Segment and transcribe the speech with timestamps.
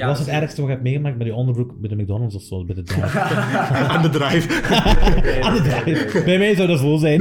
[0.00, 1.96] Ja, wat is dat het ergste wat je hebt meegemaakt bij die onderbroek bij de
[1.96, 2.64] McDonald's of zo?
[2.64, 3.18] Bij de drive?
[3.94, 4.62] Aan de drive.
[5.42, 6.22] Aan de drive.
[6.24, 7.20] Bij mij zou dat zo zijn.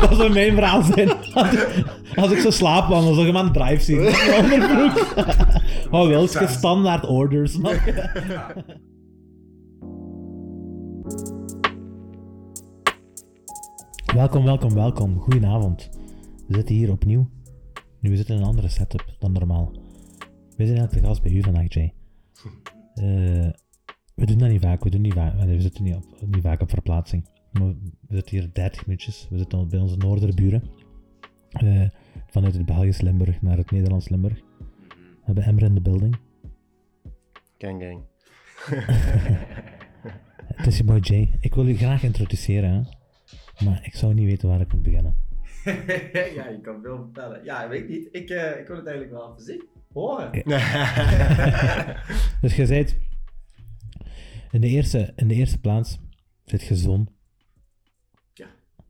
[0.00, 1.10] dat zou mijn verhaal zijn.
[2.14, 3.98] Als ik, ik zo slaap, dan zou ik hem aan de drive zien.
[4.42, 5.14] Onderbroek.
[5.90, 7.58] oh, wel, het is standaard orders.
[14.14, 15.18] Welkom, welkom, welkom.
[15.18, 15.88] Goedenavond.
[16.46, 17.28] We zitten hier opnieuw.
[18.00, 19.79] Nu, we zitten in een andere setup dan normaal.
[20.60, 21.92] We zijn eigenlijk te gast bij u vandaag, Jay.
[22.94, 23.50] Eh,
[24.14, 24.84] we doen dat niet vaak.
[24.84, 27.28] We, doen niet vaak, we zitten niet, op, niet vaak op verplaatsing.
[27.52, 27.68] Maar
[28.08, 29.26] we zitten hier 30 minuutjes.
[29.30, 30.62] We zitten bij onze noorderburen.
[31.50, 31.88] Eh,
[32.26, 34.40] vanuit het Belgisch Limburg naar het Nederlands Limburg.
[34.98, 36.16] We hebben Emmer in de building.
[37.58, 38.02] Gang, gang.
[40.56, 41.38] Het is je boy Jay.
[41.40, 42.80] Ik wil u graag introduceren, hè.
[43.64, 45.16] Maar ik zou niet weten waar ik moet beginnen.
[46.36, 47.44] ja, je kan veel vertellen.
[47.44, 48.08] Ja, weet ik niet.
[48.12, 49.79] Ik, eh, ik wil het eigenlijk wel even zien.
[49.92, 50.32] Horen.
[52.40, 52.86] Dus je zei
[54.50, 55.98] in de eerste, in de eerste plaats
[56.44, 57.08] zit je zoon.
[58.32, 58.46] Ja.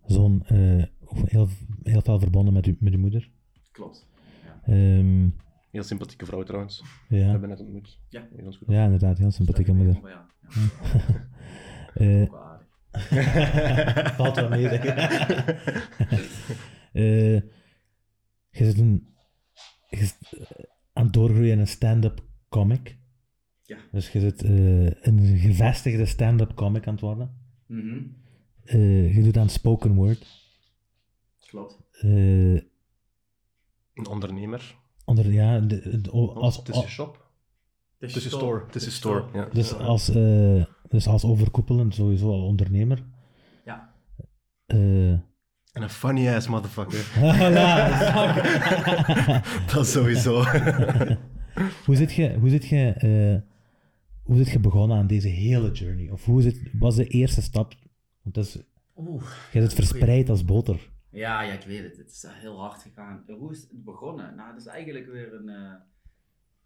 [0.07, 0.85] Zoon, eh,
[1.25, 1.49] heel,
[1.83, 3.31] heel veel verbonden met, u, met uw moeder.
[3.71, 4.07] Klopt.
[4.63, 5.29] Ehm,
[5.71, 6.83] Heel sympathieke vrouw trouwens.
[7.09, 7.31] We ja.
[7.31, 8.01] hebben net ontmoet.
[8.09, 8.29] Ja.
[8.37, 8.69] Heel goed.
[8.69, 10.01] ja, inderdaad, heel sympathieke moeder.
[10.03, 10.27] Ja.
[10.49, 10.89] ja.
[11.95, 14.15] Eh, aardig.
[14.17, 14.85] Valt wel mee, zeg.
[16.93, 17.35] Eh,
[18.51, 19.15] je zit een,
[19.89, 20.19] je zit
[21.01, 22.99] aan het doorgroeien in een stand-up comic.
[23.63, 23.79] Ja.
[23.93, 27.37] Dus je zit eh, een gevestigde stand-up comic aan het worden.
[27.67, 28.03] Mhm.
[28.65, 30.27] Eh, je doet aan spoken word.
[31.47, 31.79] Klopt.
[31.91, 32.53] Eh,
[33.95, 34.77] Een ondernemer.
[35.05, 37.31] onder, ja, de, als, Het is een shop.
[37.99, 38.65] Het Het is een store.
[38.67, 39.25] Het is een store.
[39.33, 39.49] Ja.
[39.53, 43.05] dus, als, eh, dus als overkoepelend sowieso al ondernemer.
[43.65, 43.95] Ja.
[44.67, 45.23] Eh, En
[45.73, 47.05] een funny ass motherfucker.
[49.75, 50.43] Dat sowieso.
[51.87, 53.49] Hoe zit je, hoe zit je, eh,
[54.23, 56.11] hoe zit je begonnen aan deze hele journey?
[56.11, 57.75] Of hoe zit, was de eerste stap?
[58.23, 58.63] Want dat is,
[58.97, 59.23] Oeh.
[59.53, 60.91] je zit verspreid als boter.
[61.11, 61.97] Ja, ja, ik weet het.
[61.97, 63.25] Het is eh, heel hard gegaan.
[63.39, 64.35] Hoe is het begonnen?
[64.37, 65.73] Nou, het is eigenlijk weer een eh,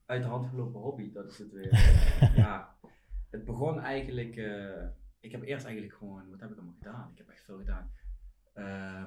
[0.07, 1.13] uit de hand gelopen hobby.
[1.13, 1.97] Dat is het weer.
[2.37, 2.75] Ja,
[3.31, 4.37] het begon eigenlijk.
[4.37, 4.85] eh,
[5.21, 6.31] ik heb eerst eigenlijk gewoon.
[6.31, 7.09] Wat heb ik allemaal gedaan?
[7.13, 7.91] Ik heb echt veel gedaan.
[8.55, 9.07] Ehm,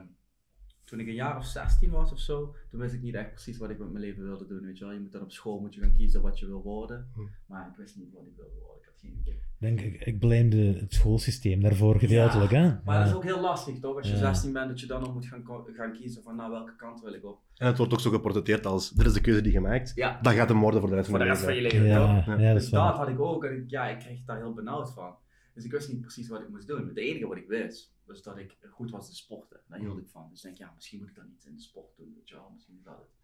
[0.84, 3.58] toen ik een jaar of 16 was of zo, toen wist ik niet echt precies
[3.58, 4.62] wat ik met mijn leven wilde doen.
[4.66, 6.62] Weet je wel, je moet dan op school moet je gaan kiezen wat je wil
[6.62, 7.08] worden.
[7.14, 7.22] Hm.
[7.46, 8.78] Maar ik wist niet wat ik wilde worden.
[8.82, 9.40] Ik had geen idee.
[9.60, 12.74] Denk ik, ik blame de, het schoolsysteem daarvoor gedeeltelijk, hè?
[12.86, 13.96] Maar dat is ook heel lastig toch?
[13.98, 14.20] Als je Ja.
[14.20, 15.44] 16 bent, dat je dan nog moet gaan,
[15.76, 17.40] gaan kiezen van nou welke kant wil ik op.
[17.56, 19.92] En het wordt ook zo geportretteerd als, dit is de keuze die je maakt.
[19.96, 20.20] Ja.
[20.22, 21.78] Dat gaat hem worden voor de rest Voor van de je rest van leven.
[21.80, 22.26] je leven, Ja, toch?
[22.26, 24.54] ja, dat is Dus dat had ik ook en ik, ja, ik kreeg daar heel
[24.54, 25.16] benauwd van.
[25.54, 26.88] Dus ik wist niet precies wat ik moest doen.
[26.88, 29.60] Het enige wat ik wist, was dat ik goed was in sporten.
[29.68, 30.28] Daar hield ik van.
[30.30, 32.36] Dus ik denk, ja, misschien moet ik dan iets in de sport doen, weet je
[32.36, 32.50] wel.
[32.54, 33.16] Misschien is dat het.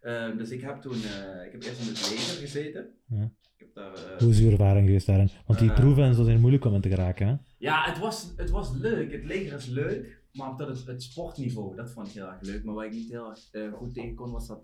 [0.00, 2.90] Ehm, dus ik heb toen, eh, ik heb eerst in het leger gezeten.
[3.06, 3.22] Ja.
[3.56, 5.30] Ik heb daar, eh, Hoe is uw ervaring geweest daarin?
[5.46, 5.76] Want die Eh.
[5.80, 7.36] proeven en zo zijn moeilijk om in te geraken, hè?
[7.58, 9.12] Ja, het was, het was leuk.
[9.12, 10.22] Het leger is leuk.
[10.32, 12.64] Maar dat het, het sportniveau, dat vond ik heel erg leuk.
[12.64, 14.62] Maar waar ik niet heel erg goed tegen kon, was dat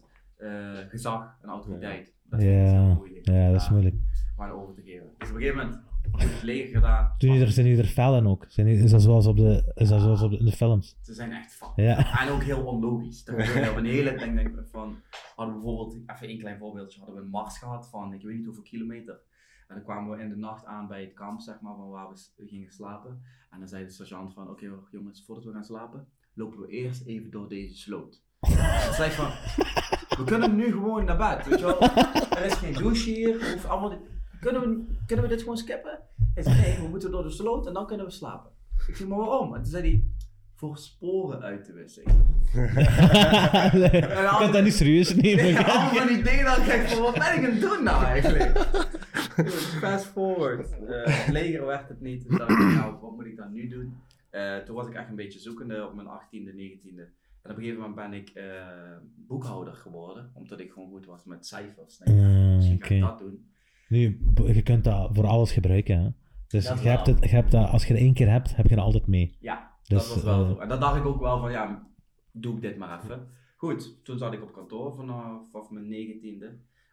[0.88, 2.04] gezag en autoriteit.
[2.06, 3.26] Dat vond ik heel Ja, moeilijk.
[3.28, 3.94] ja, dat is moeilijk.
[4.36, 5.06] Maar over te geven.
[5.18, 7.14] Dus op een gegeven moment het leger gedaan.
[7.18, 8.44] Jullie er, zijn jullie er fel in ook?
[8.48, 10.96] Zijn, is dat zoals, op de, is dat zoals op de, in de films?
[11.02, 11.72] Ze zijn echt fuck.
[11.76, 12.20] Ja.
[12.20, 13.24] En ook heel onlogisch.
[13.24, 13.34] Dat
[13.70, 14.96] op een hele denk ik van,
[15.36, 18.36] hadden we bijvoorbeeld, even een klein voorbeeldje, hadden we een mars gehad van ik weet
[18.36, 19.20] niet hoeveel kilometer.
[19.68, 22.08] En dan kwamen we in de nacht aan bij het kamp, zeg maar, van waar
[22.08, 23.22] we gingen slapen.
[23.50, 27.06] En dan zei de sergeant van, oké jongens, voordat we gaan slapen, lopen we eerst
[27.06, 28.22] even door deze sloot.
[28.40, 29.28] En zei van,
[30.18, 31.80] we kunnen nu gewoon naar bed, weet je wel.
[32.30, 33.98] Er is geen douche hier, hoeven allemaal
[34.50, 35.98] kunnen, we, kunnen we dit gewoon skippen?
[36.34, 38.50] Hij zei, nee, we moeten door de sloot en dan kunnen we slapen.
[38.86, 39.54] Ik zei, maar waarom?
[39.54, 40.04] En toen zei hij,
[40.54, 42.02] voor sporen uit te wissen.
[43.92, 45.44] ik kan dat niet serieus nemen.
[45.44, 47.82] Ja, allemaal van die dingen dat ik denk van, wat ben ik aan het doen
[47.82, 48.58] nou eigenlijk?
[49.82, 50.72] Fast forward.
[50.72, 52.28] Eh, het leger werd het niet.
[52.28, 53.94] Toen dacht ik, nou, wat moet ik dan nu doen?
[54.30, 57.04] Eh, toen was ik echt een beetje zoekende op mijn 18e, 19e.
[57.42, 58.44] En op een gegeven moment ben ik eh,
[59.16, 61.98] boekhouder geworden, omdat ik gewoon goed was met cijfers.
[61.98, 63.10] Nee, Ah, misschien kan ik oké.
[63.10, 63.46] dat doen.
[63.88, 66.08] Nu, je kunt dat voor alles gebruiken, hè?
[66.48, 68.66] Dus Dat je hebt het, je hebt dat, als je er één keer hebt, heb
[68.68, 69.36] je dat altijd mee.
[69.40, 70.58] Ja, Dus, dat was wel eh, zo.
[70.58, 71.86] En dan dacht ik ook wel van, ja,
[72.32, 73.26] doe ik dit maar even.
[73.56, 76.46] Goed, toen zat ik op kantoor vanaf, vanaf mijn negentiende.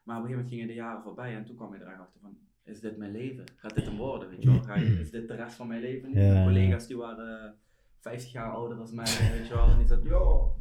[0.03, 1.99] Maar op een gegeven moment gingen de jaren voorbij en toen kwam ik er echt
[1.99, 3.43] achter van, is dit mijn leven?
[3.55, 4.61] Gaat dit hem worden, weet je wel?
[4.63, 6.09] Ga je- is dit de rest van mijn leven?
[6.13, 7.51] Ja, Mijn collega's die waren eh,
[7.99, 9.05] 50 jaar ouder dan mij,
[9.37, 9.67] weet je wel?
[9.69, 10.55] En die zat, yo.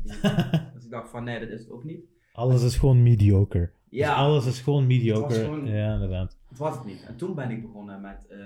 [0.75, 2.01] Dus ik dacht van, nee, dat is het ook niet.
[2.33, 3.73] Alles is gewoon mediocre.
[3.93, 4.09] Ja.
[4.09, 5.23] Dus alles is gewoon mediocre.
[5.39, 6.39] Het was gewoon- Ja, inderdaad.
[6.49, 7.05] Het was het niet.
[7.07, 8.39] En toen ben ik begonnen met eh,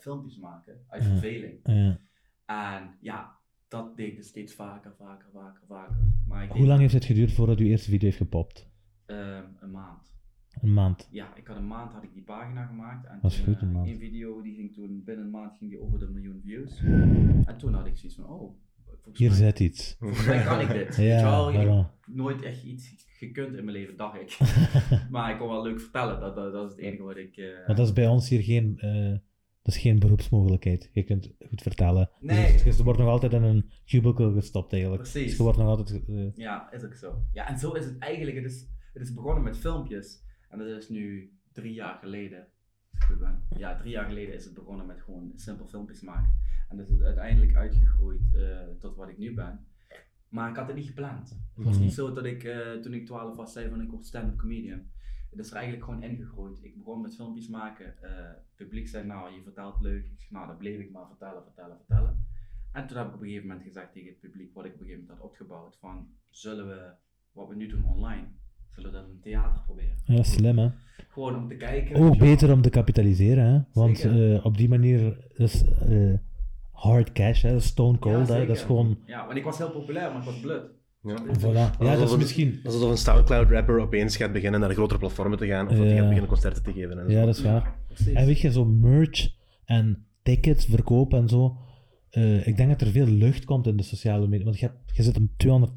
[0.00, 1.08] filmpjes maken, uit Ja.
[1.08, 1.58] verveling.
[1.62, 1.98] Ja.
[2.46, 3.36] En ja,
[3.68, 5.96] dat deed ik dus steeds vaker, vaker, vaker, vaker.
[6.26, 8.70] Maar ik Hoe lang heeft het geduurd voordat uw eerste video heeft gepopt?
[9.06, 10.14] Ehm, een maand.
[10.60, 11.08] Een maand.
[11.10, 13.06] Ja, ik had een maand had ik die pagina gemaakt.
[13.06, 13.88] En toen, goed, een eh, maand.
[13.98, 16.80] video die ging toen binnen een maand ging die over de miljoen views.
[17.46, 18.56] En toen had ik zoiets van, oh,
[19.12, 19.94] Hier mij, zit iets.
[19.98, 20.96] volgens mij kan ik dit.
[20.96, 22.04] Ja, wel, ik heb voilà.
[22.06, 24.38] nooit echt iets gekund in mijn leven, dacht ik.
[25.10, 27.36] maar ik kon wel leuk vertellen, dat, dat, dat is het enige wat ik...
[27.36, 29.10] eh, Maar dat is bij ons hier geen, eh,
[29.62, 30.90] dat is geen beroepsmogelijkheid.
[30.92, 32.10] Je kunt goed vertellen.
[32.20, 32.52] Nee.
[32.64, 35.02] Dus, je wordt nog altijd in een cubicle gestopt eigenlijk.
[35.02, 35.22] Precies.
[35.28, 36.02] Dus je wordt nog altijd...
[36.08, 37.22] eh, Ja, is ook zo.
[37.32, 38.36] Ja, en zo is het eigenlijk.
[38.36, 40.24] Het is, het is begonnen met filmpjes.
[40.50, 42.46] En dat is nu drie jaar geleden.
[43.06, 43.42] Goed ben.
[43.56, 46.34] Ja, drie jaar geleden is het begonnen met gewoon simpel filmpjes maken.
[46.68, 49.66] En dat is uiteindelijk uitgegroeid eh, tot wat ik nu ben.
[50.28, 51.28] Maar ik had het niet gepland.
[51.54, 51.82] Het was Mhm.
[51.82, 54.82] niet zo dat ik eh, toen ik 12 was zei van ik word stand-up comedian.
[55.30, 56.64] Het is er eigenlijk gewoon ingegroeid.
[56.64, 58.02] Ik begon met filmpjes maken.
[58.02, 60.04] eh, het publiek zei nou je vertelt leuk.
[60.06, 62.26] Ik zei nou dat bleef ik maar vertellen, vertellen, vertellen.
[62.72, 64.80] En toen heb ik op een gegeven moment gezegd tegen het publiek wat ik op
[64.80, 65.76] een gegeven moment had opgebouwd.
[65.78, 66.92] Van zullen we
[67.32, 68.26] wat we nu doen online,
[68.74, 69.94] zullen we dat in een theater proberen?
[70.04, 70.68] ja, slim hè.
[71.08, 71.96] Gewoon om te kijken.
[71.96, 72.16] Ook wel.
[72.28, 73.60] beter om te kapitaliseren hè.
[73.72, 76.12] Want eh, op die manier is eh,
[76.72, 77.60] hard cash hè.
[77.60, 78.24] Stone cold hè.
[78.34, 78.46] zeker.
[78.46, 78.98] Dat is gewoon...
[79.06, 80.62] Ja, want ik was heel populair, maar ik was blut.
[81.02, 81.16] Ja.
[81.38, 81.78] Voilà.
[81.80, 82.60] Ja, dat is misschien...
[82.64, 85.94] Alsof een SoundCloud-rapper opeens gaat beginnen naar grotere platformen te gaan, of dat hij Ja.
[85.96, 86.98] gaat beginnen concerten te geven.
[86.98, 87.16] En zo.
[87.18, 87.74] Ja, dat is waar.
[88.04, 88.12] Ja.
[88.12, 89.28] En weet je, zo merch
[89.64, 91.56] en tickets verkopen en zo.
[92.10, 94.44] eh, ik denk dat er veel lucht komt in de sociale media.
[94.44, 95.68] Want je, hebt, je zit op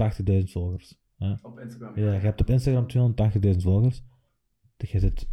[0.43, 0.97] 280.000 volgers.
[1.19, 1.33] Hè.
[1.41, 1.99] Op Instagram.
[1.99, 3.13] Ja, je hebt op Instagram
[3.51, 4.03] 280.000 volgers.
[4.77, 5.27] Dus je zit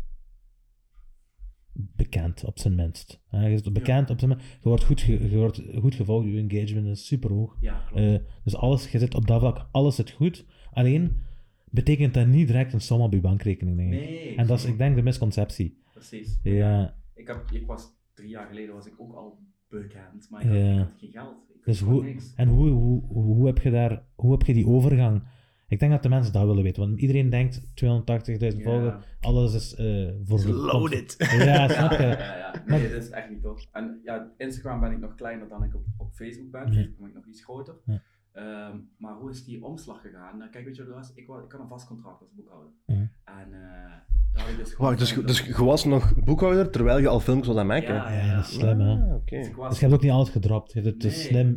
[1.73, 3.21] bekend op zijn minst.
[3.29, 3.47] hè.
[3.47, 4.47] Je zit bekend op zijn minst.
[4.62, 7.56] Je wordt goed, ge- je wordt goed gevolgd, je engagement is super hoog.
[7.61, 7.91] Ja.
[7.94, 10.47] Eh, dus alles, je zit op dat vlak, alles zit goed.
[10.73, 11.25] Alleen
[11.71, 13.99] betekent dat niet direct een som op je bankrekening, denk ik.
[13.99, 14.37] nee.
[14.37, 15.81] En dat is, ik denk, de misconceptie.
[15.93, 16.38] Precies.
[16.43, 19.38] Ja, Ik, heb, ik was drie jaar geleden was ik ook al
[19.69, 20.73] bekend, maar ik, had, Ja.
[20.73, 21.37] ik had geen geld.
[21.55, 22.35] Ik Dus hoe, niks.
[22.35, 25.23] en hoe, hoe, hoe, heb je daar, hoe heb je die overgang?
[25.69, 28.63] Ik denk dat de mensen dat willen weten, want iedereen denkt 280.000 Ja.
[28.63, 31.15] volgers, alles is eh voor It's loaded.
[31.19, 32.07] Ja, snap Ja, je?
[32.17, 32.63] ja, ja.
[32.67, 33.67] Nee, dat is echt niet tof.
[33.73, 36.61] En ja, Instagram ben ik nog kleiner dan ik op, op Facebook ben.
[36.67, 36.73] Ja.
[36.73, 37.75] Facebook ben ik nog iets groter.
[37.85, 38.03] Ja.
[38.33, 40.39] Ehm, maar hoe is die omslag gegaan?
[40.39, 41.11] Nou, kijk, weet je wat was?
[41.15, 42.71] Ik, ik had een vast contract als boekhouder.
[42.87, 42.95] Ja.
[43.25, 43.91] En eh
[44.33, 44.91] daar had ik dus gewoon...
[44.97, 47.95] Wacht, dus, dus je was nog boekhouder terwijl je al films was aan het maken?
[47.95, 48.93] Ja, Ja, dat is slim, hè?
[48.95, 49.37] Ah, oké.
[49.39, 50.73] Dus was- Dus je hebt ook niet alles gedropt.
[50.73, 51.25] Je hebt het dus Nee.
[51.27, 51.57] slim...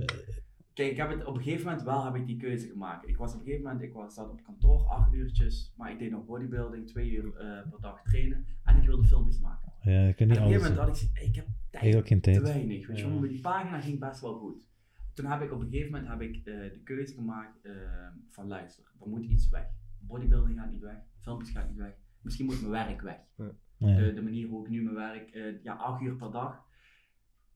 [0.79, 3.07] Kijk, ik heb het op een gegeven moment wel heb ik die keuze gemaakt.
[3.07, 5.99] Ik was op een gegeven moment, ik was, zat op kantoor acht uurtjes, maar ik
[5.99, 9.73] deed nog bodybuilding, twee uur eh, per dag trainen en ik wilde filmpjes maken.
[9.81, 10.61] Ja, En niet op een gegeven alles...
[10.69, 12.41] moment had ik ik heb tijd geen te tijd.
[12.41, 12.87] weinig.
[12.87, 13.27] Weet je Ja.
[13.27, 14.67] die pagina ging best wel goed.
[15.13, 17.71] Toen heb ik op een gegeven moment heb ik, eh, de keuze gemaakt eh,
[18.29, 19.67] van luister, er moet iets weg.
[19.99, 21.93] Bodybuilding gaat niet weg, filmpjes gaat niet weg.
[22.21, 23.19] Misschien moet mijn werk weg.
[23.77, 23.95] Ja.
[23.95, 26.67] De, de manier hoe ik nu mijn werk, ja, acht uur per dag.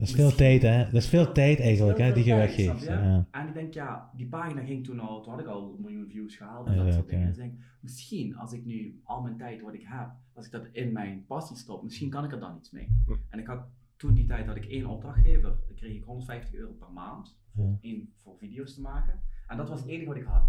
[0.04, 0.84] Dat is veel tijd, hè?
[0.84, 2.84] Dat is veel tijd eigenlijk, hè, die je weggeeft.
[2.84, 3.28] Ja.
[3.32, 6.10] En ik denk, ja, die pagina ging toen al, toen had ik al een miljoen
[6.10, 7.28] views gehaald en Ja, dat soort dingen.
[7.28, 10.52] Dus ik denk, misschien als ik nu al mijn tijd wat ik heb, als ik
[10.52, 12.88] dat in mijn passie stop, misschien kan ik er dan iets mee.
[13.30, 13.66] En ik had
[13.96, 17.66] toen die tijd had ik één opdrachtgever, dan kreeg ik 150 euro per maand voor,
[17.66, 17.78] Ja.
[17.82, 19.20] één, voor video's te maken.
[19.48, 20.44] En dat was het enige wat ik had.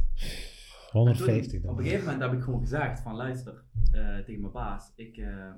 [0.92, 1.70] En 150 toen, dan.
[1.70, 5.16] Op een gegeven moment heb ik gewoon gezegd van luister eh, tegen mijn baas, ik,
[5.16, 5.50] eh,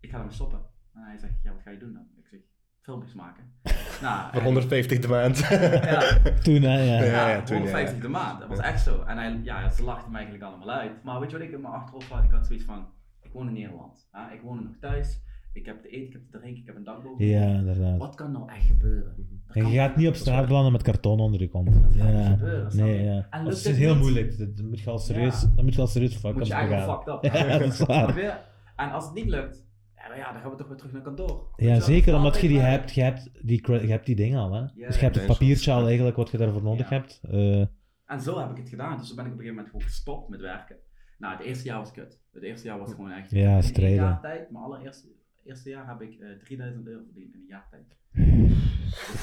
[0.00, 0.60] ik ga ermee stoppen.
[0.94, 2.06] En hij zegt, ja wat ga je doen dan?
[2.18, 2.40] Ik zeg,
[2.84, 3.44] filmpjes maken.
[4.02, 5.38] nou, Voor en- 150 de maand.
[5.38, 6.00] Ja.
[6.44, 7.02] Toen, hè, ja.
[7.02, 8.02] Ja, Ja, ja, toen, 150 ja.
[8.02, 8.40] de maand.
[8.40, 9.02] Dat was echt zo.
[9.06, 11.02] En hij, ja, ze lachten me eigenlijk allemaal uit.
[11.02, 12.24] Maar weet je wat ik in mijn achterhoofd had?
[12.24, 12.86] Ik had zoiets van,
[13.22, 14.08] ik woon in Nederland.
[14.32, 15.22] Ik woon nog thuis.
[15.52, 17.24] Ik heb te eten, ik heb te drinken, ik heb een dak boven.
[17.26, 17.30] me.
[17.32, 17.98] Ja, inderdaad.
[17.98, 19.42] Wat kan nou echt gebeuren?
[19.48, 21.66] En je gaat niet op straat belanden met karton onder je kont.
[21.72, 23.26] Dat gaat niet Ja, gebeuren, nee, ja.
[23.30, 24.02] En Dat is het heel niet?
[24.02, 24.38] moeilijk.
[24.38, 25.52] Dat dat moet je al serieus, Ja.
[25.56, 27.32] dan moet je al serieus fuck Moet op je eigenlijk fucked up.
[27.34, 28.38] Ja, dat is waar.
[28.76, 29.63] En als het niet lukt,
[30.04, 31.48] ja, maar ja, dan gaan we toch weer terug naar kantoor.
[31.56, 34.60] Ja, zeker, omdat je die hebt, je hebt die, je hebt die dingen al, hè.
[34.74, 36.96] dus je hebt het papiertje al eigenlijk wat je daarvoor nodig Ja.
[36.96, 37.20] hebt.
[37.30, 37.60] Eh,
[38.06, 38.98] En zo heb ik het gedaan.
[38.98, 40.76] Dus toen ben ik op een gegeven moment gewoon gestopt met werken.
[41.18, 42.20] Nou, het eerste jaar was kut.
[42.32, 43.30] Het eerste jaar was gewoon echt...
[43.30, 43.96] Ja, in strijden.
[43.96, 45.08] jaar tijd, mijn allereerste
[45.44, 47.96] eerste jaar heb ik eh 3000 euro verdiend in een jaar tijd.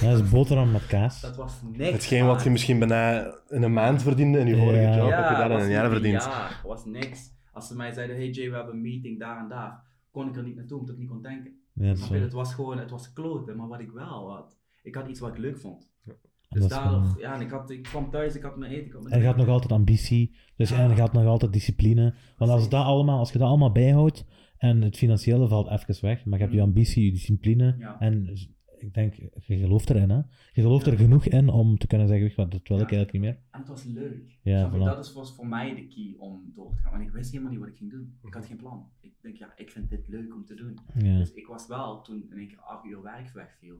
[0.01, 1.21] ja, dat is boterham met kaas.
[1.21, 1.91] Dat was niks.
[1.91, 4.95] Hetgeen wat je misschien bijna in een maand verdiende in je vorige Ja.
[4.95, 6.23] job, heb je daar in een jaar verdiend.
[6.23, 7.29] Ja, dat was niks.
[7.51, 10.35] Als ze mij zeiden, hey Jay, we hebben een meeting daar en daar, kon ik
[10.35, 11.51] er niet naartoe omdat ik niet kon denken.
[11.73, 15.19] Ja, Het was gewoon, het was kloten, maar wat ik wel had, ik had iets
[15.19, 15.89] wat ik leuk vond.
[16.49, 19.01] Dus daardoor, ja, en ik, had, ik kwam thuis, ik had mijn eten, ik had
[19.01, 20.77] mijn En je had nog altijd ambitie, dus Ja.
[20.77, 22.13] en je had nog altijd discipline.
[22.37, 24.25] Want als, dat allemaal, als je dat allemaal bijhoudt
[24.57, 26.67] en het financiële valt even weg, maar je hebt je Mm.
[26.67, 27.99] ambitie, je discipline Ja.
[27.99, 28.37] en
[28.81, 30.15] ik denk, je gelooft erin hè.
[30.17, 30.91] Je gelooft Ja.
[30.91, 33.21] er genoeg in om te kunnen zeggen, weet je wat, dat wil ik eigenlijk niet
[33.21, 33.37] meer.
[33.51, 34.37] En het was leuk.
[34.41, 34.77] Ja, voilà.
[34.77, 36.91] Dat is, was voor mij de key om door te gaan.
[36.91, 38.17] Want ik wist helemaal niet wat ik ging doen.
[38.23, 38.89] Ik had geen plan.
[39.01, 40.77] Ik denk, ja, ik vind dit leuk om te doen.
[40.97, 41.17] Ja.
[41.17, 43.75] Dus ik was wel, toen in één keer acht uur werk wegviel,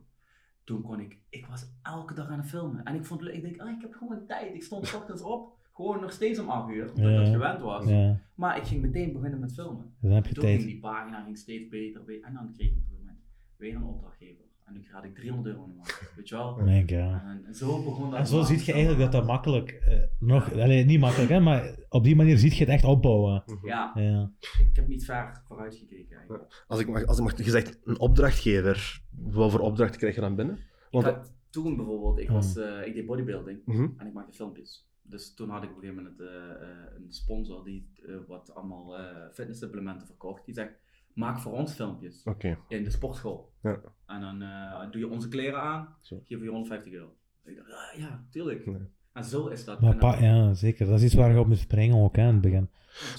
[0.64, 2.84] toen kon ik, ik was elke dag aan het filmen.
[2.84, 4.54] En ik vond het leuk, ik denk, ah, ik heb gewoon tijd.
[4.56, 7.18] Ik stond ochtends op, Gewoon nog steeds om 8 uur, omdat ik Ja.
[7.24, 7.86] dat gewend was.
[7.88, 9.94] Ja, Maar ik ging meteen beginnen met filmen.
[10.02, 10.70] dan heb je Toen ging tijd.
[10.72, 12.02] die pagina ging steeds beter.
[12.22, 13.18] En dan kreeg ik op een moment
[13.58, 14.46] weer een opdrachtgever.
[14.74, 16.12] En nu had ik 300 euro in de maand.
[16.16, 16.56] Weet je wel?
[16.64, 16.90] Mijn god.
[16.90, 18.20] En, en zo begon dat.
[18.20, 21.40] En zo langzaam zie je eigenlijk dat dat makkelijk, eh, nog, allee, niet makkelijk hè,
[21.40, 23.44] maar op die manier zie je het echt opbouwen.
[23.62, 24.32] Ja, Ja.
[24.42, 26.64] ik heb niet ver vooruit gekeken eigenlijk.
[26.68, 30.36] Als ik mag, als ik mag gezegd, een opdrachtgever, wat voor opdracht krijg je dan
[30.36, 30.60] binnen?
[30.92, 33.88] Want, ik had toen bijvoorbeeld, ik, was, eh, ik deed bodybuilding Mhm.
[33.98, 34.90] en ik maakte filmpjes.
[35.04, 38.98] Dus toen had ik op een gegeven moment eh, een sponsor die eh, wat allemaal
[38.98, 40.46] eh fitnesssupplementen verkocht.
[40.46, 40.72] Die zegt,
[41.14, 42.58] maak voor ons filmpjes Oké.
[42.68, 43.52] in de sportschool.
[43.62, 43.80] Ja.
[44.06, 46.22] En dan eh, doe je onze kleren aan, Zo.
[46.24, 47.16] geef je 150 euro.
[47.46, 48.66] Ik dacht, ah, ja, tuurlijk.
[48.66, 48.82] Nee.
[49.14, 49.82] En zo is dat.
[49.82, 50.86] Maar pa, ja, zeker.
[50.86, 52.70] Dat is iets waar je op moet springen ook hè, in het begin.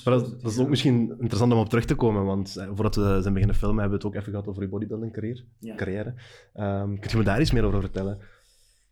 [0.04, 3.18] Maar dat, is ook misschien interessant om op terug te komen, want eh, voordat we
[3.20, 5.44] zijn beginnen filmen hebben we het ook even gehad over je bodybuilding carrière.
[5.58, 5.74] Ja.
[5.74, 6.14] carrière.
[6.52, 8.18] Ehm, kun je me daar iets meer over vertellen?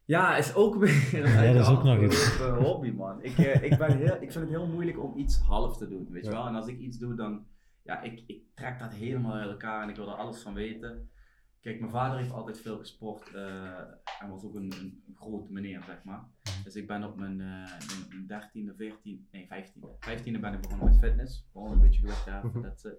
[0.05, 2.39] Ja, is ook weer Ja, dat is ook nog iets.
[2.41, 3.23] een hobby, man.
[3.23, 6.07] Ik, eh, ik, ben heel, ik vind het heel moeilijk om iets half te doen,
[6.11, 6.37] weet je Ja.
[6.37, 6.47] wel.
[6.47, 7.45] En als ik iets doe, dan...
[7.91, 11.11] Ja, ik, ik trek dat helemaal uit elkaar en ik wil er alles van weten.
[11.61, 16.05] Kijk, mijn vader heeft altijd veel gesport eh, en was ook een, grote meneer, zeg
[16.05, 16.25] maar.
[16.65, 17.71] Dus ik ben op mijn, eh
[18.09, 18.43] mijn
[18.73, 21.49] 13e, 14 nee 15e, 15e ben ik begonnen met fitness.
[21.53, 22.63] Gewoon een beetje gewicht daar, Mhm.
[22.63, 22.99] that's it.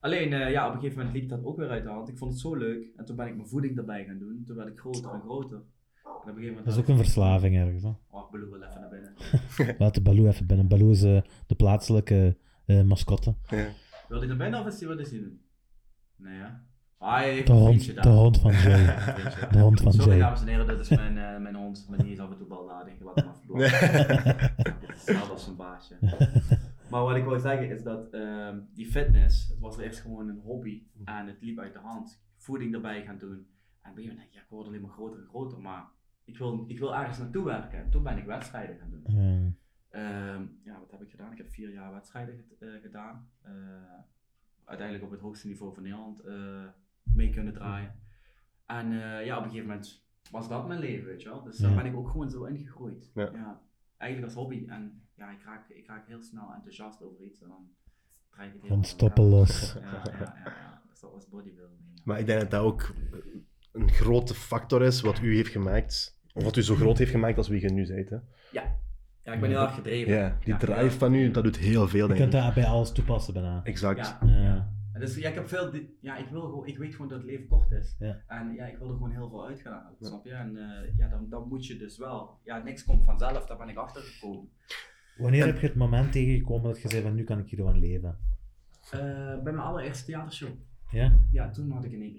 [0.00, 2.08] Alleen, eh, ja, op een gegeven moment liep dat ook weer uit de hand.
[2.08, 2.92] Ik vond het zo leuk.
[2.96, 4.42] En toen ben ik mijn voeding erbij gaan doen.
[4.46, 5.56] Toen werd ik groter en groter.
[5.56, 7.82] En op een gegeven moment Dat is ook een verslaving ergens.
[7.82, 7.92] Hè.
[8.10, 9.14] Oh, Baloo wil even naar binnen.
[9.82, 10.68] Laat de Baloo even binnen.
[10.68, 13.34] Baloo is de plaatselijke eh, mascotte.
[13.48, 13.68] Ja.
[14.08, 15.40] Wil hij naar binnen of is hij wat is hij doen?
[16.16, 16.62] Nee, ja.
[16.98, 18.80] Ah, hij heeft De een hond, de hond van Jay.
[18.88, 19.52] Een.
[19.52, 20.18] De hond van Sorry Jay.
[20.18, 21.86] dames en heren, dit is mijn, eh, mijn hond.
[21.88, 23.00] Maar die is af en toe baldadig.
[23.00, 23.26] Laat hem
[25.30, 25.96] als zijn baasje.
[26.90, 30.40] Maar wat ik wil zeggen is dat ehm, die fitness, het was eerst gewoon een
[30.44, 32.22] hobby en het liep uit de hand.
[32.36, 33.30] Voeding erbij gaan doen.
[33.30, 33.46] En een
[33.96, 35.84] gegeven moment denk ik, ja, ik word alleen maar groter en groter, maar
[36.24, 37.78] ik wil, ik wil ergens naartoe werken.
[37.78, 39.02] En toen ben ik wedstrijden gaan doen.
[39.90, 41.32] Ehm, ja, wat heb ik gedaan?
[41.32, 43.28] Ik heb vier jaar wedstrijden eh, gedaan.
[43.42, 43.52] Eh,
[44.64, 46.64] uiteindelijk op het hoogste niveau van Nederland eh,
[47.02, 47.94] mee kunnen draaien.
[48.66, 51.42] En eh, ja, op een gegeven moment was dat mijn leven, weet je wel.
[51.42, 51.76] Dus daar Ja.
[51.76, 53.10] ben ik ook gewoon zo ingegroeid.
[53.14, 53.60] Ja.
[53.96, 54.66] Eigenlijk als hobby.
[54.68, 57.68] En ja, ik raak, ik raak heel snel enthousiast over iets en dan
[58.30, 59.72] draai ik het heel Dan stoppen los.
[59.72, 60.82] Ja, ja, ja, ja.
[60.90, 61.80] Dus dat was bodybuilding.
[61.94, 62.02] ja.
[62.04, 62.94] Maar ik denk dat dat ook
[63.72, 67.36] een grote factor is wat u heeft gemaakt, of wat u zo groot heeft gemaakt
[67.38, 68.08] als wie je nu bent.
[68.10, 68.16] Hè?
[68.52, 68.76] Ja.
[69.28, 70.12] Ja, ik ben heel erg gedreven.
[70.12, 72.40] Ja, die Ja, drive van u, dat doet heel veel, Je denk kunt ik.
[72.40, 73.60] dat bij alles toepassen bijna.
[73.64, 74.16] Exact.
[74.26, 74.68] Ja,
[74.98, 77.46] Dus ja, ik heb veel, ja, ik wil gewoon, ik weet gewoon dat het leven
[77.46, 77.96] kort is.
[77.98, 78.16] Ja.
[78.26, 80.32] En ja, ik wil er gewoon heel veel uit gaan halen, snap je?
[80.32, 83.68] En eh, ja, dan, dan moet je dus wel, ja, niks komt vanzelf, daar ben
[83.68, 84.48] ik achter gekomen.
[85.18, 87.78] Wanneer heb je het moment tegengekomen dat je zei van nu kan ik hier gewoon
[87.78, 88.18] leven?
[88.90, 88.98] Eh,
[89.42, 90.50] bij mijn allereerste theatershow.
[90.90, 91.12] Ja?
[91.30, 92.14] Ja, toen had ik in één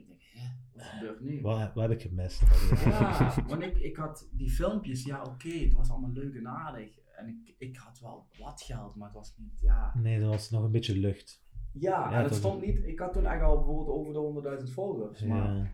[0.81, 1.41] hè, wat gebeurt nu?
[1.41, 2.41] Wat, wat heb ik gemist?
[2.85, 6.97] Ja, want ik, ik had die filmpjes, ja oké, het was allemaal leuk en aardig.
[7.17, 9.91] En ik, ik had wel wat geld, maar het was niet, ja.
[9.95, 11.43] Nee, dat was nog een beetje lucht.
[11.73, 14.19] Ja, Ja, en het was- stond niet, ik had toen echt al bijvoorbeeld over de
[14.19, 15.23] 100.000 volgers.
[15.23, 15.71] Maar Ja.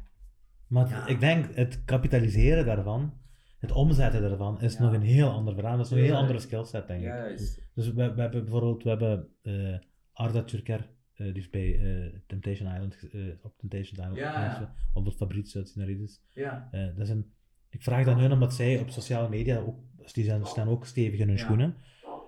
[0.68, 1.08] Maar Ja.
[1.08, 3.14] ik denk, het kapitaliseren daarvan,
[3.60, 4.82] het omzetten daarvan, is Ja.
[4.84, 5.78] nog een heel ander verhaal.
[5.78, 7.06] Dat is nog een heel andere skillset, denk ik.
[7.08, 7.62] juist.
[7.74, 9.78] Dus we, we hebben bijvoorbeeld, we hebben eh
[10.14, 15.05] Arda Turker, eh, die is bij eh, Temptation Island, eh, op Temptation Island, Ja, op
[15.05, 15.63] het Fabrizio.
[16.34, 16.69] Ja.
[16.72, 17.34] Dat is een,
[17.69, 19.79] ik vraag dat hun omdat zij op sociale media ook,
[20.13, 21.43] die zijn, staan ook stevig in hun Ja.
[21.43, 21.75] schoenen.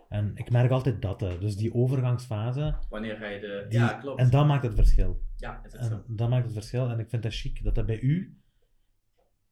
[0.10, 3.66] En ik merk altijd dat, dus die overgangsfase, Wanneer ga je de.
[3.70, 4.20] die, ja, klopt.
[4.20, 5.22] en dat maakt het verschil.
[5.36, 6.04] Ja, is het zo.
[6.08, 6.90] En dat maakt het verschil.
[6.90, 8.38] En ik vind dat chic dat dat bij u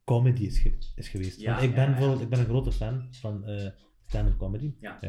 [0.04, 1.40] comedy is, ge- is geweest.
[1.42, 3.44] Ja, Want ik ben bijvoorbeeld ik ben een grote fan van
[4.06, 4.74] stand-up comedy.
[4.80, 5.00] Ja.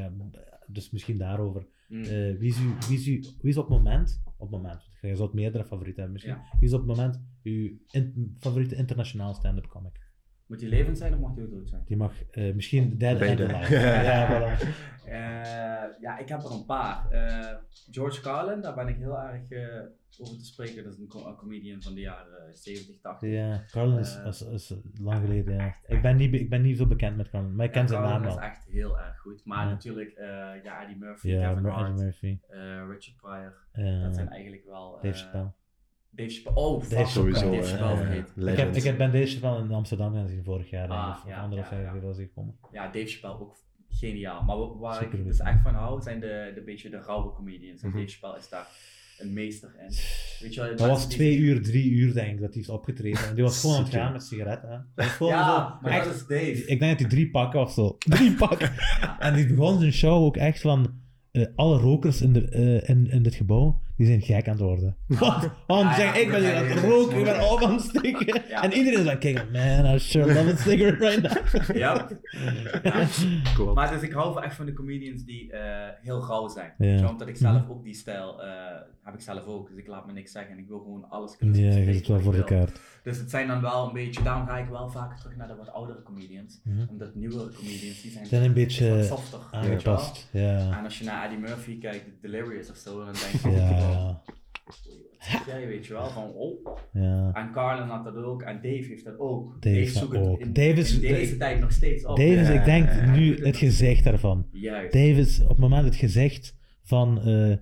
[0.67, 1.67] dus misschien daarover.
[1.89, 2.03] Mm.
[2.03, 3.05] Eh, wie, is wie, is
[3.41, 6.13] wie is op het moment, op het moment, want je zou het meerdere favorieten hebben
[6.13, 6.57] misschien, Ja.
[6.59, 10.05] wie is op het moment uw in- favoriete internationaal stand-up comic?
[10.47, 11.83] Moet die levend zijn of mag die ook dood zijn?
[11.87, 13.75] Die mag eh, misschien and alive.
[14.11, 14.61] ja, voilà.
[15.05, 17.11] Eh, ja, ik heb er een paar.
[17.11, 17.57] Eh,
[17.91, 19.81] George Carlin, daar ben ik heel erg eh,
[20.21, 20.85] over te spreken.
[20.85, 23.31] Dat is een, co- een comedian van de jaren 70, 80.
[23.31, 25.67] Ja, Carlin is, Eh, is, is lang geleden, ja.
[25.67, 27.89] echt, Ik ben, niet, ik ben niet zo bekend met Carlin, maar ik ken Ja,
[27.89, 28.39] zijn naam Carlin wel.
[28.39, 29.45] is echt heel erg goed.
[29.45, 29.71] Maar Ja.
[29.71, 30.27] natuurlijk, eh,
[30.65, 32.39] ja, Eddie Murphy, Ja, Kevin Hart, Eddie Murphy.
[32.49, 32.59] eh,
[32.89, 33.55] Richard Pryor.
[34.03, 34.99] dat zijn eigenlijk wel...
[35.03, 35.53] Dave Chappelle.
[36.11, 36.57] Dave Chappelle.
[36.67, 37.63] Oh, fuck, Dave Sowieso, Dave.
[37.77, 38.51] Chappelle Ja.
[38.53, 41.41] Ik heb, ik heb Ben deze Chappelle in Amsterdam gezien vorig jaar, Ah, of, ja,
[41.41, 42.57] anderhalf jaar geleden was ik gekomen.
[42.73, 43.57] Ja, Dave Chappelle ook
[43.89, 44.43] geniaal.
[44.45, 47.83] Maar wa- waar ik dus echt van hou, zijn de, de beetje de rauwe comedians.
[47.83, 47.99] En Mhm.
[47.99, 48.67] Dave Chappelle is daar
[49.19, 49.95] een meester in.
[50.41, 53.21] Weet je wel, Dat was twee uur, drie uur denk ik dat hij heeft opgetreden.
[53.29, 54.69] En die was gewoon aan het gaan met sigaretten.
[54.71, 54.77] hè.
[54.95, 56.67] Dat was gewoon Ja, zo, maar echt, dat is Dave.
[56.67, 57.97] Ik denk dat hij drie pakken of zo.
[58.17, 58.73] Drie pakken.
[59.01, 59.21] Ja.
[59.21, 60.95] En die begon zijn show ook echt van
[61.33, 63.81] eh, alle rokers in, de, eh, in, in dit gebouw.
[63.97, 64.97] Die zijn gek aan het worden.
[65.21, 65.51] Wat?
[65.67, 67.83] Want Ja, zeg, ja, ik ben hier aan het roken, ik ben op aan het
[67.83, 68.43] steken.
[68.49, 68.63] Ja.
[68.63, 71.77] En iedereen zegt, kijk, man, I sure love a cigarette right now.
[71.83, 72.09] Ja.
[73.75, 76.73] Maar dus ik hou wel echt van de comedians die eh, heel rauw zijn.
[76.79, 77.71] Wel, Omdat ik zelf Mhm.
[77.71, 78.49] ook die stijl eh,
[79.03, 79.69] heb ik zelf ook.
[79.69, 82.07] Dus ik laat me niks zeggen en ik wil gewoon alles kunnen Ja, je zit
[82.07, 82.81] wel voor de kaart.
[83.03, 85.55] Dus het zijn dan wel een beetje, daarom ga ik wel vaker terug naar de
[85.57, 86.61] wat oudere comedians.
[86.65, 86.87] Mhm.
[86.91, 89.39] Omdat nieuwere comedians, die zijn, Zijn een beetje wat softer.
[89.51, 90.77] Aangepast, ja.
[90.79, 93.86] En als je naar Eddie Murphy kijkt, de Delirious of zo, dan denk je, Ja,
[93.91, 94.23] ja,
[95.47, 96.67] jij, weet je wel, van oh.
[96.93, 97.31] ja.
[97.35, 99.63] En Carlin had dat ook, en Dave heeft dat ook.
[99.63, 100.41] Dave zoekt het ook.
[100.41, 102.17] In, Dave is- in deze tijd nog steeds op.
[102.17, 103.45] Davis, Ja, ik denk ja, ja, nu ja.
[103.47, 104.47] het gezicht daarvan.
[104.53, 104.93] Juist.
[104.93, 107.19] Davis, op het moment het gezicht van...
[107.19, 107.59] eh, Maar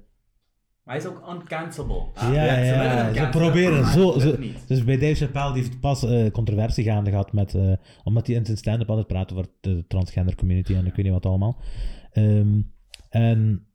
[0.84, 2.06] hij is ook uncancelable.
[2.14, 4.68] Ja, ja, ze ja, hem ze proberen zo- het niet.
[4.68, 7.72] Dus bij Dave Chappelle die heeft pas eh, controversie gaande gehad met, eh,
[8.04, 11.14] omdat hij in zijn stand-up altijd praat over de transgender community en ik weet niet
[11.14, 11.60] wat allemaal.
[12.12, 12.60] Ehm,
[13.10, 13.66] en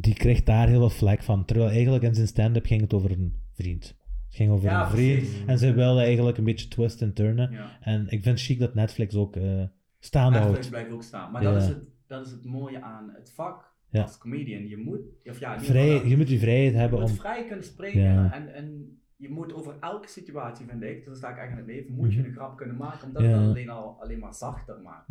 [0.00, 1.44] die kreeg daar heel veel vlek van.
[1.44, 3.84] Terwijl eigenlijk in zijn stand-up ging het over een vriend.
[4.26, 5.18] Het ging over Ja, een vriend.
[5.18, 5.44] precies.
[5.46, 7.50] En ze wilden eigenlijk een beetje twist en turnen.
[7.50, 7.78] Ja.
[7.80, 9.62] En ik vind het chic dat Netflix ook eh,
[9.98, 10.68] staande Netflix houdt.
[10.70, 11.32] blijft ook staan.
[11.32, 11.52] Maar Ja.
[11.52, 14.68] dat, is het, dat is het mooie aan het vak als comedian.
[14.68, 17.16] Je moet, of ja, Vrij, je moet die vrijheid je hebben moet om...
[17.16, 18.32] vrij kunnen spreken.
[18.32, 21.66] En, en je moet over elke situatie, vind ik, dus sta ik echt in het
[21.66, 22.28] leven, moet je Mhm.
[22.28, 23.06] een grap kunnen maken.
[23.06, 23.28] Omdat Ja.
[23.28, 25.08] het dan alleen, al, alleen maar zachter maakt.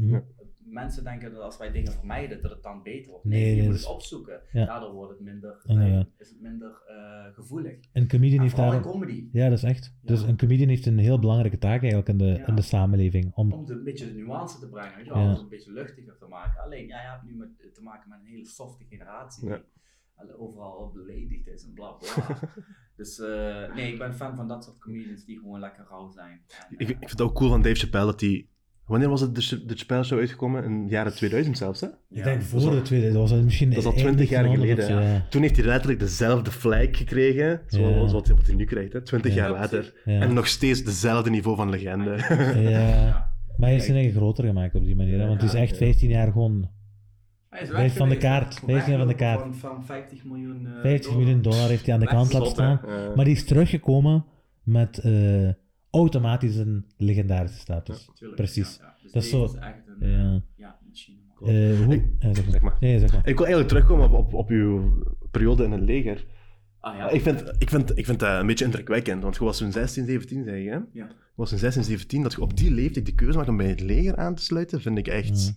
[0.58, 3.26] Mensen denken dat als wij dingen vermijden, dat het dan beter wordt.
[3.26, 4.42] Nee, Nee, je nee, moet dat het is- opzoeken.
[4.52, 4.66] Ja.
[4.66, 6.08] Daardoor wordt het minder, Inderdaad.
[6.18, 7.80] is het minder eh, gevoelig.
[7.94, 8.74] Een comedian heeft daar...
[8.74, 9.28] in comedy.
[9.32, 9.86] Ja, dat is echt.
[10.02, 10.08] Ja.
[10.08, 12.48] Dus een comedian heeft een heel belangrijke taak eigenlijk in de, Ja.
[12.48, 13.32] in de samenleving.
[13.36, 15.26] Om, Om het een beetje de nuance te brengen, weet je wel, Ja.
[15.28, 16.62] om het een beetje luchtiger te maken.
[16.64, 19.50] Alleen, ja, je hebt nu met, te maken met een hele softe generatie
[20.38, 22.38] overal beledigd is en bla bla.
[22.98, 26.42] dus eh, nee, ik ben fan van dat soort comedians die gewoon lekker rauw zijn.
[26.70, 28.48] En, Ik, ik eh, vind het ook cool van Dave Chappelle dat hij...
[28.86, 30.64] Wanneer was het de, de Chappelle Show uitgekomen?
[30.64, 31.88] In de jaren 2000 zelfs, hè?
[31.88, 31.96] ja.
[32.10, 33.70] Ik denk voor de tweede, dat was al misschien...
[33.70, 35.28] dat is al 20 jaar 1900 geleden, of zo, ja.
[35.30, 38.12] Toen heeft hij letterlijk dezelfde flag gekregen, zoals Ja.
[38.18, 39.02] wat, wat hij nu krijgt, hè?
[39.02, 39.42] 20 Ja.
[39.42, 39.94] jaar later.
[40.06, 40.20] Ja.
[40.22, 42.16] En nog steeds dezelfde niveau van legende.
[42.62, 42.70] Ja.
[42.70, 43.32] Ja.
[43.58, 45.70] Maar hij is zijn eigen groter gemaakt op die manier, hè, want hij is echt
[45.72, 45.76] ja.
[45.78, 46.70] 15 jaar gewoon...
[47.68, 49.40] Hij is van de kaart, blijf van de kaart.
[49.42, 52.54] Van, van 50 miljoen eh, 50 miljoen dollar heeft hij aan de kant laten hè?
[52.54, 52.80] staan.
[52.86, 54.26] Eh, Maar die is teruggekomen
[54.64, 55.50] met eh,
[55.92, 58.10] automatisch een legendarische status.
[58.36, 58.78] Precies.
[58.82, 58.94] ja, ja.
[59.04, 60.42] Dus Dat is zo- echt een, eh, Ja.
[60.56, 61.18] ja, machine.
[61.28, 61.36] man.
[61.36, 61.54] Klopt.
[61.54, 61.94] Eh, hoe...
[61.94, 62.52] Ik- ja, zeg maar.
[62.52, 62.78] zeg maar.
[62.80, 63.28] Nee, zeg maar.
[63.28, 64.92] Ik wil eigenlijk terugkomen op, op, op uw
[65.32, 66.26] periode in het leger.
[66.80, 67.10] Ah ja.
[67.10, 70.06] Ik vind, ik, vind, ik vind dat een beetje indrukwekkend, want je was toen 16,
[70.06, 70.76] 17, zei je, hè?
[70.76, 70.84] Ja.
[70.94, 73.68] Je was toen 16, 17, dat je op die leeftijd de keuze maakt om bij
[73.68, 75.54] het leger aan te sluiten, vind ik echt...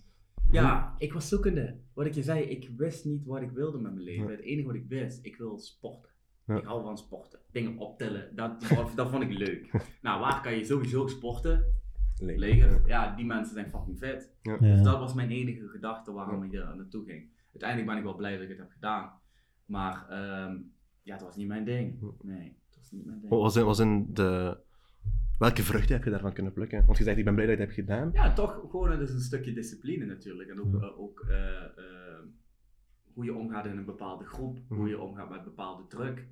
[0.53, 1.77] Ja, ik was zoekende.
[1.93, 4.25] Wat ik je zei, ik wist niet wat ik wilde met mijn leven.
[4.25, 4.31] Ja.
[4.31, 6.11] Het enige wat ik wist, ik wil sporten.
[6.47, 6.57] Ja.
[6.57, 7.39] Ik hou van sporten.
[7.51, 8.61] Dingen optillen, dat,
[8.95, 9.71] dat vond ik leuk.
[10.01, 11.81] nou, waar kan je sowieso sporten?
[12.17, 12.39] Leger.
[12.39, 12.81] Leger.
[12.87, 14.31] Ja, die mensen zijn fucking vet.
[14.41, 14.57] Ja.
[14.59, 14.75] Ja.
[14.75, 17.29] Dus dat was mijn enige gedachte waarom ik er naartoe ging.
[17.51, 19.11] Uiteindelijk ben ik wel blij dat ik het heb gedaan.
[19.65, 20.57] Maar ehm,
[21.01, 21.99] ja, het was niet mijn ding.
[22.21, 23.31] Nee, het was niet mijn ding.
[23.31, 24.57] Wat was in, was in de...
[25.43, 26.85] Welke vruchten heb je daarvan kunnen plukken?
[26.85, 28.09] Want je zegt, ik ben blij dat je het hebt gedaan.
[28.13, 30.49] Ja, toch gewoon het is een stukje discipline natuurlijk.
[30.49, 30.87] En ook, Ja.
[30.87, 32.19] eh, ook eh, eh,
[33.13, 36.27] hoe je omgaat in een bepaalde groep, hoe je omgaat met bepaalde druk.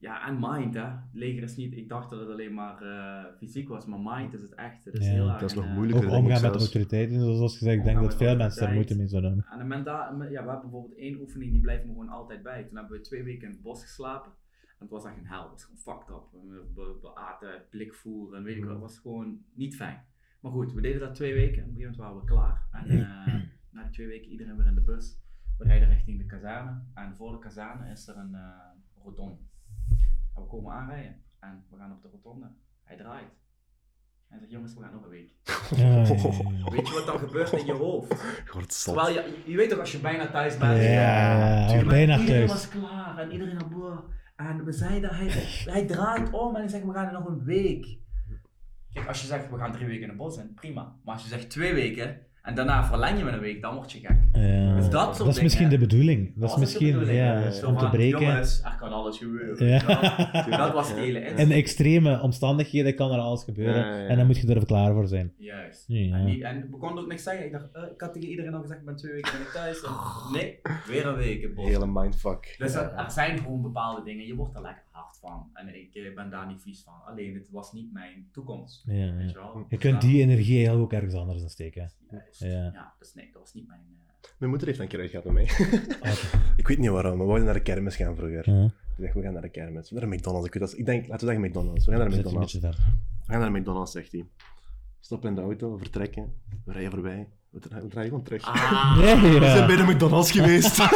[0.00, 0.86] Ja, en mind hè.
[1.12, 4.40] Leger is niet, ik dacht dat het alleen maar eh, fysiek was, maar mind is
[4.42, 4.84] het echt.
[4.84, 6.06] Het is Ja, heel dat is nog moeilijker.
[6.10, 7.78] Ook omgaan met autoriteiten, zoals gezegd.
[7.78, 9.52] Ik denk dat veel mensen daar moeite mee zouden hebben.
[9.52, 12.64] En een menta- ja, we hebben bijvoorbeeld één oefening, die blijft me gewoon altijd bij.
[12.64, 14.32] Toen hebben we twee weken in het bos geslapen.
[14.78, 16.22] En het was echt een hel, het was gewoon fucked up.
[16.32, 20.04] We, we, we aten blikvoer en weet ik wat, het was gewoon niet fijn.
[20.40, 21.62] Maar goed, we deden dat twee weken.
[21.64, 22.68] Op een gegeven moment waren we klaar.
[22.72, 23.34] En eh,
[23.70, 25.18] na die twee weken iedereen weer in de bus.
[25.58, 26.82] We rijden richting de kazerne.
[26.94, 29.36] En voor de kazerne is er een eh rotonde.
[30.34, 31.22] En we komen aanrijden.
[31.40, 32.46] En we gaan op de rotonde.
[32.84, 33.32] Hij draait.
[34.28, 35.34] Hij zegt, jongens, we gaan nog een week.
[35.76, 36.70] Ja, ja, ja.
[36.70, 38.08] Weet je wat dan gebeurt in je hoofd?
[38.84, 40.82] Terwijl je, je weet toch als je bijna thuis Ja, bent.
[40.82, 41.84] ja, tuurlijk.
[41.84, 42.50] ja, bijna iedereen thuis.
[42.50, 44.04] was klaar en iedereen had boer.
[44.38, 45.28] En we zeiden, hij,
[45.74, 47.98] hij draait om en hij zegt, we gaan er nog een week.
[48.92, 50.96] Kijk, als je zegt, we gaan drie weken in het bos in, prima.
[51.04, 53.92] Maar als je zegt twee weken en daarna verleng je met een week, dan word
[53.92, 54.16] je gek.
[54.32, 54.74] Ja.
[54.74, 56.32] Dus dat soort dat is misschien de bedoeling.
[56.34, 57.18] Dat is misschien bedoeling?
[57.18, 58.20] ja, om te breken.
[58.20, 59.66] Jongens, er kan alles gebeuren.
[59.66, 59.78] Ja.
[60.56, 63.86] Dat was het hele In extreme omstandigheden kan er alles gebeuren.
[63.86, 64.06] Ja, ja, ja.
[64.06, 65.32] En dan moet je er klaar voor zijn.
[65.36, 65.84] Juist.
[65.86, 66.16] Ja.
[66.16, 67.44] En, die, en we konden ook niks zeggen.
[67.44, 69.48] Ik dacht, eh, ik had tegen iedereen al gezegd, ik ben twee weken ben ik
[69.48, 69.82] thuis.
[69.82, 69.92] En
[70.32, 71.64] nee, weer een week in het bos.
[71.64, 72.54] Hele mindfuck.
[72.58, 74.82] Dus er, er zijn gewoon bepaalde dingen, je wordt er lekker
[75.16, 75.50] van.
[75.52, 76.94] En ik eh, ben daar niet vies van.
[77.06, 78.82] Alleen, het was niet mijn toekomst.
[78.86, 79.14] Ja, ja.
[79.14, 79.66] Weet je wel?
[79.68, 81.92] Je kunt die energie eigenlijk ook ergens anders in steken.
[82.10, 82.46] Ja.
[82.72, 82.94] Ja.
[82.98, 83.80] dus nee, dat was niet mijn...
[83.80, 85.66] eh, Mijn moeder heeft een keer uitgehaald met mij.
[85.96, 86.12] Oké.
[86.60, 88.50] ik weet niet waarom, maar we wilden naar de kermis gaan vroeger.
[88.50, 88.72] Ja, Ik
[89.04, 89.90] dacht, we gaan naar de kermis.
[89.90, 90.46] Naar de McDonald's.
[90.46, 91.84] Ik, weet dat, ik denk, laten we zeggen McDonald's.
[91.86, 92.52] We gaan naar de McDonald's.
[92.52, 92.60] We
[93.26, 94.26] gaan naar de McDonald's, zegt hij.
[95.00, 96.32] Stappen in de auto, vertrekken.
[96.64, 97.28] We rijden voorbij.
[97.60, 98.42] We dra- we draaien gewoon terug.
[98.42, 100.80] Ah, Nee, We zijn bij de McDonald's geweest.
[100.80, 100.90] ah,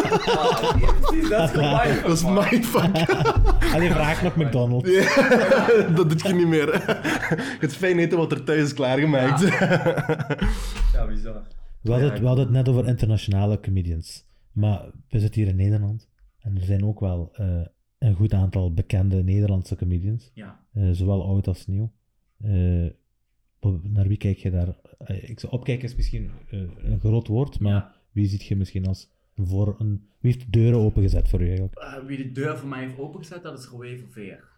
[0.70, 2.96] precies, dat is dat is mindfuck.
[3.75, 4.90] Allee, vraag nog McDonald's.
[4.90, 6.83] Ja, dat doet je niet meer.
[7.61, 9.40] Het fijn eten wat er thuis is klaargemaakt.
[10.92, 11.42] Ja, bizar.
[11.81, 14.25] We hadden, het, we hadden het net over internationale comedians.
[14.53, 16.09] Maar we zitten hier in Nederland.
[16.38, 17.46] En er zijn ook wel eh,
[17.98, 20.31] een goed aantal bekende Nederlandse comedians.
[20.35, 20.61] Ja.
[20.75, 21.92] Eh, zowel oud als nieuw.
[22.42, 22.51] Eh,
[23.83, 24.77] naar wie kijk je daar?
[25.04, 28.86] Eh, ik zou opkijken is misschien eh, een groot woord, maar wie ziet je misschien
[28.86, 30.08] als voor een...
[30.20, 31.78] Wie heeft de deuren opengezet voor u eigenlijk?
[31.78, 34.50] Eh, wie de deur voor mij heeft opengezet, dat is Roué Verveer.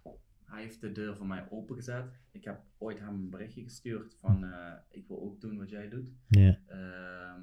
[0.45, 2.05] Hij heeft de deur voor mij opengezet.
[2.33, 4.47] Ik heb ooit hem een berichtje gestuurd van
[4.91, 6.13] ik wil ook doen wat jij doet.
[6.29, 7.41] Ja, Ehm,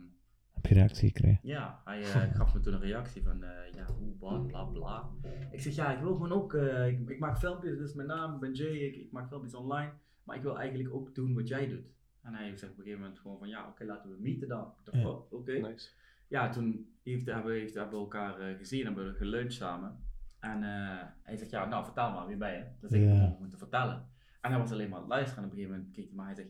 [0.51, 1.39] heb je reactie gekregen?
[1.43, 2.03] ja, hij
[2.37, 3.39] gaf me toen een reactie van
[3.71, 5.09] ja, hoe, wat, bla bla.
[5.51, 6.53] Ik zeg ja, ik wil gewoon ook,
[6.87, 9.91] ik, ik maak filmpjes, is mijn naam, ik ben Jay, ik, ik maak filmpjes online.
[10.23, 11.91] Maar ik wil eigenlijk ook doen wat jij doet.
[12.23, 14.73] En hij zegt op een gegeven moment gewoon van ja, oké, laten we meeten dan.
[14.79, 15.09] Ik dacht, Ja.
[15.09, 15.51] oh, oké.
[15.51, 15.89] Nice.
[16.27, 19.99] Ja, toen heeft, hebben, heeft, hebben we elkaar eh, gezien en hebben we geluncht samen.
[20.39, 22.63] En eh, hij zegt, ja, nou vertel maar, wie ben je?
[22.79, 24.09] Dus ik gewoon te vertellen.
[24.41, 26.15] En hij was alleen maar aan het luisteren en op een gegeven moment keek hij
[26.15, 26.49] maar hij zegt,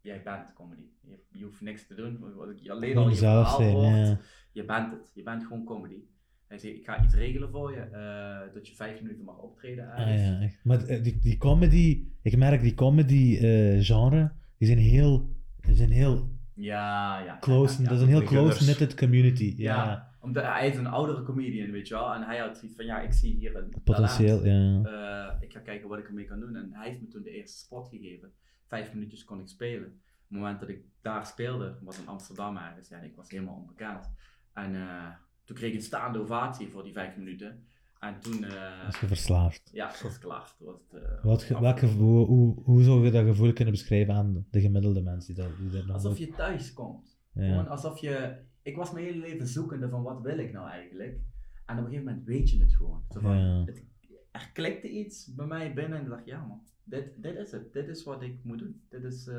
[0.00, 0.86] jij bent comedy.
[1.00, 2.24] Je, je hoeft niks te doen,
[2.62, 4.18] je alleen al je zelf verhaal zijn, hoort, ja.
[4.52, 5.10] je bent het.
[5.14, 6.02] Je bent gewoon comedy.
[6.46, 9.92] Hij zegt, ik ga iets regelen voor je, eh, dat je vijf minuten mag optreden.
[9.92, 10.64] Ah, ja, echt.
[10.64, 15.90] Maar die, die comedy, ik merk die comedy eh, genre, die zijn heel, die zijn
[15.90, 17.38] heel ja, ja.
[17.40, 19.54] close, ja, dat is een heel close-knitted community.
[19.56, 22.14] Ja, Ja, omdat hij is een oudere comedian, weet je wel.
[22.14, 23.84] En hij had zoiets van, ja, ik zie hier een talent.
[23.84, 24.82] potentieel, ja.
[24.82, 26.56] Eh, ik ga kijken wat ik ermee kan doen.
[26.56, 28.32] En hij heeft me toen de eerste spot gegeven.
[28.66, 29.86] Vijf minuutjes kon ik spelen.
[29.86, 32.88] Op het moment dat ik daar speelde, was in Amsterdam ergens.
[32.88, 34.10] Ja, en ik was helemaal onbekend.
[34.52, 35.10] En eh,
[35.44, 37.66] toen kreeg ik een staande ovatie voor die vijf minuten.
[38.02, 39.70] En toen, eh, Als je verslaafd.
[39.72, 40.54] ja, het was klaar.
[40.58, 44.14] Toen was het, Wat, ge- welke, hoe, hoe, hoe zou je dat gevoel kunnen beschrijven
[44.14, 47.18] aan de gemiddelde mensen die, dat, die nog Alsof je thuis komt.
[47.32, 47.46] Ja.
[47.48, 48.36] Gewoon alsof je...
[48.62, 51.18] Ik was mijn hele leven zoekende van wat wil ik nou eigenlijk.
[51.66, 53.04] En op een gegeven moment weet je het gewoon.
[53.10, 53.64] Zo van, Ja.
[53.64, 53.84] het,
[54.30, 57.72] er klikte iets bij mij binnen en ik dacht, ja man, dit, dit is het.
[57.72, 58.80] Dit is wat ik moet doen.
[58.88, 59.26] Dit is...
[59.26, 59.36] eh,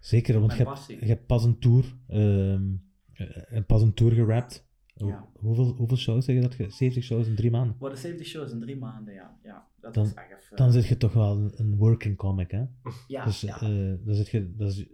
[0.00, 4.68] Zeker, want je hebt, je hebt pas een tour, eh, pas een tour gerapt.
[5.08, 5.28] Ja.
[5.38, 6.54] Hoeveel, hoeveel shows zeg je dat?
[6.54, 7.76] ge- 70 shows in drie maanden?
[7.78, 9.38] Worden 70 shows in drie maanden, ja.
[9.42, 10.56] ja dat Dan- is echt even...
[10.56, 12.64] Dan zit je toch wel een- een working comic, hè?
[13.08, 13.60] ja, dus ja.
[13.60, 14.86] eh, dan zit je, dat, is,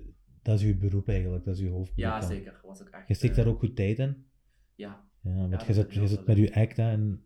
[0.42, 2.12] dat is je beroep eigenlijk, dat is je hoofdberoep.
[2.12, 2.60] ja, zeker.
[2.64, 3.08] Was ook echt...
[3.08, 4.24] Je steekt eh, daar ook goed tijd in.
[4.74, 5.04] Ja.
[5.20, 7.22] Ja, want je zit, je zit met je act, hè, en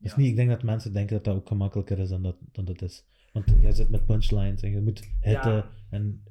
[0.00, 0.16] is Ja.
[0.16, 2.82] niet, ik denk dat mensen denken dat dat ook gemakkelijker is dan dat, dan dat
[2.82, 3.04] is.
[3.32, 6.22] Want jij zit met punchlines en je moet hitten en...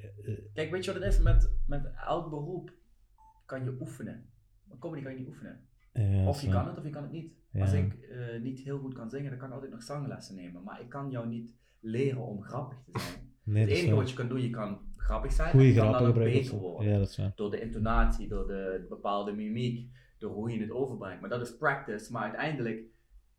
[0.53, 1.19] Kijk, weet je wat het is?
[1.19, 2.73] Met, met elk beroep
[3.45, 4.25] kan je oefenen.
[4.73, 5.59] Maar comedy kan je niet oefenen.
[6.27, 7.33] Of je kan het of je kan het niet.
[7.51, 7.62] Ja.
[7.62, 10.63] Als ik eh, niet heel goed kan zingen, dan kan ik altijd nog zanglessen nemen.
[10.63, 13.21] Maar ik kan jou niet leren om grappig te zijn.
[13.45, 15.51] Nee, het enige wat je kan doen, je kan grappig zijn.
[15.51, 16.91] Goeie en je kan dan ook beter worden.
[16.91, 17.19] Ja, dat is.
[17.36, 21.21] Door de intonatie, door de bepaalde mimiek, door hoe je het overbrengt.
[21.21, 22.12] Maar dat is practice.
[22.12, 22.83] Maar uiteindelijk,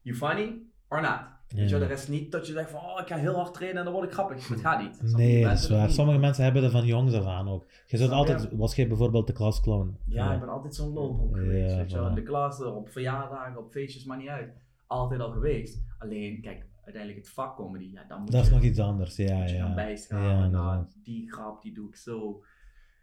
[0.02, 1.20] you funny or not.
[1.48, 1.82] Weet je, Ja.
[1.84, 3.92] er is niet dat je zegt van, oh, ik ga heel hard trainen en dan
[3.92, 4.46] word ik grappig.
[4.48, 4.94] Dat gaat niet.
[4.96, 5.86] Sommige Nee, dat is waar.
[5.86, 5.94] niet.
[5.94, 7.66] Sommige mensen hebben dat van jongs af aan ook.
[7.86, 9.96] Je zult altijd, was jij bijvoorbeeld de klasclown?
[10.06, 11.76] Ja, ik ben altijd zo'n lolbroek Ja, geweest.
[11.76, 12.04] weet je wel.
[12.06, 12.08] voilà.
[12.08, 14.52] In de klas, op verjaardagen, op feestjes, maar niet uit.
[14.86, 15.82] Altijd al geweest.
[15.98, 19.36] Alleen, kijk, uiteindelijk het vak comedy, ja, dan moet Dat is nog iets anders, ja,
[19.38, 19.74] moet je gaan ja.
[19.74, 20.26] bijschaven.
[20.28, 20.96] Ja, inderdaad.
[21.02, 22.42] die grap, die doe ik zo.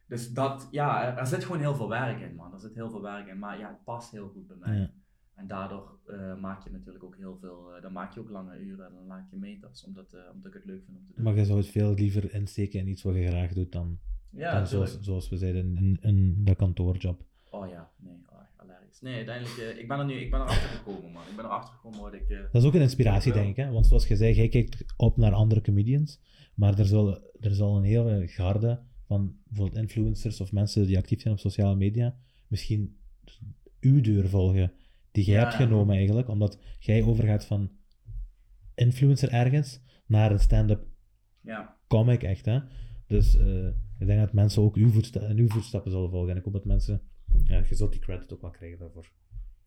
[0.08, 2.54] Dus dat, ja, er, er zit gewoon heel veel werk in, man.
[2.54, 3.40] Er zit heel veel werk in.
[3.40, 4.92] Maar ja, het past heel goed bij mij.
[5.36, 8.60] En daardoor eh, maak je natuurlijk ook heel veel, eh, dan maak je ook lange
[8.60, 11.14] uren en dan maak je meters, omdat, eh, omdat ik het leuk vind om te
[11.16, 11.24] doen.
[11.24, 14.54] Maar je zou het veel liever insteken in iets wat je graag doet dan, ja,
[14.54, 17.24] dan zoals, zoals we zeiden, in, in de kantoorjob.
[17.50, 19.02] Oh ja, nee, oh, hilarisch.
[19.02, 21.24] Nee, uiteindelijk, ik ben er nu, ik ben erachter gekomen, man.
[21.30, 22.30] Ik ben erachter gekomen wat ik...
[22.30, 23.56] Dat is ook een inspiratie, denk ik.
[23.56, 23.72] Hè?
[23.72, 26.20] Want zoals je zei, jij kijkt op naar andere comedians,
[26.56, 31.22] maar er zal, er zal een hele garde van bijvoorbeeld influencers of mensen die actief
[31.22, 32.16] zijn op sociale media
[32.48, 32.98] misschien
[33.80, 34.74] uw deur volgen,
[35.12, 37.72] die jij Ja, hebt genomen eigenlijk, omdat jij overgaat van
[38.76, 40.86] influencer ergens naar een stand-up
[41.42, 42.46] ja, comic, echt.
[42.46, 42.60] Hè?
[43.08, 43.68] Dus eh,
[44.00, 46.32] ik denk dat mensen ook uw, voetsta uw voetstappen zullen volgen.
[46.32, 47.02] En ik hoop dat mensen,
[47.44, 49.12] ja, je zult die credit ook wel krijgen daarvoor.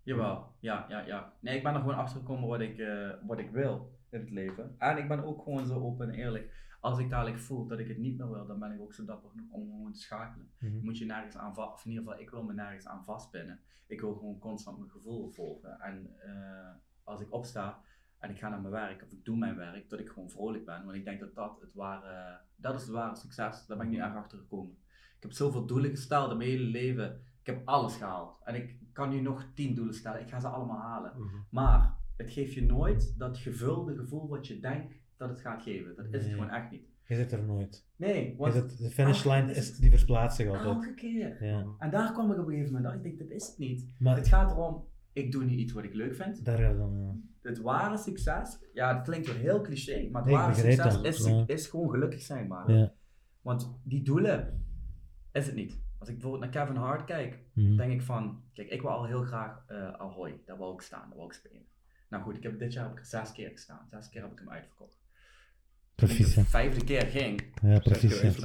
[0.02, 0.46] jawel.
[0.60, 1.32] Ja, ja, ja.
[1.40, 4.30] Nee, ik ben er gewoon achter gekomen wat ik, eh, wat ik wil in het
[4.30, 4.74] leven.
[4.78, 6.52] En ik ben ook gewoon zo open en eerlijk.
[6.84, 9.04] Als ik dadelijk voel dat ik het niet meer wil, dan ben ik ook zo
[9.04, 10.50] dapper genoeg om gewoon te schakelen.
[10.58, 13.04] Je moet je nergens aan vast, of in ieder geval, ik wil me nergens aan
[13.04, 13.60] vastpinnen.
[13.86, 15.80] Ik wil gewoon constant mijn gevoel volgen.
[15.80, 17.80] En eh, als ik opsta
[18.18, 20.64] en ik ga naar mijn werk, of ik doe mijn werk, dat ik gewoon vrolijk
[20.64, 20.84] ben.
[20.84, 23.66] Want ik denk dat dat het ware, dat is het ware succes.
[23.66, 24.76] Daar ben ik nu erg achter gekomen.
[25.16, 27.20] Ik heb zoveel doelen gesteld in mijn hele leven.
[27.40, 28.40] Ik heb alles gehaald.
[28.44, 30.20] En ik kan nu nog tien doelen stellen.
[30.20, 31.12] Ik ga ze allemaal halen.
[31.50, 35.96] Maar het geeft je nooit dat gevulde gevoel wat je denkt dat het gaat geven.
[35.96, 36.82] Dat is het gewoon echt niet.
[37.06, 37.86] Je zit er nooit.
[37.96, 40.64] Nee, want de finishline Ah, is, die verplaatst zich altijd.
[40.64, 41.44] elke keer.
[41.44, 41.66] Ja.
[41.78, 43.10] En daar kwam ik op een gegeven moment achter.
[43.10, 43.86] Ik denk, dit is het niet.
[43.98, 46.44] Maar Het gaat erom, ik doe nu iets wat ik leuk vind.
[46.44, 46.98] daar gaat dan.
[46.98, 47.14] ja.
[47.48, 51.04] Het ware succes, ja, het klinkt weer heel cliché, maar het Nee, ware succes dat,
[51.04, 51.44] is, ja.
[51.46, 52.70] is gewoon gelukkig zijn, maar.
[52.72, 52.92] Ja.
[53.42, 54.64] Want die doelen
[55.32, 55.82] is het niet.
[55.98, 57.76] Als ik bijvoorbeeld naar Kevin Hart kijk, Mhm.
[57.76, 61.08] denk ik van, kijk, ik wil al heel graag eh Ahoy, daar wou ik staan,
[61.08, 61.62] daar wou ik spelen.
[62.08, 64.32] Nou goed, ik heb dit jaar heb ik er zes keer gestaan, zes keer heb
[64.32, 65.02] ik hem uitverkocht.
[65.96, 66.46] Ik de Proficiat.
[66.46, 68.36] vijfde keer ging, Ja, proficiat.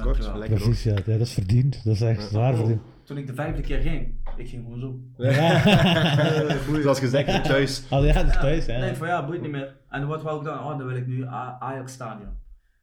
[0.48, 1.06] Proficiat.
[1.06, 1.84] Ja, dat is verdiend.
[1.84, 2.80] Dat is echt zwaar verdiend.
[3.04, 5.00] toen ik de vijfde keer ging, ik ging gewoon zo.
[6.82, 7.82] Zoals gezegd, thuis.
[7.90, 8.78] Oh ja, thuis, hè.
[8.78, 9.76] Nee, van ja, boeit niet meer.
[9.88, 10.58] En wat wou ik dan?
[10.58, 12.28] Oh, dan wil ik nu Ajax Stadion.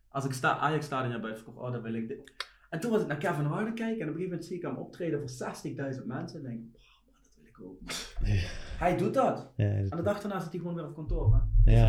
[0.09, 2.31] Als ik sta Ajax Stadion heb uitverkocht, oh, dan wil ik dit.
[2.69, 4.61] En toen was ik naar Kevin Harden kijken en op een gegeven moment zie ik
[4.61, 5.29] hem optreden voor
[5.99, 6.79] 60.000 mensen en denk ik,
[7.57, 8.15] dat.
[8.77, 9.53] Hij doet dat.
[9.55, 11.33] Ja, En de dag daarna zit hij gewoon weer op kantoor.
[11.63, 11.71] Hè?
[11.71, 11.87] ja.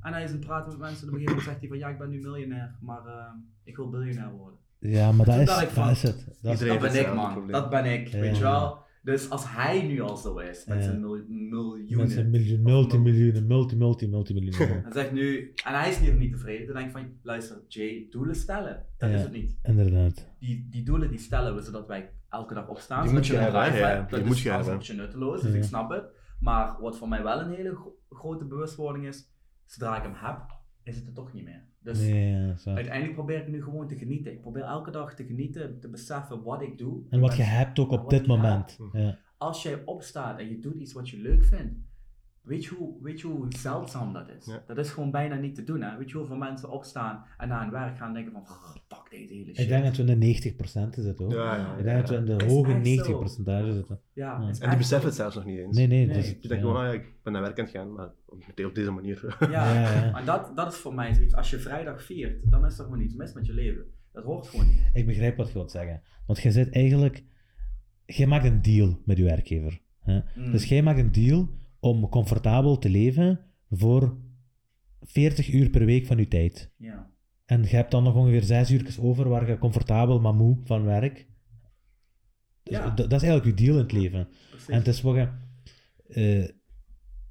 [0.00, 1.68] En hij is aan het praten met mensen en op een gegeven moment zegt hij
[1.68, 3.24] van ja, ik ben nu miljonair, maar eh,
[3.64, 4.58] ik wil biljonair worden.
[4.78, 6.26] Ja, maar dat Toen is, van, is het.
[6.42, 7.52] Dat ben ik man, probleem.
[7.52, 8.20] dat ben ik, Ja.
[8.20, 8.82] weet je wel.
[9.02, 10.82] Dus als hij nu al zo is, met Ja.
[10.84, 14.84] zijn mil- miljoenen, Mensen miljoen, multimiljoenen, multi, multi, multimiljoenen.
[14.86, 18.06] En zegt nu, en hij is hier niet tevreden, dan denk ik van, luister, Jay,
[18.10, 18.86] doelen stellen.
[18.96, 19.16] Dat Ja.
[19.16, 19.56] is het niet.
[19.62, 20.28] Inderdaad.
[20.38, 23.02] Die, die doelen die stellen we zodat wij elke dag opstaan.
[23.04, 24.72] Die moet je hebben, ja, die Dat moet is je hebben.
[24.72, 25.56] een beetje nutteloos, dus Ja.
[25.56, 26.04] ik snap het.
[26.40, 29.32] Maar wat voor mij wel een hele gro- grote bewustwording is,
[29.64, 30.40] zodra ik hem heb,
[30.82, 31.62] is het er toch niet meer.
[31.80, 32.70] Dus Nee, ja, zo.
[32.70, 34.32] uiteindelijk probeer ik nu gewoon te genieten.
[34.32, 37.02] Ik probeer elke dag te genieten, te beseffen wat ik doe.
[37.10, 38.78] En wat je hebt ook op dit moment.
[38.78, 38.92] hebt.
[38.92, 39.18] Ja.
[39.38, 41.74] als jij opstaat en je doet iets wat je leuk vindt,
[42.44, 44.46] weet je hoe, weet je hoe zeldzaam dat is?
[44.46, 44.62] Ja.
[44.66, 45.82] Dat is gewoon bijna niet te doen.
[45.82, 45.96] Hè?
[45.98, 49.34] Weet je hoeveel mensen opstaan en naar hun werk gaan denken van, "Ah, fuck deze
[49.34, 49.58] hele shit.
[49.58, 51.32] Ik denk dat we in de 90% zitten ook.
[51.32, 51.76] Ja, ja.
[51.76, 53.18] Ik denk dat we in de Is hoge echt 90 zo.
[53.18, 54.00] percentage zitten.
[54.12, 55.76] Ja, En die beseffen het zelfs nog niet eens.
[55.76, 56.06] Nee, nee.
[56.06, 56.16] Nee.
[56.16, 58.10] Dus, Je denkt gewoon, ah ja, ik ben naar werk aan het gaan, maar
[58.46, 59.36] meteen op deze manier.
[59.40, 60.18] Ja, Ja, ja.
[60.18, 61.34] en dat, dat is voor mij zoiets.
[61.34, 63.84] Als je vrijdag viert, dan is er gewoon iets mis met je leven.
[64.12, 64.90] Dat hoort gewoon niet.
[64.92, 66.02] Ik begrijp wat je wilt zeggen.
[66.26, 67.24] Want je zit eigenlijk...
[68.06, 69.80] Jij maakt een deal met je werkgever.
[70.00, 70.20] Hè?
[70.34, 70.50] Mm.
[70.50, 71.48] Dus jij maakt een deal
[71.84, 74.16] om comfortabel te leven voor
[75.00, 76.72] 40 uur per week van je tijd.
[76.76, 77.10] Ja.
[77.44, 80.84] En je hebt dan nog ongeveer 6 uur over waar je comfortabel, maar moe van
[80.84, 81.26] werk.
[82.62, 82.90] Dus Ja.
[82.90, 84.28] dat is eigenlijk je deal in het leven.
[84.50, 84.68] Precies.
[84.68, 85.28] En het is wat je...
[86.08, 86.42] eh,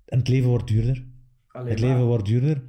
[0.06, 1.06] en het leven wordt duurder.
[1.48, 1.90] Alleen Het maar.
[1.90, 2.64] leven wordt duurder.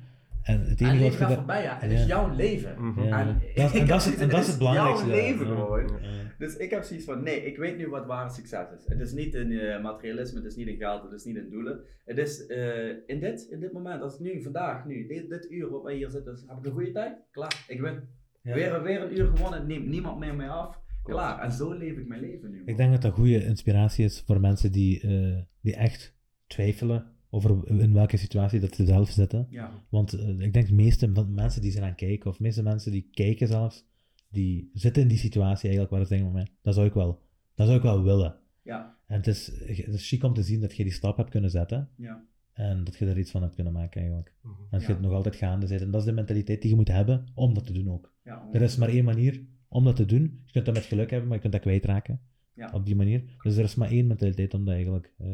[0.44, 1.76] En het En enige wat gaat voorbij, ja.
[1.80, 1.98] Het Ja.
[1.98, 2.74] is jouw leven.
[2.85, 2.98] Mhm.
[3.00, 5.07] En, Dat- is- zoiets, en dat is het belangrijkste.
[5.07, 5.54] jouw leven Ja.
[5.54, 5.88] gewoon.
[6.02, 6.33] Ja.
[6.38, 8.85] Dus ik heb zoiets van, nee, ik weet nu wat ware succes is.
[8.87, 11.50] Het is niet in eh, materialisme, het is niet in geld, het is niet in
[11.50, 11.80] doelen.
[12.04, 15.50] Het is eh, in, dit, in dit moment, als ik nu, vandaag, nu, dit, dit
[15.50, 17.16] uur wat wij hier zitten, dus heb ik een goede tijd?
[17.30, 18.00] Klaar, ik win.
[18.42, 18.54] Ja.
[18.54, 20.83] Weer, weer een uur gewonnen, neemt niemand meer mij af.
[21.02, 22.62] Klaar, en zo leef ik mijn leven nu.
[22.66, 27.68] Ik denk dat dat goede inspiratie is voor mensen die, eh, die echt twijfelen over
[27.81, 29.47] in welke situatie dat ze zelf zitten.
[29.51, 32.37] Ja, Want eh, ik denk de meeste van- mensen die zijn aan het kijken, of
[32.37, 33.85] de meeste mensen die kijken zelfs,
[34.31, 37.20] die zitten in die situatie eigenlijk waar ze denken van mij, dat zou ik wel,
[37.55, 38.37] dat zou ik wel willen.
[38.62, 41.31] ja, En het is, het is chic om te zien dat je die stap hebt
[41.31, 42.25] kunnen zetten ja.
[42.53, 44.35] en dat je er iets van hebt kunnen maken eigenlijk.
[44.42, 44.53] Mhm.
[44.62, 45.81] En dat je het nog altijd gaande zit.
[45.81, 48.12] En dat is de mentaliteit die je moet hebben om dat te doen ook.
[48.25, 50.40] ja Er is maar één manier om dat te doen.
[50.44, 52.20] Je kunt dat met geluk hebben, maar je kunt dat kwijtraken.
[52.55, 52.70] Ja.
[52.73, 53.25] Op die manier.
[53.42, 55.27] Dus er is maar één mentaliteit om dat eigenlijk eh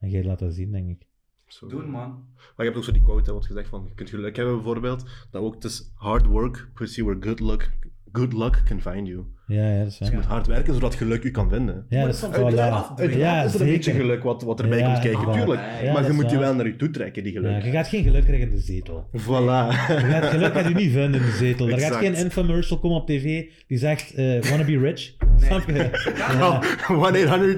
[0.00, 1.07] aan jij te laten zien, denk ik.
[1.48, 1.66] Zo.
[1.66, 2.10] Doen man.
[2.36, 4.54] Maar je hebt ook zo die quote, hè, wat gezegd van, je kunt geluk hebben
[4.54, 7.70] bijvoorbeeld, dat ook, het is hard work puts you where good luck,
[8.12, 9.24] good luck can find you.
[9.46, 11.86] Ja, ja, dat is Dus je moet hard werken zodat geluk je kan vinden.
[11.88, 12.40] Ja, dat is soms voilà.
[12.40, 13.66] een beetje Ja, is er een zeker.
[13.66, 15.60] beetje geluk wat, wat erbij Ja, komt kijken, tuurlijk.
[15.82, 17.50] Ja, maar je moet je wel naar je toe trekken, die geluk.
[17.50, 19.08] Ja, je gaat geen geluk krijgen in de zetel.
[19.16, 19.66] Voilà.
[20.02, 21.68] Je gaat geluk gaat je niet vinden in de zetel.
[21.68, 25.14] Er gaat geen infomercial komen op tv die zegt, eh wanna be rich.
[25.36, 25.90] Snap je?
[26.40, 26.62] Oh,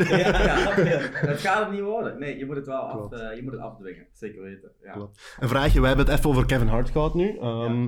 [0.04, 0.08] 1-800.
[0.08, 2.18] Ja, ja, dat gaat het niet worden.
[2.18, 4.06] Nee, je moet het wel af, eh, je moet het afdwingen.
[4.12, 4.70] Zeker weten.
[4.84, 4.92] Ja.
[4.92, 5.36] Klopt.
[5.40, 7.36] Een vraagje, we hebben het even over Kevin Hart gehad nu.
[7.40, 7.86] Ehm,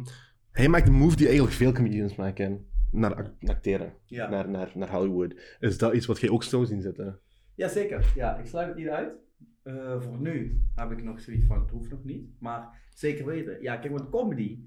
[0.53, 2.67] Hij maakt een move die eigenlijk veel comedians maken.
[2.91, 4.29] Naar ac- acteren, Ja.
[4.31, 5.35] naar, naar, naar Hollywood.
[5.61, 7.19] Is dat iets wat jij ook zo zien zitten?
[7.55, 8.13] Ja, zeker.
[8.15, 9.13] Ja, ik sluit het niet uit.
[9.63, 12.27] Eh, voor nu heb ik nog zoiets van, het hoeft nog niet.
[12.39, 13.63] Maar zeker weten.
[13.63, 14.59] Ja, kijk, want comedy,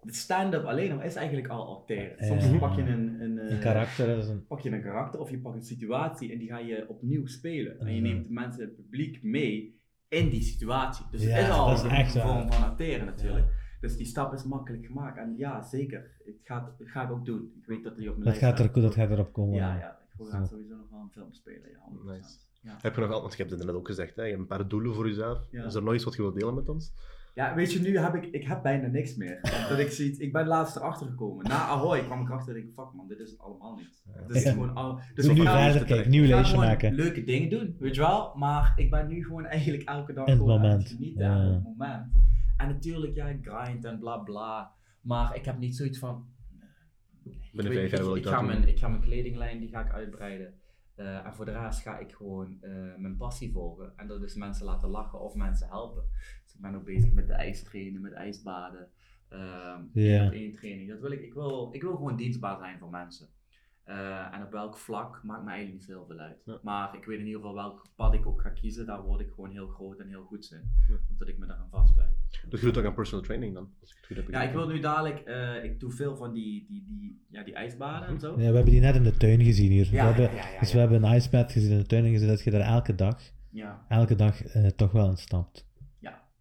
[0.00, 2.24] het stand-up alleen al is eigenlijk al acteren.
[2.26, 2.58] Soms Ja.
[2.58, 4.46] pak je een, een, eh, Een karakter, is een...
[4.46, 7.78] pak je een karakter of je pakt een situatie en die ga je opnieuw spelen.
[7.80, 8.10] En je Mhm.
[8.10, 11.04] neemt de mensen, het publiek mee in die situatie.
[11.10, 13.46] Dus Ja, het is al is een vorm van acteren natuurlijk.
[13.82, 15.18] Dus die stap is makkelijk gemaakt.
[15.18, 16.10] En ja, zeker.
[16.24, 17.52] Het gaat, het ga ik ook doen.
[17.60, 19.54] Ik weet dat die op mijn Dat lijst gaat, er, dat gaat erop komen.
[19.54, 19.98] Ja, ja.
[20.18, 21.70] Ik ga sowieso nog wel een film spelen.
[21.70, 22.04] Ja, 100%.
[22.04, 22.36] Nice.
[22.60, 22.76] Ja.
[22.80, 24.22] Heb je nog al, want je hebt het net ook gezegd, hè?
[24.22, 25.38] je hebt een paar doelen voor jezelf.
[25.50, 25.64] Ja.
[25.64, 26.92] Is er nog iets wat je wilt delen met ons?
[27.34, 29.38] Ja, weet je, nu heb ik, ik heb bijna niks meer.
[29.68, 31.48] Dat ik zie, ik ben laatst erachter gekomen.
[31.48, 34.02] Na Ahoy kwam ik erachter en ik fuck man, dit is het allemaal niet.
[34.12, 36.94] Het is gewoon al, dus Doe ik nu ga- verder, kijk, nieuw ik lijstje maken.
[36.94, 38.32] leuke dingen doen, weet je wel.
[38.36, 41.24] Maar ik ben nu gewoon eigenlijk elke dag In het gewoon aan moment, het genieten
[41.24, 41.38] ja.
[41.52, 42.06] het moment.
[42.62, 44.72] En natuurlijk, ja, grind en bla bla.
[45.00, 46.26] Maar ik heb niet zoiets van.
[47.52, 47.90] Ik weet-
[48.32, 50.54] ga mijn, ik ga mijn kledinglijn die ga ik uitbreiden.
[50.94, 53.92] Eh, en voor de rest ga ik gewoon eh, mijn passie volgen.
[53.96, 56.04] En dat is mensen laten lachen of mensen helpen.
[56.44, 58.88] Dus ik ben ook bezig met de ijstrainen, met ijsbaden.
[59.28, 60.18] ehm Ja.
[60.18, 60.88] één op één training.
[60.88, 63.28] Dat wil ik, ik, wil, ik wil gewoon dienstbaar zijn voor mensen.
[63.84, 66.42] Eh, en op welk vlak maakt me eigenlijk niet zo heel veel uit.
[66.44, 66.58] Ja.
[66.62, 68.86] Maar ik weet in ieder geval welk pad ik ook ga kiezen.
[68.86, 70.72] Daar word ik gewoon heel groot en heel goed in.
[70.88, 70.94] Ja.
[71.10, 72.10] Omdat ik me daaraan vastbijt.
[72.48, 73.70] Dus je doet ook aan personal training dan?
[73.80, 76.32] Als ik het goed heb Ja, ik wil nu dadelijk, eh, ik doe veel van
[76.32, 78.30] die, die, die, ja, die ijsbaden en zo.
[78.30, 79.88] Ja, we hebben die net in de tuin gezien hier.
[79.90, 80.74] we Ja, hebben, ja, ja, dus ja.
[80.74, 83.20] we hebben een icebed gezien in de tuin en gezien dat je daar elke dag,
[83.50, 83.84] Ja.
[83.88, 85.70] elke dag eh, toch wel in stapt.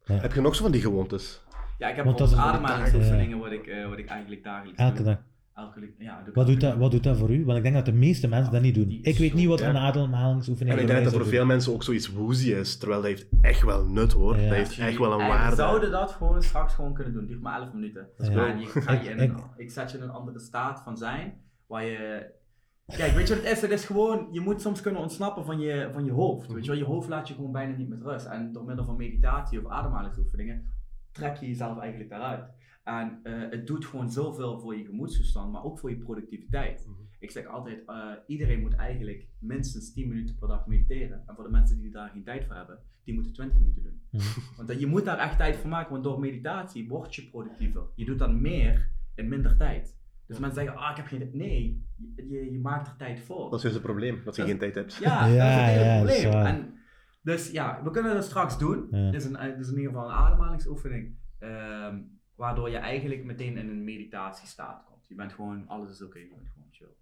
[0.04, 1.42] Heb je nog zo van die gewoontes?
[1.78, 5.06] Ja, ik heb Want is- ademhalingsoefeningen wat ik, eh, wat ik eigenlijk dagelijks Elke doe.
[5.06, 5.18] dag.
[5.62, 7.46] Elke, ja, Wat doet, dat, wat doet dat voor u?
[7.46, 8.90] Want ik denk dat de meeste mensen dat niet doen.
[8.90, 11.84] Ik is weet niet wat een ademhalingsoefening En ik denk dat voor veel mensen ook
[11.84, 14.36] zoiets woozy is, terwijl dat heeft echt wel nut hoor.
[14.38, 14.48] Ja.
[14.48, 15.50] Dat heeft echt wel een En waarde.
[15.50, 17.26] We zouden dat gewoon straks gewoon kunnen doen.
[17.26, 18.08] Duurt maar 11 minuten.
[18.18, 18.48] Ja.
[18.48, 20.82] En je, ga je Ik- in ik- een, ik zet je in een andere staat
[20.84, 21.34] van zijn.
[21.68, 22.26] Waar je.
[22.98, 23.62] Kijk, weet je wat het is?
[23.62, 26.52] Het is gewoon, je moet soms kunnen ontsnappen van je, van je hoofd.
[26.54, 28.26] Weet je wel, je hoofd laat je gewoon bijna niet met rust.
[28.26, 30.66] En door middel van meditatie of ademhalingsoefeningen
[31.12, 32.44] trek je jezelf eigenlijk daaruit.
[32.84, 36.86] En eh, het doet gewoon zoveel voor je gemoedstoestand, maar ook voor je productiviteit.
[36.88, 37.00] Mhm.
[37.20, 41.24] Ik zeg altijd, eh, iedereen moet eigenlijk minstens 10 minuten per dag mediteren.
[41.28, 44.02] En voor de mensen die daar geen tijd voor hebben, die moeten 20 minuten doen.
[44.12, 44.40] Mhm.
[44.58, 47.82] Want dat- je moet daar echt tijd voor maken, want door meditatie word je productiever.
[47.96, 50.00] Je doet dan meer in minder tijd.
[50.28, 51.34] Dus mensen zeggen, ah, ik heb geen tijd.
[51.34, 53.44] Nee, je, je, maakt er tijd voor.
[53.50, 54.96] Dat is juist het probleem, dat je geen tijd hebt.
[54.96, 55.86] Ja, Ja, dat is het hele
[56.22, 56.46] ja, probleem.
[56.56, 56.74] En,
[57.22, 58.88] dus ja, we kunnen dat straks doen.
[58.92, 59.12] Ja.
[59.12, 61.16] Dit, is een, dit is in ieder geval een ademhalingsoefening.
[61.40, 62.00] ehm,
[62.42, 65.08] waardoor je eigenlijk meteen in een meditatiestaat komt.
[65.08, 66.96] Je bent gewoon, alles is oké, je bent gewoon chill.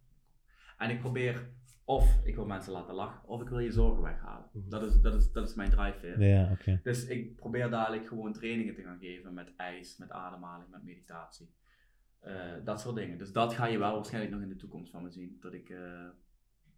[0.78, 1.50] En ik probeer,
[1.84, 4.50] of ik wil mensen laten lachen, of ik wil je zorgen weghalen.
[4.52, 4.70] Mhm.
[4.70, 6.22] Dat is, dat is, dat is mijn drijfveer.
[6.24, 6.58] Ja.
[6.84, 11.50] Dus ik probeer dadelijk gewoon trainingen te gaan geven met ijs, met ademhaling, met meditatie.
[12.20, 13.18] Eh, dat soort dingen.
[13.18, 15.38] Dus dat ga je wel waarschijnlijk nog in de toekomst van me zien.
[15.40, 16.10] Dat ik eh,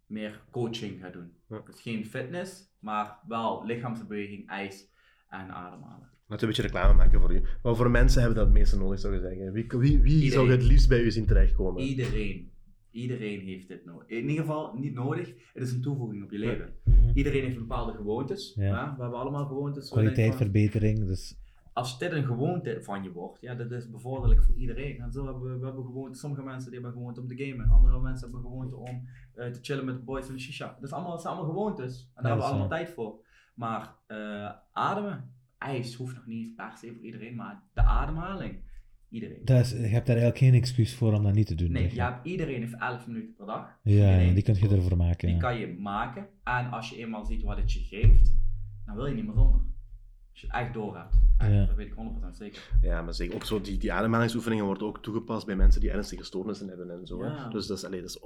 [0.06, 1.36] meer coaching ga doen.
[1.48, 1.60] Ja.
[1.64, 4.90] Dus geen fitness, maar wel lichaamsbeweging, ijs
[5.28, 6.11] en ademhalen.
[6.32, 7.42] Laten we een beetje reclame maken voor u.
[7.62, 9.52] Wat voor mensen hebben dat het meeste nodig, zou je zeggen?
[9.52, 11.82] Wie, wie, wie zou je het liefst bij u zien terechtkomen?
[11.82, 12.50] Iedereen.
[12.90, 14.08] Iedereen heeft dit nodig.
[14.08, 15.34] In ieder geval niet nodig.
[15.52, 16.72] Het is een toevoeging op je leven.
[16.84, 17.10] Mhm.
[17.14, 18.54] Iedereen heeft bepaalde gewoontes.
[18.56, 18.64] Ja.
[18.64, 18.94] Ja.
[18.96, 19.90] We hebben allemaal gewoontes.
[19.90, 21.36] Kwaliteitsverbetering, dus
[21.72, 25.00] als dit een gewoonte van je wordt, ja, dat is bevorderlijk voor iedereen.
[25.00, 27.70] En zo hebben we, we hebben gewoonte, sommige mensen die hebben gewoonte om te gamen,
[27.70, 30.66] andere mensen hebben gewoonte om eh, te chillen met de boys en de shisha.
[30.66, 32.10] Dat, is allemaal, dat zijn allemaal gewoontes.
[32.14, 33.24] En daar Ja, hebben we allemaal tijd voor.
[33.54, 38.54] Maar eh, ademen, ijs hoeft nog niet per se voor iedereen, maar de ademhaling,
[39.08, 39.38] iedereen.
[39.44, 41.72] dat is, je hebt daar eigenlijk geen excuus voor om dat niet te doen.
[41.72, 42.02] Nee, je.
[42.02, 43.78] hebt, iedereen heeft 11 minuten per dag.
[43.82, 44.34] ja, Iedereen.
[44.34, 45.26] die kun je ervoor maken.
[45.26, 45.40] Die ja.
[45.42, 46.26] kan je maken.
[46.44, 48.34] En als je eenmaal ziet wat het je geeft,
[48.86, 49.60] dan wil je niet meer zonder.
[50.30, 51.14] Als je het echt door hebt.
[51.38, 51.66] Echt, Ja.
[51.66, 52.70] Dat weet ik 100% zeker.
[52.82, 56.24] Ja, maar zeker ook zo, die, die ademhalingsoefeningen worden ook toegepast bij mensen die ernstige
[56.24, 57.22] stoornissen hebben en zo.
[57.22, 57.26] hè.
[57.28, 57.48] Ja.
[57.48, 58.20] Dus dat is, allee, dat is,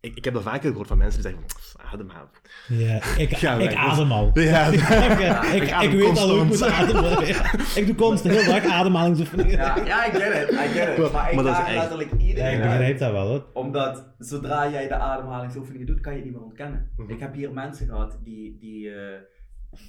[0.00, 2.28] ik, ik heb dat vaker gehoord van mensen die zeggen, "Pff, ademhalen.
[2.68, 4.30] Ja, ik, Ga weg, ik adem al.
[4.34, 6.94] Ja, ik, ik, Ik adem ik weet al hoe ik moet constant.
[6.94, 7.26] ademen.
[7.26, 7.52] Ja.
[7.74, 9.52] Ik doe constant heel dag ademhalingsoefeningen.
[9.52, 10.98] Ja, ja, I get it, I get it.
[10.98, 13.26] Maar- Maar ik maar dat is daag echt- letterlijk Ja, iedereen ik begrijp dat wel
[13.26, 13.46] hoor.
[13.52, 16.90] Omdat zodra jij de ademhalingsoefeningen doet, kan je het niet meer ontkennen.
[16.96, 17.10] Mhm.
[17.10, 18.94] Ik heb hier mensen gehad die, die eh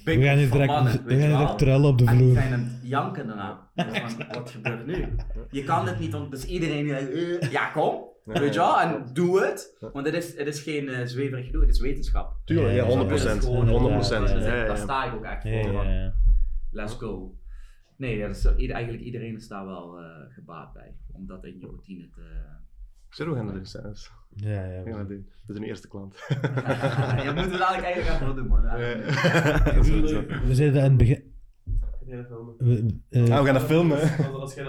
[0.04, 2.34] We gaan hier van direct, mannen, we gaan direct trullen op de En die vloer.
[2.42, 3.58] zijn aan het janken daarna.
[3.74, 5.08] Dus van, wat gebeurt nu?
[5.50, 7.10] Je kan het niet, want dus iedereen die zegt,
[7.42, 7.94] eh, ja kom,
[8.32, 9.76] weet je wel, en doe het.
[9.92, 12.36] Want het is, het is geen eh zweverig gedoe, het is wetenschap.
[12.44, 13.44] Tuurlijk, ja, Ja, 100 Het is procent.
[13.44, 14.26] gewoon 100 procent.
[14.28, 14.82] Dus Ja, ja, Daar ja.
[14.82, 15.86] sta ik ook echt voor.
[16.70, 17.34] Let's go.
[17.96, 20.94] Nee, dat is, eigenlijk iedereen is daar wel eh, gebaat bij.
[21.12, 22.20] Om dat in je routine te...
[23.10, 23.62] Zeg, we gaan.
[24.34, 24.82] Ja, ja.
[24.82, 25.28] We gaan dat doen.
[25.46, 26.16] Dat is een eerste klant.
[27.24, 28.62] ja, moeten we dadelijk eigenlijk echt wel doen, man.
[28.62, 28.78] Ja.
[30.46, 31.36] We zitten in het begin.
[32.08, 32.54] Hele filmen.
[32.58, 33.98] we- eh, Ah, we gaan dat filmen.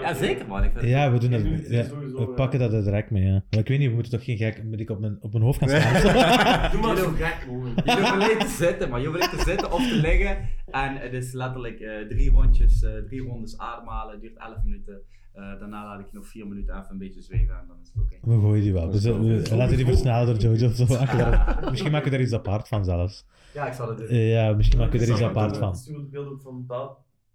[0.02, 0.64] Ja, zeker, man.
[0.64, 1.70] Ik vind ja, we doen Ik dat.
[1.70, 3.42] ja, we pakken dat er direct mee, ja.
[3.50, 4.64] Maar ik weet niet, we moeten toch geen gek.
[4.64, 6.70] Moet ik op mijn, op mijn hoofd gaan staan?
[6.72, 7.72] Doe maar zo gek, man.
[7.84, 9.00] Je hoeft alleen te zitten, man.
[9.00, 10.36] Je hoeft alleen te zitten of te liggen.
[10.70, 14.12] En het is letterlijk eh, drie rondjes, eh, drie rondes ademhalen.
[14.12, 15.00] Het duurt 11 minuten.
[15.32, 17.90] Eh, daarna laat ik je nog vier minuten even een beetje zweven en dan is
[17.94, 18.16] het oké.
[18.34, 18.90] we gooien die wel.
[18.90, 20.84] Dus, eh, we, laten die versnellen door Jojo of zo.
[21.70, 23.26] Misschien maken we er iets apart van zelfs.
[23.54, 24.14] Ja, ik zal het doen.
[24.16, 25.76] Ja, misschien maken we er iets apart van.
[25.76, 26.64] Stuur het beeld ook van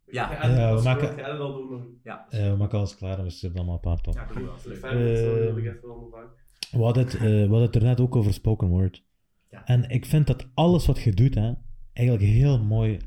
[0.06, 0.48] Ja.
[0.48, 1.18] Ja, we maken-
[1.70, 2.00] doen.
[2.04, 4.14] Ja, we alles klaar en we sturen het allemaal apart op.
[4.14, 4.94] ja Eh, vaak.
[6.72, 9.04] We hadden het, eh, we hadden het er net ook over spoken word.
[9.50, 9.66] Ja.
[9.66, 11.54] En ik vind dat alles wat je doet, hè,
[11.94, 12.98] eigenlijk heel mooi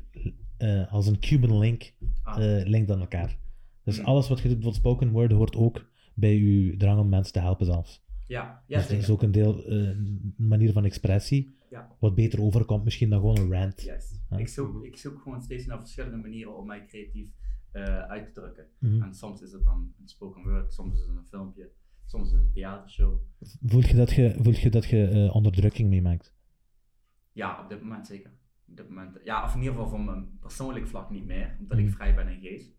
[0.57, 1.93] eh, als een Cuban link
[2.23, 2.35] eh,
[2.65, 3.37] linkt aan elkaar.
[3.83, 4.05] Dus Hmm.
[4.05, 7.39] alles wat je doet, bijvoorbeeld spoken word, hoort ook bij je drang om mensen te
[7.39, 8.03] helpen zelfs.
[8.29, 11.95] Ja, ja dus dat is ook een deel, een manier van expressie, Ja.
[11.99, 13.81] wat beter overkomt misschien dan gewoon een rant.
[13.81, 14.37] Ja.
[14.37, 17.29] Ik, zoek, ik zoek gewoon steeds naar verschillende manieren om mij creatief
[17.71, 18.67] eh, uit te drukken.
[18.79, 19.01] Mhm.
[19.01, 21.71] En soms is het dan een spoken word, soms is het een filmpje,
[22.05, 23.19] soms is het een theatershow.
[23.65, 26.33] Voel je dat je, voel je, dat je eh, onderdrukking meemaakt?
[27.31, 28.31] Ja, op dit moment zeker.
[28.67, 31.77] Op dit moment, ja, of in ieder geval van mijn persoonlijk vlak niet meer, omdat
[31.77, 31.93] ik Mhm.
[31.93, 32.77] vrij ben in geest.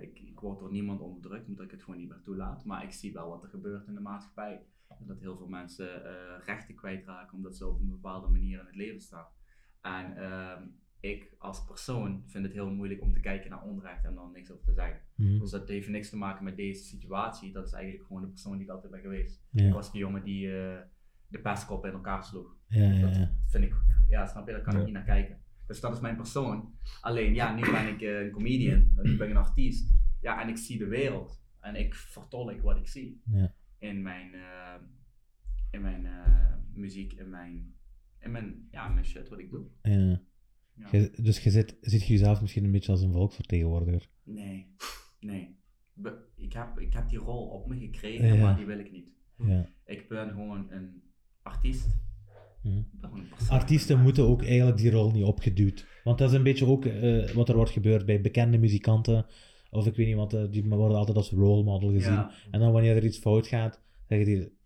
[0.00, 2.64] Ik, ik word door niemand onderdrukt, omdat ik het gewoon niet meer toelaat.
[2.64, 4.62] Maar ik zie wel wat er gebeurt in de maatschappij.
[5.06, 8.76] Dat heel veel mensen eh, rechten kwijtraken omdat ze op een bepaalde manier in het
[8.76, 9.26] leven staan.
[9.80, 10.62] En ehm,
[11.00, 14.50] ik als persoon vind het heel moeilijk om te kijken naar onrecht en dan niks
[14.50, 15.00] over te zeggen.
[15.14, 15.38] Mhm.
[15.38, 17.52] Dus dat heeft niks te maken met deze situatie.
[17.52, 19.42] Dat is eigenlijk gewoon de persoon die ik altijd ben geweest.
[19.50, 19.66] Ja.
[19.66, 20.78] Ik was die jongen die eh,
[21.26, 22.56] de pestkop in elkaar sloeg.
[22.68, 23.36] Ja, ja, Dat ja.
[23.46, 23.74] vind ik,
[24.08, 25.42] ja, snap je, daar kan ik niet naar kijken.
[25.66, 26.74] Dus dat is mijn persoon.
[27.00, 29.94] Alleen, ja, nu ben ik eh, een comedian, nu ben ik een artiest.
[30.20, 31.42] Ja, en ik zie de wereld.
[31.60, 33.22] En ik vertolk wat ik zie.
[33.24, 33.54] Ja.
[33.78, 34.74] In mijn, eh,
[35.70, 37.74] in mijn eh, muziek, in mijn,
[38.20, 39.66] in mijn, ja, mijn shit, wat ik doe.
[39.82, 40.20] Ja.
[41.22, 44.08] Dus je zit, ziet je jezelf misschien een beetje als een volksvertegenwoordiger.
[44.24, 44.74] Nee,
[45.20, 45.56] nee.
[45.92, 48.42] Be- Ik heb, ik heb die rol op me gekregen, Ja.
[48.42, 49.08] maar die wil ik niet.
[49.36, 49.68] Ja.
[49.84, 51.02] Ik ben gewoon een
[51.42, 51.96] artiest.
[53.00, 53.26] Persoon.
[53.48, 55.86] Artiesten moeten ook eigenlijk die rol niet opgeduwd.
[56.04, 59.26] Want dat is een beetje ook eh, wat er wordt gebeurd bij bekende muzikanten.
[59.70, 62.12] Of ik weet niet wat, eh, die worden altijd als role model gezien.
[62.12, 64.56] Ja, En dan wanneer er iets fout gaat, zeggen die...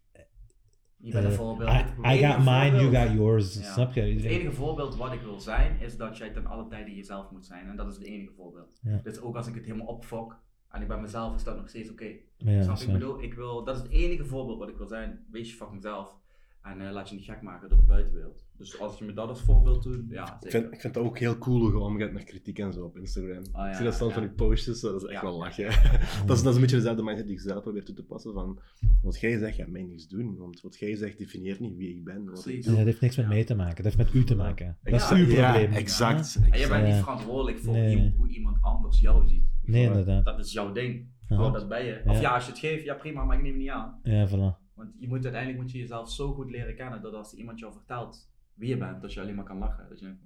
[0.96, 1.70] je bent een eh, voorbeeld.
[2.06, 3.54] I, got mine, you got yours.
[3.54, 3.72] Ja.
[3.72, 4.00] Snap je?
[4.00, 7.46] Het enige voorbeeld wat ik wil zijn, is dat jij ten alle tijde jezelf moet
[7.46, 7.68] zijn.
[7.68, 8.80] En dat is het enige voorbeeld.
[8.82, 9.00] Ja.
[9.02, 11.90] Dus ook als ik het helemaal opfok en ik ben mezelf, is dat nog steeds
[11.90, 12.10] oké.
[12.36, 12.86] Ja, Snap je?
[12.86, 15.24] Ik bedoel, ik wil, dat is het enige voorbeeld wat ik wil zijn.
[15.30, 16.20] Wees je fucking zelf.
[16.62, 18.44] En eh, laat je niet gek maken door de buitenwereld.
[18.56, 21.18] Dus als je me dat als voorbeeld doet, ja, Ik vind, ik vind het ook
[21.18, 23.42] heel cool hoe je omgaat met kritiek en zo op Instagram.
[23.52, 24.14] Ah, ja, ik zie dat staan ja.
[24.14, 25.26] van die postjes, zo, dat is echt Ja.
[25.28, 25.64] wel lachen.
[26.26, 28.32] dat, is, dat is een beetje dezelfde mindset die ik zelf probeer toe te passen.
[28.32, 28.58] Van,
[29.02, 30.36] wat jij zegt, gaat mij niks doen.
[30.36, 32.24] Want wat jij zegt, definieert niet wie ik ben.
[32.30, 34.78] Wat ik dat heeft niks met mij te maken, dat heeft met u te maken.
[34.82, 35.72] Dat is Ja, uw Ja, probleem.
[35.72, 36.38] exact.
[36.50, 38.14] En je bent niet verantwoordelijk voor Nee.
[38.16, 39.42] hoe iemand anders jou ziet.
[39.62, 40.24] Nee, inderdaad.
[40.24, 41.10] Dat is jouw ding.
[41.26, 42.00] Gewoon, dat ben je.
[42.06, 42.20] Of Ja.
[42.20, 44.00] ja, als je het geeft, ja prima, maar ik neem het niet aan.
[44.02, 44.60] Ja, voilà.
[44.74, 47.72] Want je moet, uiteindelijk moet je jezelf zo goed leren kennen dat als iemand jou
[47.72, 49.88] vertelt wie je bent, dat je alleen maar kan lachen.
[49.88, 50.20] Dat je denkt,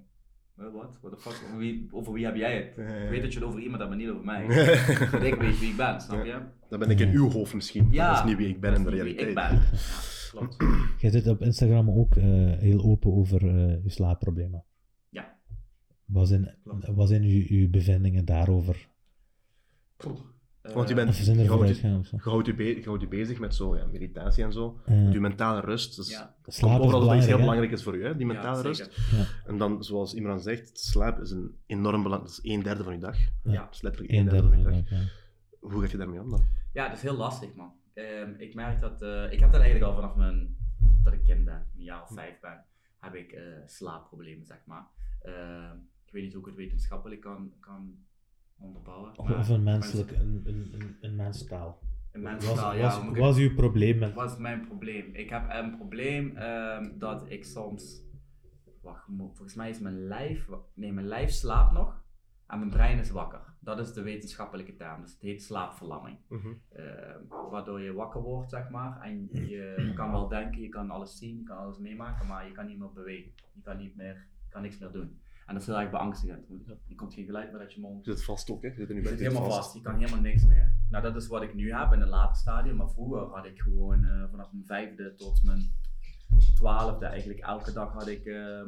[0.53, 0.97] "Wel, wat?
[1.01, 1.43] What the fuck?
[1.45, 2.77] Over wie, over wie heb jij het?
[2.77, 4.45] Ik weet dat je het over iemand hebt, maar niet over mij.
[5.11, 6.41] Want ik weet wie ik ben, snap je?
[6.69, 7.87] Dan ben ik in uw hoofd misschien.
[7.91, 8.09] Ja.
[8.09, 9.51] Dat is niet wie ik ben in de Dat is niet wie realiteit.
[9.51, 9.79] Ik ben.
[10.33, 10.63] Ja, klopt.
[11.01, 12.23] Jij zit op Instagram ook eh,
[12.57, 14.63] heel open over eh, je slaapproblemen.
[15.09, 15.37] Ja.
[16.05, 16.87] Wat zijn, Klopt.
[16.87, 18.87] wat zijn uw, uw bevindingen daarover?
[20.73, 24.43] Want je Eh, bent- je houdt je- houdt be- houdt bezig met zo, ja, meditatie
[24.43, 24.79] en zo.
[24.85, 25.95] Eh, Met je mentale rust.
[25.95, 28.33] Dus ja, slaap is overal dat iets heel belangrijk is voor je, hè, die ja,
[28.33, 28.99] mentale rust.
[29.45, 32.33] En dan, zoals Imran zegt, slaap is een enorm belangrijk.
[32.35, 33.17] Dat is een derde van je dag.
[33.43, 33.63] Ja.
[33.63, 34.89] Dat is letterlijk een Eén derde derde van je dag.
[34.99, 35.05] ja.
[35.59, 36.43] Hoe ga je daarmee om dan?
[36.73, 37.71] Ja, dat is heel lastig, man.
[37.93, 40.55] Ehm, ik merk dat, eh, ik heb dat eigenlijk al vanaf mijn,
[41.03, 42.63] dat ik kind ben, een jaar of vijf ben,
[42.99, 44.85] heb ik eh, slaapproblemen, zeg maar.
[45.21, 47.95] Ehm, ik weet niet hoe ik het wetenschappelijk kan, kan
[48.59, 49.17] onderbouwen.
[49.17, 53.17] Of, maar of een menselijk, een, een, een, een Wat mensentaal, was, ja, was, ik-
[53.17, 54.13] was uw probleem met...
[54.13, 55.09] wat is mijn probleem?
[55.13, 58.05] Ik heb een probleem ehm, dat ik soms.
[58.81, 60.47] Wacht, volgens mij is mijn lijf.
[60.73, 62.03] Nee, mijn lijf slaapt nog
[62.47, 63.55] en mijn brein is wakker.
[63.59, 65.01] Dat is de wetenschappelijke term.
[65.01, 66.17] Dus het heet slaapverlamming.
[66.29, 66.47] Mhm.
[66.71, 67.19] Ehm,
[67.51, 69.01] waardoor je wakker wordt, zeg maar.
[69.01, 72.51] En je kan wel denken, je kan alles zien, je kan alles meemaken, maar je
[72.51, 73.31] kan niet meer bewegen.
[73.53, 75.19] Je kan niet meer, je kan niks meer doen.
[75.47, 76.45] En dat is heel erg beangstigend.
[76.87, 78.05] Je komt geen geluid meer uit je mond.
[78.05, 78.67] Je zit vast ook, hè?
[78.67, 80.75] Je zit er nu Je zit helemaal vast, je kan helemaal niks meer.
[80.89, 83.59] Nou, dat is wat ik nu heb in een later stadium, maar vroeger had ik
[83.61, 85.71] gewoon eh, vanaf mijn vijfde tot mijn
[86.55, 88.61] twaalfde eigenlijk elke dag had ik eh,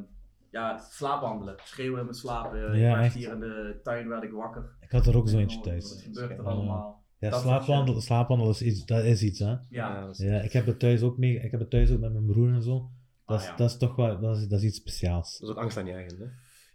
[0.52, 2.54] ja, slaapwandelen, schreeuwen in mijn slaap.
[2.54, 4.70] eh, Ja, ik hier in de tuin werd ik wakker.
[4.80, 5.90] Ik had er ook zo eentje thuis.
[5.94, 6.50] Wat gebeurt er Ja.
[6.50, 7.04] allemaal?
[7.18, 9.56] Ja, Dat slaapwandelen, slaapwandelen is iets, dat is iets, hè.
[9.70, 12.26] Ja, Ja, ik heb het thuis ook mee, ik heb het thuis ook met mijn
[12.26, 12.90] broer en zo.
[13.26, 13.58] Dat is, Ah, ja.
[13.58, 15.40] dat is toch wel, dat is, dat is iets speciaals.
[15.40, 16.26] Dat is ook angst aan je eigen, hè?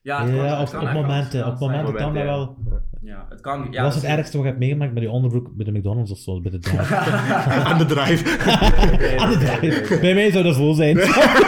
[0.04, 2.04] Ja, het kan- Ja, op, op momenten, op momenten zijn.
[2.04, 2.56] kan dat wel.
[3.02, 3.66] Ja, het kan.
[3.70, 6.10] Ja, Wat was het ergste wat je hebt meegemaakt bij die onderbroek bij de McDonald's
[6.10, 6.94] of zo, bij de drive?
[7.68, 8.24] Aan de drive.
[9.20, 9.98] Aan de drive.
[10.00, 10.96] Bij mij zou dat zo zijn.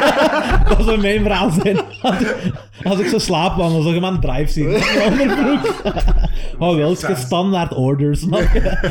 [0.69, 1.77] dat zou mijn verhaal zijn.
[2.85, 4.67] Als, ik zo slaapwandel, zou ik hem aan de drive zien.
[5.11, 5.75] Onderbroek.
[6.59, 8.27] Oh, wel, eens standaard orders.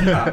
[0.05, 0.31] Ja.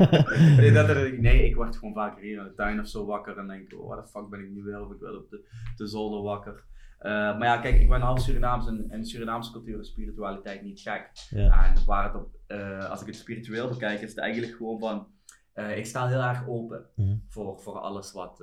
[0.56, 3.38] Nee, dat er, nee, ik word gewoon vaker hier in de tuin of zo wakker
[3.38, 4.82] en denk, oh, wat de fuck ben ik nu wel?
[4.84, 5.40] Of ik wel op de,
[5.76, 6.64] de zolder wakker.
[7.02, 10.80] Eh, maar ja, kijk, ik ben half Surinaams en de Surinaamse cultuur is spiritualiteit niet
[10.80, 11.10] gek.
[11.30, 11.64] Ja.
[11.64, 15.06] En waar het op, eh, als ik het spiritueel bekijk, is het eigenlijk gewoon van,
[15.52, 17.14] eh, ik sta heel erg open Mhm.
[17.28, 18.42] voor, voor alles wat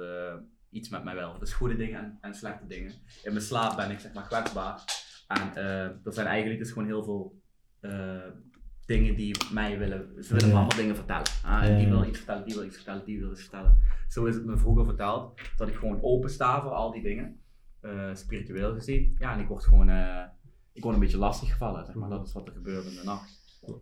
[0.70, 1.40] iets met mij wil.
[1.40, 2.92] Dus goede dingen en, en slechte dingen.
[3.24, 4.84] In mijn slaap ben ik zeg maar kwetsbaar.
[5.28, 7.38] En eh, er zijn eigenlijk dus gewoon heel veel
[8.86, 11.24] dingen die mij willen, ze willen me allemaal dingen vertellen.
[11.46, 13.78] Ah, en die wil iets vertellen, die wil iets vertellen, die wil iets vertellen.
[14.08, 17.40] Zo is het me vroeger verteld, dat ik gewoon open sta voor al die dingen,
[17.82, 19.16] eh, spiritueel gezien.
[19.20, 20.24] Ja, en ik word gewoon, eh,
[20.74, 22.10] ik word een beetje lastig gevallen, zeg maar.
[22.10, 23.38] Dat is wat er gebeurde in de nacht.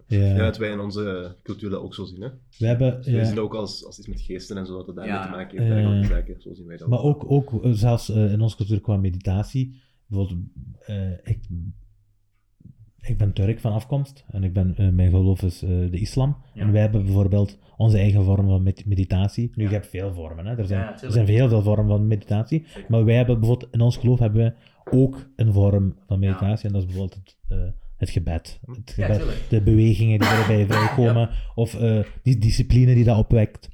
[0.08, 0.18] Ja.
[0.18, 2.22] Ja, dat wij in onze cultuur dat ook zo zien.
[2.22, 2.30] Hè?
[2.58, 3.26] We hebben, Dus wij ja.
[3.26, 5.24] zien dat ook als, als iets met geesten en zo, dat het daarmee Ja.
[5.24, 6.30] te maken heeft.
[6.30, 6.40] Eh.
[6.40, 9.82] Zo zien wij dat Maar ook, ook zelfs eh, in onze cultuur qua meditatie.
[10.06, 10.40] Bijvoorbeeld,
[10.80, 11.40] eh, ik,
[13.08, 16.38] ik ben Turk van afkomst en ik ben, eh, mijn geloof is eh, de islam.
[16.54, 16.62] Ja.
[16.62, 19.52] En wij hebben bijvoorbeeld onze eigen vorm van med- meditatie.
[19.56, 19.70] Nu, Ja.
[19.70, 20.56] je hebt veel vormen, hè?
[20.58, 22.66] Er, zijn, Ja, er zijn heel veel vormen van meditatie.
[22.88, 24.54] Maar wij hebben bijvoorbeeld, in ons geloof hebben we
[24.98, 26.68] ook een vorm van meditatie.
[26.68, 27.58] En dat is bijvoorbeeld het, eh,
[27.98, 28.60] het gebed.
[28.66, 31.30] Het gebed de bewegingen die erbij vrijkomen.
[31.56, 31.78] Of
[32.24, 33.70] die discipline die dat opwekt.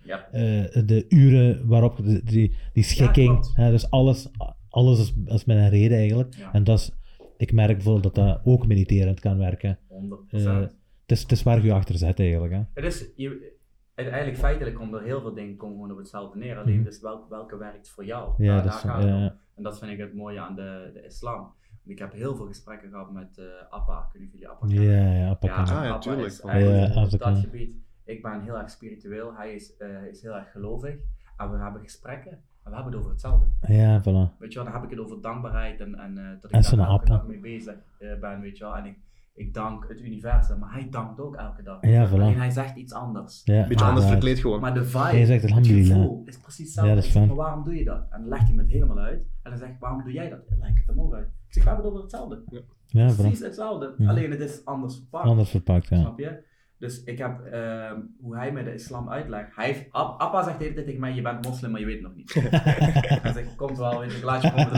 [0.85, 3.51] De uren waarop, die, die schikking.
[3.53, 4.29] hè, dus alles,
[4.69, 6.35] alles is, is met een reden eigenlijk.
[6.53, 6.91] En dat is,
[7.37, 9.79] ik merk bijvoorbeeld dat dat ook mediterend kan werken.
[9.89, 9.89] 100%.
[10.29, 10.71] Eh, het,
[11.05, 12.53] is, het is waar je achter zet eigenlijk.
[12.53, 12.61] Hè.
[12.73, 13.55] Het is, je,
[13.95, 16.57] uiteindelijk feitelijk komt er heel veel dingen komen gewoon op hetzelfde neer.
[16.57, 16.83] Alleen Mhm.
[16.83, 18.33] dus welke, welke werkt voor jou.
[18.37, 19.21] Ja, Daar- dat daar is- gaat het ja, om.
[19.21, 19.37] ja.
[19.55, 21.53] En dat vind ik het mooie aan de, de islam.
[21.85, 24.07] Ik heb heel veel gesprekken gehad met eh Appa.
[24.11, 24.85] Kunnen jullie Appa kennen?
[24.85, 25.63] Ja, ja, appa Ja, kan.
[25.75, 26.27] Ah, ja, Appa tuurlijk.
[26.27, 27.75] is Ja, eigenlijk ja, op dat gebied.
[28.05, 29.35] Ik ben heel erg spiritueel.
[29.35, 30.95] Hij is, eh, is heel erg gelovig.
[31.37, 32.43] En we hebben gesprekken.
[32.63, 33.45] En we hebben het over hetzelfde.
[33.67, 34.37] Ja, voilà.
[34.39, 36.75] Weet je wel, dan heb ik het over dankbaarheid en, en eh, dat En ik
[36.75, 38.75] daar elke dag mee bezig eh, ben, weet je wel.
[38.77, 38.97] En ik,
[39.33, 41.77] ik dank het universum, maar hij dankt ook elke dag.
[41.81, 42.37] Ja, voilà.
[42.37, 43.41] hij zegt iets anders.
[43.43, 44.59] Ja, Een beetje anders verkleed gewoon.
[44.61, 46.89] Maar de vibe, Hij zegt het gevoel is precies hetzelfde.
[46.89, 47.35] Ja, dat is Ik zeg, fijn.
[47.35, 48.05] maar waarom doe je dat?
[48.09, 49.27] En dan legt hij me het helemaal uit.
[49.43, 50.39] En dan zeg ik, waarom doe jij dat?
[50.39, 51.27] En dan leg ik het hem ook uit.
[51.27, 52.43] Ik zeg, we hebben het over hetzelfde.
[52.87, 53.43] Ja, Precies voilà.
[53.43, 53.93] hetzelfde.
[53.97, 54.09] Ja.
[54.09, 55.25] Alleen het is anders verpakt.
[55.27, 55.99] Anders verpakt, ja.
[55.99, 56.43] Snap je?
[56.83, 59.55] Dus ik heb, ehm, hoe hij me de islam uitlegt.
[59.55, 61.85] Hij heeft, Ab- Appa zegt de hele tijd tegen mij, je bent moslim, maar je
[61.85, 62.33] weet het nog niet.
[63.23, 64.71] hij zegt, komt wel, weet je, ik laat je komen.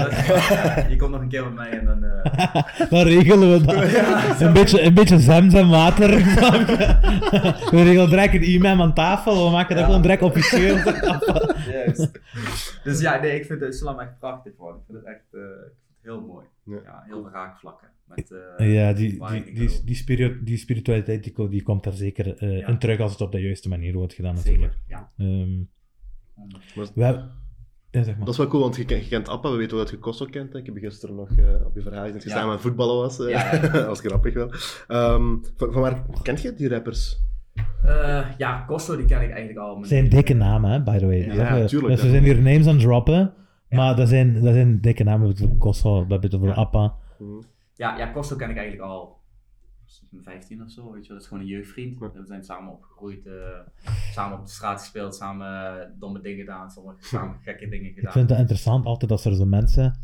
[0.91, 2.03] Je komt nog een keer met mij en dan...
[2.03, 4.41] eh, Dan regelen we dat.
[4.41, 6.09] een, beetje, een beetje zemzem water.
[7.69, 9.45] we regelen direct een imam aan tafel.
[9.45, 9.85] We maken dat Ja.
[9.85, 10.75] gewoon direct officieel.
[11.71, 12.11] Juist.
[12.83, 14.75] dus ja, nee, ik vind de islam echt prachtig, man.
[14.75, 15.39] Ik vind het echt eh,
[16.01, 16.45] heel mooi.
[16.63, 16.77] Ja.
[16.83, 17.87] Ja, heel veel raakvlakken.
[18.05, 21.93] Met, eh, ja, die, die, die, die, spirit- die spiritualiteit die, ko- die komt er
[21.93, 22.67] zeker eh, Ja.
[22.67, 24.37] in terug als het op de juiste manier wordt gedaan.
[24.37, 24.79] Zeker, Natuurlijk.
[24.87, 25.11] ja.
[25.17, 25.57] Ehm,
[26.75, 27.31] Maar we hebben-
[27.91, 28.25] ja, zeg maar.
[28.25, 30.25] Dat is wel cool, want je, kent- je kent Appa, we weten dat je Kosso
[30.25, 30.53] kent.
[30.53, 30.59] hè.
[30.59, 32.35] Ik heb je gisteren nog eh, op je verhaal gezien dat je Ja.
[32.35, 33.19] samen aan voetballen was.
[33.19, 33.61] eh.
[33.73, 34.49] Dat was grappig wel.
[34.87, 37.23] Ehm, van, van waar kent je die rappers?
[37.83, 39.77] Eh, ja, Kosto die ken ik eigenlijk al.
[39.79, 41.17] Het zijn dikke namen, hè, by the way.
[41.17, 43.33] Ja, Die hebben- tuurlijk, Dus we zijn hier names aan het droppen.
[43.69, 45.19] Maar dat zijn, dat zijn dikke namen.
[45.21, 46.53] We hebben het over Kosso, we hebben het over Ja.
[46.53, 46.95] Appa.
[47.17, 47.23] Hm.
[47.75, 49.23] Ja, ja, Kosto ken ik eigenlijk al
[49.85, 51.17] sinds mijn 15 of zo, weet je wel.
[51.17, 51.99] Dat is gewoon een jeugdvriend.
[51.99, 52.11] Ja.
[52.11, 53.33] We zijn samen opgegroeid, eh,
[54.11, 57.95] samen op de straat gespeeld, samen eh, domme dingen gedaan, sommige samen gekke dingen Ik
[57.95, 58.11] gedaan.
[58.11, 59.99] vind het interessant altijd dat er zo mensen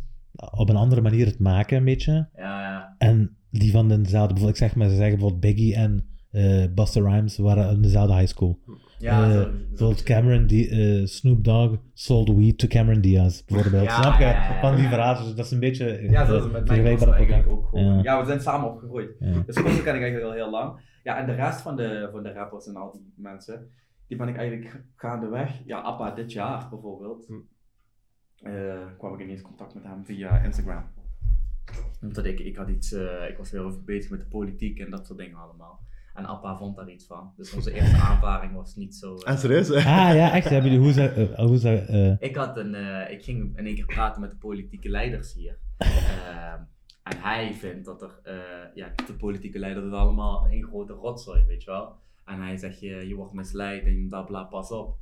[0.51, 2.29] op een andere manier het maken, een beetje.
[2.35, 2.95] Ja, ja.
[2.97, 7.01] En die van dezelfde, bijvoorbeeld, ik zeg maar, ze zeggen bijvoorbeeld Biggie en eh Busta
[7.01, 8.59] Rhymes waren in dezelfde high school.
[9.01, 13.83] Ja Eh, zo- Cameron, die, eh, Snoop Dogg sold weed to Cameron Diaz, bijvoorbeeld.
[13.83, 14.57] Ja, Snap je?
[14.61, 17.13] Van die verhalen, dus dat is een beetje eh, Ja, met vergelijkbaar op elkaar.
[17.17, 17.85] eigenlijk ook gewoon.
[17.95, 18.03] Ja.
[18.03, 18.19] Ja.
[18.19, 19.09] we zijn samen opgegroeid.
[19.19, 19.43] Ja.
[19.45, 20.79] Dus Kosto ken ik eigenlijk al heel lang.
[21.03, 23.67] Ja, en de rest van de, van de rappers en al die mensen,
[24.07, 25.61] die ben ik eigenlijk gaandeweg.
[25.65, 27.25] Ja, Appa dit jaar bijvoorbeeld.
[27.27, 27.33] Hm.
[28.47, 30.83] eh, kwam ik ineens contact met hem via Instagram.
[32.01, 34.89] Omdat ik, ik had iets, eh, ik was heel even bezig met de politiek en
[34.91, 35.79] dat soort dingen allemaal.
[36.15, 37.33] En Appa vond daar iets van.
[37.37, 39.15] Dus onze eerste aanvaring was niet zo.
[39.15, 39.67] eh, Ah, serieus?
[39.67, 39.75] hè?
[39.77, 40.49] Ah ja, echt?
[40.49, 43.65] Hebben jullie, hoe ze, eh, hoe ze, eh, ik, had een, eh, ik ging in
[43.65, 45.57] één keer praten met de politieke leiders hier.
[45.77, 46.59] Ehm,
[47.03, 48.35] en hij vindt dat er, eh,
[48.75, 51.95] ja, de politieke leiders dat allemaal één grote rotzooi, weet je wel.
[52.25, 54.95] En hij zegt, je, je wordt misleid en bla bla, pas op.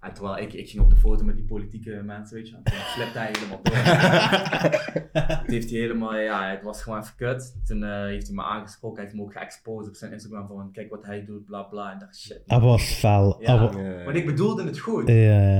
[0.00, 2.62] En terwijl ik, ik ging op de foto met die politieke mensen, weet je wel.
[2.62, 3.74] Toen flipte hij helemaal door.
[5.44, 7.56] Toen heeft hij helemaal, ja, het was gewoon even kut.
[7.64, 10.72] Toen eh, heeft hij me aangesproken, hij heeft me ook geëxposed op zijn Instagram van,
[10.72, 11.92] kijk wat hij doet, bla bla.
[11.92, 12.42] En dacht, shit.
[12.46, 13.42] Abba was fel.
[13.42, 13.70] Ja.
[14.04, 15.08] Maar ik bedoelde het goed.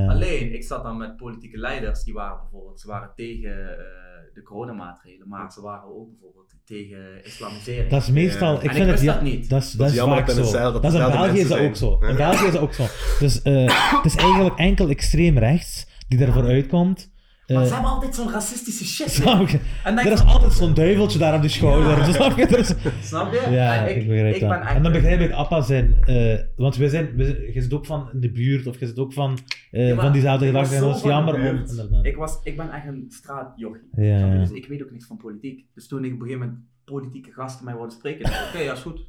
[0.08, 4.05] Alleen, ik zat dan met politieke leiders, die waren bijvoorbeeld, ze waren tegen eh,
[4.36, 7.90] de coronamaatregelen, maar ze waren ook bijvoorbeeld tegen islamisering.
[7.90, 8.60] Dat is meestal, Ja.
[8.60, 9.48] ik En vind ik het ja, dat niet.
[9.48, 10.42] Dat is, Dat dat is is jammer vaak dat zo.
[10.80, 11.98] Dat is in België is dat ook zo.
[12.00, 12.16] In.
[12.16, 12.84] België is dat ook zo.
[13.18, 17.10] Dus eh, het is eigenlijk enkel extreem rechts die ervoor uitkomt.
[17.46, 19.10] Maar Eh, ze hebben altijd zo'n racistische shit.
[19.10, 19.58] snap je?
[19.84, 22.04] En Er is ik, altijd zo'n duiveltje daar op de schouder.
[22.14, 22.46] Snap je?
[22.46, 22.74] Is-
[23.08, 23.46] Snap je?
[23.50, 24.64] ja, En ik, begrijp ik dat.
[24.66, 27.12] en dan begrijp ik Appa zijn, eh, want we zijn,
[27.54, 29.38] je zit ook van in de buurt of je zit ook van,
[29.70, 30.76] Ja, maar van diezelfde ik gedachten.
[30.76, 32.04] En dat is jammer om.
[32.04, 33.88] Ik, was, ik ben echt een straatjochie.
[33.96, 34.38] Ja.
[34.38, 35.66] Dus ik weet ook niks van politiek.
[35.74, 38.72] Dus toen ik op een gegeven moment politieke gasten mij wilden spreken, ik, oké, ja,
[38.72, 39.00] is goed.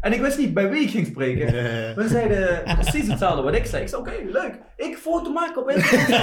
[0.00, 1.46] en ik wist niet bij wie ik ging spreken.
[1.94, 3.82] We zeiden precies hetzelfde wat ik zei.
[3.82, 4.58] Ik zei, oké, leuk.
[4.76, 6.20] Ik foto maken op Instagram.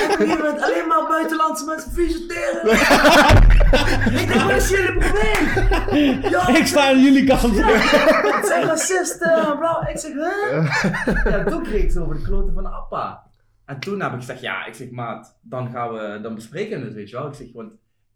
[0.00, 2.70] en op een gegeven moment alleen maar buitenlandse mensen visiteren.
[4.20, 6.20] ik dacht, wat is jullie probleem?
[6.30, 7.56] Ja, Ik sta aan jullie kant.
[7.56, 9.88] ja, het zijn racisten, bla.
[9.88, 11.24] Ik zeg, huh?
[11.24, 13.22] Ja, toen kreeg ik ze over de kloten van Appa.
[13.64, 16.84] En toen heb ik gezegd, ja, ik zeg, maat, dan gaan we, dan bespreken we
[16.84, 17.26] het, weet je wel.
[17.26, 17.72] Ik zeg, want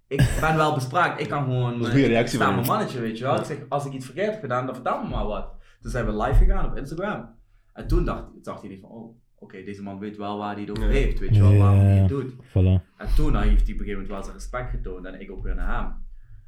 [0.08, 1.20] ik ben wel bespraakt.
[1.20, 1.70] Ik kan gewoon.
[1.70, 2.66] Dat is een eh, goede reactie van mijn je.
[2.70, 3.32] mannetje, weet je wel.
[3.34, 3.38] Ja.
[3.40, 5.52] Ik zeg, als ik iets verkeerd heb gedaan, dan vertel me maar wat.
[5.80, 7.34] Toen zijn we live gegaan op Instagram.
[7.72, 10.60] En toen dacht, dacht hij niet van, oh, oké, deze man weet wel waar hij
[10.60, 12.32] het over heeft, weet je wel, waarom hij het doet.
[12.32, 12.96] Voilà.
[12.96, 15.30] En toen nou, heeft hij op een gegeven moment wel zijn respect getoond en ik
[15.30, 16.02] ook weer naar hem.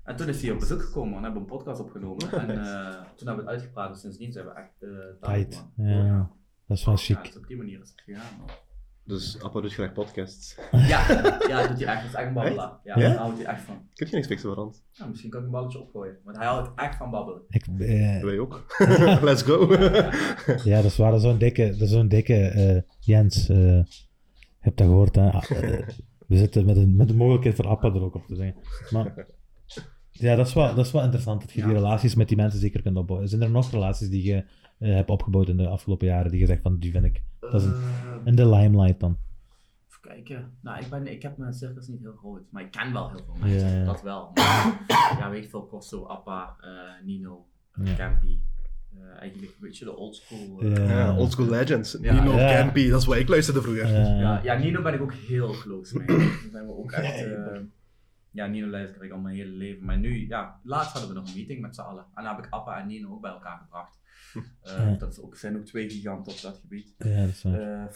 [0.05, 2.33] En toen is hij op bezoek gekomen en hebben we een podcast opgenomen.
[2.49, 5.67] En eh, toen hebben we het uitgepraat en sindsdien zijn we echt uh, Tight.
[5.77, 6.31] Ja.
[6.67, 7.23] Dat is wel Ja, chic.
[7.23, 8.39] dus op die manier is het gegaan.
[8.39, 8.49] man.
[9.07, 10.59] Dus Appa doet graag podcasts.
[10.73, 12.01] Ja, ja, dat doet hij echt.
[12.03, 12.73] Dat is echt een babbelaar.
[12.85, 13.09] Ja, Ja?
[13.09, 13.75] daar houdt hij echt van.
[13.95, 14.83] Kun je niks fixen, Rand?
[14.93, 16.17] Ja, misschien kan ik een balletje opgooien.
[16.25, 17.41] Want hij houdt echt van babbelen.
[17.49, 18.65] Ik, eh, Wij ook.
[19.29, 19.73] Let's go.
[20.71, 21.11] ja, dat is waar.
[21.11, 23.49] Dat is zo'n dikke, dat is zo'n dikke eh, Jens.
[23.49, 23.85] eh, je
[24.59, 25.31] hebt dat gehoord, hè?
[25.31, 25.89] Ah, eh,
[26.27, 28.57] we zitten met, een, met de mogelijkheid voor Appa er ook op te zeggen.
[28.91, 29.27] Maar
[30.11, 32.61] ja, dat is wel, dat is wel interessant dat je die relaties met die mensen
[32.61, 33.29] zeker kunt opbouwen.
[33.29, 34.45] Zijn er nog relaties die je
[34.79, 37.55] eh, hebt opgebouwd in de afgelopen jaren die je zegt van die vind ik Dat
[37.55, 37.75] is een-
[38.27, 39.17] Eh, in de limelight dan?
[39.89, 40.57] Even kijken.
[40.61, 43.25] Nou, ik, ben, ik heb mijn circus niet heel groot, maar ik ken wel heel
[43.25, 43.69] veel mensen.
[43.71, 43.85] Ja, ja.
[43.85, 44.31] Dat wel.
[44.35, 44.85] Maar,
[45.19, 46.71] ja, weet je veel, Costo, Appa, eh,
[47.07, 47.95] Nino, eh, Ja.
[47.97, 48.39] Campy.
[48.95, 50.61] Eh, eigenlijk een beetje de oldschool.
[50.61, 50.99] eh, Ja.
[50.99, 51.97] Ja, Old School Legends.
[52.01, 52.13] Ja.
[52.23, 52.37] Nino.
[52.37, 53.85] Campy, dat is wat ik luisterde vroeger.
[53.85, 56.07] Eh, Ja, ja, Nino ben ik ook heel close mee.
[56.19, 57.25] Daar zijn we ook echt.
[57.25, 57.61] eh,
[58.31, 59.85] ja, Nino luister ik al mijn hele leven.
[59.87, 62.05] Maar nu, ja, laatst hadden we nog een meeting met z'n allen.
[62.15, 63.99] En dan heb ik Appa en Nino ook bij elkaar gebracht.
[64.63, 64.95] Eh, Ja.
[64.99, 66.95] Dat is ook, zijn ook twee giganten op dat gebied.
[66.99, 67.61] ja, dat is waar.
[67.61, 67.95] Eh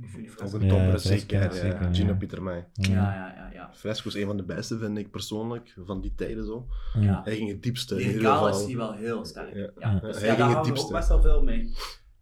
[0.00, 1.42] jullie Ook Fresco een Ja, topper, is zeker.
[1.42, 1.52] ja.
[1.52, 1.92] zeker, ja.
[1.94, 2.68] Gino Pieter Meij.
[2.72, 3.50] Ja, ja, ja.
[3.52, 3.70] ja.
[3.74, 6.66] Fresco is een van de beste, vind ik persoonlijk, van die tijden zo.
[7.00, 7.20] ja.
[7.24, 7.94] Hij ging het diepste.
[7.94, 8.60] in ieder Lyricaal geval.
[8.60, 9.54] is hij wel heel sterk.
[9.54, 9.60] Ja.
[9.60, 9.98] Ja, Ja.
[10.00, 11.74] Dus Hij ja, ging daar het ook best wel veel mee.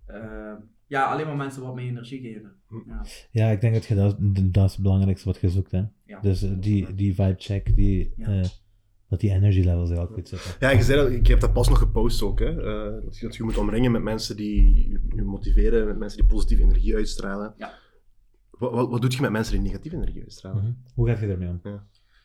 [0.06, 0.52] Eh,
[0.86, 2.52] ja, alleen maar mensen wat meer energie geven.
[2.68, 2.74] Hm.
[2.90, 3.04] Ja.
[3.30, 4.16] Ja, ik denk dat je dat,
[4.52, 5.82] dat is het belangrijkste wat je zoekt, hè.
[6.06, 6.20] Ja.
[6.20, 8.42] Dus eh, die, die vibe check, die, Ja.
[9.08, 10.50] Dat die energy levels er ook goed zitten.
[10.60, 12.38] Ja, je zei dat, ik heb dat pas nog gepost ook.
[12.38, 12.48] Hè.
[12.62, 16.18] Eh, dat, je, dat je moet omringen met mensen die je, je motiveren, met mensen
[16.20, 17.54] die positieve energie uitstralen.
[17.56, 17.72] Ja.
[18.50, 20.62] Wat, wat, wat doe je met mensen die negatieve energie uitstralen?
[20.62, 20.72] Mhm.
[20.94, 21.60] Hoe gaat je ermee om?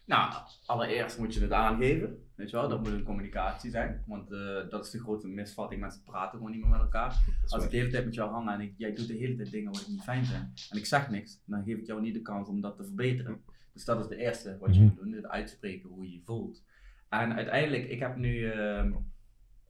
[0.06, 0.34] Nou,
[0.66, 2.18] allereerst moet je het aangeven.
[2.36, 4.04] Weet je wel, dat moet een communicatie zijn.
[4.08, 5.82] Want eh, dat is de grote misvatting.
[5.82, 7.24] Mensen praten gewoon niet meer met elkaar.
[7.48, 9.52] Als ik de hele tijd met jou hang en ik, jij doet de hele tijd
[9.52, 10.68] dingen wat ik niet fijn vind.
[10.70, 13.42] En ik zeg niks, dan geef ik jou niet de kans om dat te verbeteren.
[13.74, 14.90] Dus dat is de eerste wat je Mhm.
[14.90, 15.14] moet doen.
[15.14, 16.62] Het uitspreken hoe je je voelt.
[17.22, 18.52] En uiteindelijk, ik heb nu...
[18.52, 18.92] ehm,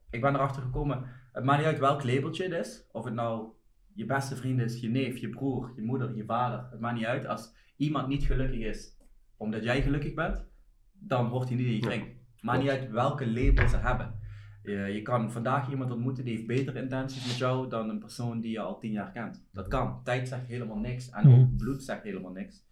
[0.09, 2.87] ik ben erachter gekomen, het maakt niet uit welk labeltje het is.
[2.91, 3.47] Of het nou
[3.93, 6.67] je beste vriend is, je neef, je broer, je moeder, je vader.
[6.71, 7.25] Het maakt niet uit.
[7.25, 8.97] Als iemand niet gelukkig is
[9.37, 10.45] omdat jij gelukkig bent,
[10.91, 12.05] dan hoort hij niet in je kring.
[12.41, 14.19] Maakt niet uit welke label ze hebben.
[14.63, 18.41] Je, je kan vandaag iemand ontmoeten die heeft betere intenties met jou dan een persoon
[18.41, 19.43] die je al tien jaar kent.
[19.51, 20.03] Dat kan.
[20.03, 21.09] Tijd zegt helemaal niks.
[21.09, 21.39] En Mhm.
[21.39, 22.65] ook bloed zegt helemaal niks.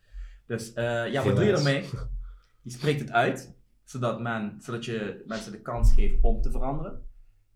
[0.45, 1.83] Dus eh, ja, wat doe je ermee?
[2.61, 3.59] Je spreekt het uit,
[3.91, 7.01] zodat, men, zodat je mensen de kans geeft om te veranderen.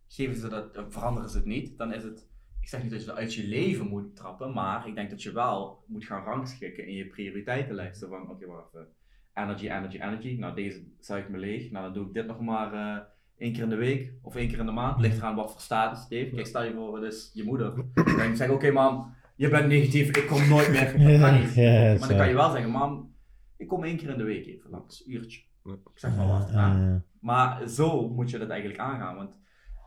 [0.08, 2.28] Geven ze dat, eh, veranderen ze het niet, dan is het...
[2.62, 5.24] Ik zeg niet dat je het uit je leven moet trappen, maar ik denk dat
[5.24, 8.00] je wel moet gaan rangschikken in je prioriteitenlijst.
[8.00, 8.88] Zo van, oké, wacht even.
[9.34, 10.36] Energy, energy, energy.
[10.40, 11.72] Nou, deze zuigt me leeg.
[11.72, 13.04] Nou, dan doe ik dit nog maar eh
[13.38, 15.00] één keer in de week of één keer in de maand.
[15.00, 16.34] Ligt eraan wat voor status het heeft.
[16.34, 17.76] Kijk, stel je voor, het is je moeder.
[17.94, 20.84] Dan kan je zeggen, oké mam, je bent negatief, ik kom nooit meer.
[20.84, 21.56] Dat kan niet.
[22.00, 23.16] Maar dan kan je wel zeggen, mam,
[23.58, 25.42] ik kom één keer in de week even langs, uurtje.
[25.74, 26.50] Ik zeg maar wat.
[26.52, 26.78] Ja, ja.
[26.78, 27.02] ja, ja.
[27.20, 29.16] Maar zo moet je dat eigenlijk aangaan.
[29.16, 29.40] Want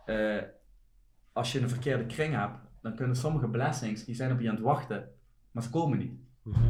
[0.05, 0.41] eh,
[1.33, 4.55] als je een verkeerde kring hebt, dan kunnen sommige blessings, die zijn op je aan
[4.55, 5.09] het wachten,
[5.51, 6.13] maar ze komen niet.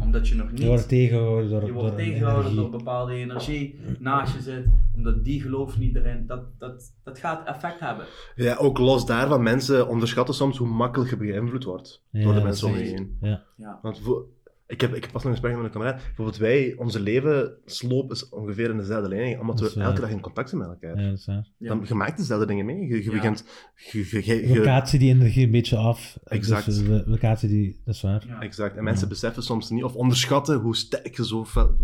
[0.01, 0.59] Omdat je nog niet...
[0.59, 5.41] Je wordt tegengehouden door, Je wordt door tegengehouden bepaalde energie naast je zit, omdat die
[5.41, 6.25] gelooft niet erin.
[6.27, 8.05] Dat, dat, dat gaat effect hebben.
[8.35, 12.41] Ja, ook los daarvan, mensen onderschatten soms hoe makkelijk je beïnvloed wordt Ja, door de
[12.43, 13.17] mensen om je heen.
[13.21, 13.43] Ja.
[13.57, 13.79] Ja.
[13.81, 14.25] Want voor-
[14.69, 15.95] ik, heb, ik heb pas nog een gesprek met een kameraad.
[16.05, 20.09] Bijvoorbeeld wij, onze leven sloop is ongeveer in dezelfde lijn, omdat Dat we elke dag
[20.09, 20.99] in contact zijn met elkaar.
[21.01, 21.47] ja, dat is waar.
[21.57, 21.67] Ja.
[21.67, 22.87] Dan, je maakt dezelfde dingen mee.
[22.87, 23.11] Je, je Ja.
[23.11, 23.43] begint...
[23.91, 26.17] Je, je, je- je- Locatie die energie een beetje af.
[26.23, 26.65] Exact.
[26.65, 28.23] Dus, eh, locatie die, dat is waar.
[28.27, 28.41] Ja.
[28.41, 28.77] Exact.
[28.77, 31.75] En mensen beseffen soms niet of onderschatten hoe sterk je zo fel-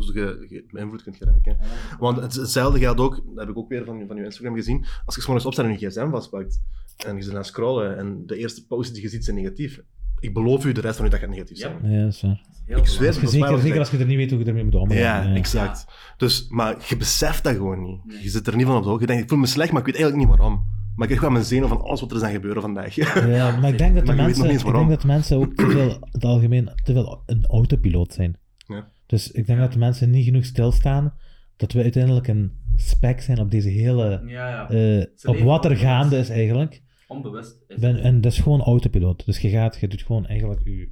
[0.72, 1.58] beïnvloed kunt geraken.
[2.00, 4.86] Want het, hetzelfde geldt ook, dat heb ik ook weer van, van je Instagram gezien,
[5.06, 6.62] als je gewoon opstaat en je gsm vastpakt
[7.06, 9.82] en je zit aan het scrollen en de eerste posts die je ziet zijn negatief.
[10.20, 11.74] Ik beloof u, de rest van je dag gaat negatief zijn.
[11.84, 12.42] Ja, dat is waar.
[12.66, 13.22] Ik zweer het.
[13.22, 14.98] Dat Zeker, zeker als je er niet weet hoe je ermee moet omgaan.
[14.98, 15.86] Ja, exact.
[16.18, 18.06] Dus, maar je beseft dat gewoon niet.
[18.06, 18.24] Nee.
[18.24, 19.02] Je zit er niet van op de hoogte.
[19.02, 20.66] Je denkt, ik voel me slecht, maar ik weet eigenlijk niet waarom.
[20.96, 22.96] Maar ik krijg wel mijn zenuw van alles wat er is aan gebeuren vandaag.
[22.96, 26.26] Ja, maar ik denk dat de mensen, ik denk dat mensen ook te veel, het
[26.26, 28.38] algemeen, te veel een autopiloot zijn.
[28.68, 28.88] Ja.
[29.06, 31.14] Dus ik denk dat de mensen niet genoeg stilstaan,
[31.58, 34.70] dat we uiteindelijk een spec zijn op deze hele, Ja, ja.
[34.70, 36.82] eh, op wat er gaande is eigenlijk.
[37.08, 37.64] Onbewust.
[37.68, 39.26] Is Ben, en dat is gewoon autopiloot.
[39.26, 40.90] Dus je gaat, je doet gewoon eigenlijk je,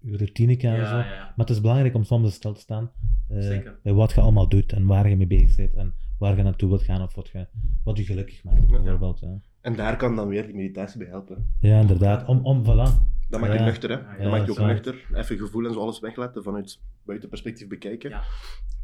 [0.00, 0.96] je routine kennen en zo.
[0.96, 1.18] ja, ja.
[1.36, 2.90] Maar het is belangrijk om soms stil te staan
[3.28, 3.78] eh, Zeker.
[3.82, 6.68] bij wat je allemaal doet en waar je mee bezig bent en waar je naartoe
[6.68, 7.46] wilt gaan of wat je,
[7.84, 9.20] wat je gelukkig maakt, bijvoorbeeld.
[9.20, 9.40] Ja.
[9.60, 11.52] En daar kan dan weer die meditatie bij helpen.
[11.60, 12.28] Ja, inderdaad.
[12.28, 13.08] Om, om, voilà.
[13.28, 13.64] Dan maak je Ja.
[13.64, 13.96] nuchter, hè.
[13.96, 15.06] Ja, Dan maak je dat ook nuchter.
[15.12, 18.10] Even gevoel en zo alles weglaten, vanuit buitenperspectief bekijken.
[18.10, 18.22] Ja.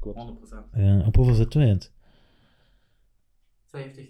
[0.01, 0.18] Klopt.
[0.18, 0.70] 100%.
[0.72, 1.93] Ja, op hoeveel zitten we in het?
[3.66, 4.05] 50.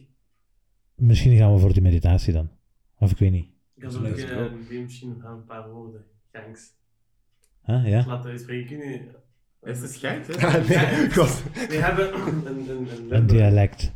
[0.94, 2.50] Misschien gaan we voor die meditatie dan.
[2.98, 3.46] Of ik weet niet.
[3.74, 4.50] Ik Dat ook is in leuk.
[4.50, 6.04] een B-machine gaan een paar woorden.
[6.32, 6.74] Gangs.
[7.64, 7.88] Huh?
[7.88, 8.04] Ja?
[8.06, 8.78] Laat uitspreken.
[8.78, 9.00] Kun je...
[9.62, 10.26] Is het gek?
[10.68, 11.42] nee, god.
[11.68, 13.92] We hebben een, een, een, Een dialect.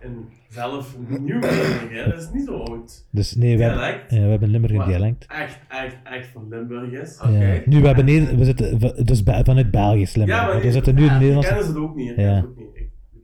[0.00, 2.10] een zelf een nieuw hè.
[2.10, 3.06] Dat is niet zo oud.
[3.10, 4.10] Dus nee, we hebben, Dialect.
[4.10, 5.26] ja, we hebben Limburg een dialect.
[5.28, 7.18] Echt, echt, echt van Limburg is.
[7.20, 7.30] Oké.
[7.52, 7.60] Ja.
[7.64, 10.38] Nu, we hebben Neder- we zitten dus vanuit België Limburg.
[10.38, 11.44] Ja, maar we die- zitten nu in Nederland.
[11.46, 12.16] kennen ze het ook niet.
[12.16, 12.22] hè.
[12.22, 12.34] Ja.
[12.34, 12.77] Het ook niet.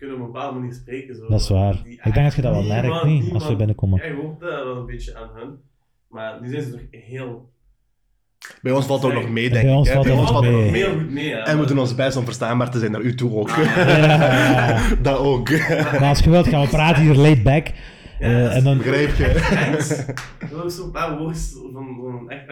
[0.04, 1.14] We kunnen op een bepaalde manier spreken.
[1.16, 1.28] Zo.
[1.28, 1.80] Dat is waar.
[1.84, 3.20] Die Ik denk dat je dat wel merkt, niemand- niet?
[3.20, 3.98] Als we niemand- binnenkomen.
[3.98, 5.50] Jij hoort dat wel een beetje aan hun.
[6.08, 7.52] Maar nu zijn ze toch heel...
[8.62, 9.76] Bij ons valt het ook nog mee, Bij denk ik.
[9.78, 9.94] ons hè.
[9.94, 10.62] valt Bij ons nog valt het mee.
[10.62, 10.82] nog mee.
[10.84, 11.30] heel goed mee.
[11.32, 11.38] Hè.
[11.38, 13.48] En we doen ons best om verstaanbaar te zijn naar u toe ook.
[13.50, 14.80] Ja.
[15.02, 15.50] dat ook.
[15.68, 17.66] Maar als je wilt, gaan we praten hier laid back.
[18.18, 19.32] Ja, Eh, dat is en dan, Begrijp je?
[19.54, 19.88] Thanks.
[20.50, 21.36] Dat is ook zo'n paar woorden
[21.72, 22.46] van, van echt...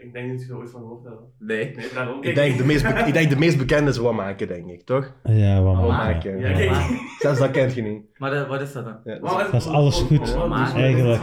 [0.00, 1.20] ik denk niet dat je er ooit van gehoord hebt.
[1.38, 1.74] Nee.
[1.76, 2.16] Nee, daarom.
[2.16, 4.82] Ik Kijk, denk, de meest, ik denk de meest bekende is wat maken, denk ik,
[4.84, 5.12] toch?
[5.24, 6.40] ja, wat maken.
[6.40, 6.58] maken.
[6.58, 6.82] Ja.
[7.18, 8.02] Zelfs dat kent je niet.
[8.18, 8.96] Maar de- wat is dat dan?
[9.04, 10.74] Ja, Dat is alles goed, wat- wat- maken.
[10.74, 11.20] wat- Eigenlijk.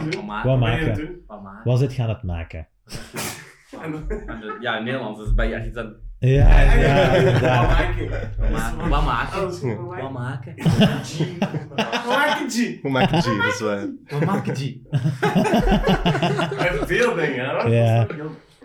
[1.78, 2.68] zit gaan het maken?
[4.60, 5.94] Ja, in Nederlands is bij je iets aan.
[6.18, 7.68] Ja, ja, Wat inderdaad.
[7.68, 8.08] maken?
[8.38, 8.88] Wat maken?
[8.88, 9.50] Wat maken?
[9.52, 10.12] Goed, wat Wat maken?
[10.12, 10.54] maken?
[12.82, 13.22] Wat maken, G?
[13.22, 13.36] G?
[13.36, 13.86] Dat is waar.
[14.08, 14.74] Wat maken, G?
[16.56, 17.62] Hij heeft veel dingen, hè?
[17.62, 18.06] Ja.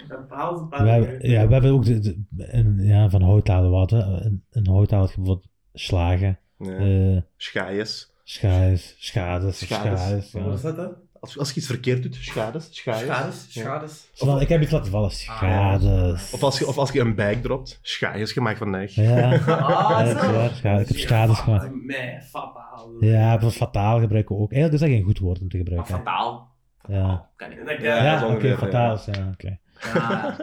[0.08, 3.90] Dat behaalt We hebben, ja, we hebben ook de, de- een, ja, van houthalen wat.
[3.90, 3.98] hè.
[4.00, 6.72] Een, een je bijvoorbeeld slagen, Ja.
[6.78, 8.12] eh Schaaiers.
[8.24, 10.00] schades, schades, Schades.
[10.00, 10.32] schades.
[10.32, 10.42] ja.
[10.44, 10.94] Wat is dat dan?
[11.20, 12.68] Als, als je iets verkeerd doet, schades.
[12.72, 13.06] Schaaiers.
[13.06, 13.54] Schades?
[13.54, 13.62] Ja.
[13.62, 14.10] Schades?
[14.14, 16.32] Zo van, ik heb iets laten vallen, schades.
[16.34, 18.96] Of als je, of als je een bag dropt, schaaiers gemaakt van neig.
[18.96, 20.34] Ja, Ah, ja, dat is zo.
[20.34, 20.82] waar, schade.
[20.82, 21.72] ik heb schades gemaakt.
[21.86, 22.90] Meh, fataal.
[23.00, 24.52] Ja, voor fataal gebruiken we ook.
[24.52, 25.96] Eigenlijk is dat geen goed woord om te Maar gebruiken.
[25.96, 26.54] fataal.
[26.88, 26.94] Ja.
[27.08, 28.88] Fataal, Kan ik Ja, Ja, oké, fataal.
[28.88, 28.94] ja.
[28.94, 29.60] is- Ja, oké.
[29.94, 30.38] Ja.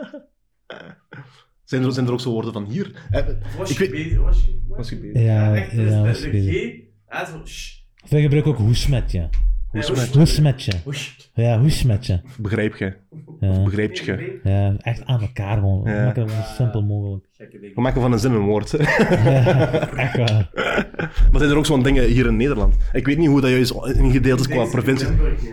[1.64, 3.06] Zijn er, zijn er ook zo woorden van hier?
[3.10, 3.22] Eh,
[3.58, 4.18] Was Ik je weet- bezig?
[4.20, 5.22] Was je Was je bezig?
[5.22, 7.70] Ja, echt, ja, dus was de, G.
[8.04, 9.28] Of wij gebruiken ook hoesmetje.
[9.68, 10.14] Hoe Ja, smet?
[10.14, 10.72] Hoesmetje.
[11.34, 12.22] Ja, hoesmetje.
[12.38, 12.92] Begrijp je?
[13.40, 13.62] Ja.
[13.62, 14.40] Begrijp je?
[14.42, 15.82] ja, echt aan elkaar gewoon.
[15.82, 17.26] We maken het zo simpel mogelijk.
[17.74, 18.74] We maken van een zin een woord.
[20.04, 20.50] echt waar.
[21.30, 22.76] Maar zijn er ook zo'n dingen hier in Nederland?
[22.92, 25.08] Ik weet niet hoe dat juist ingedeeld is qua provincie.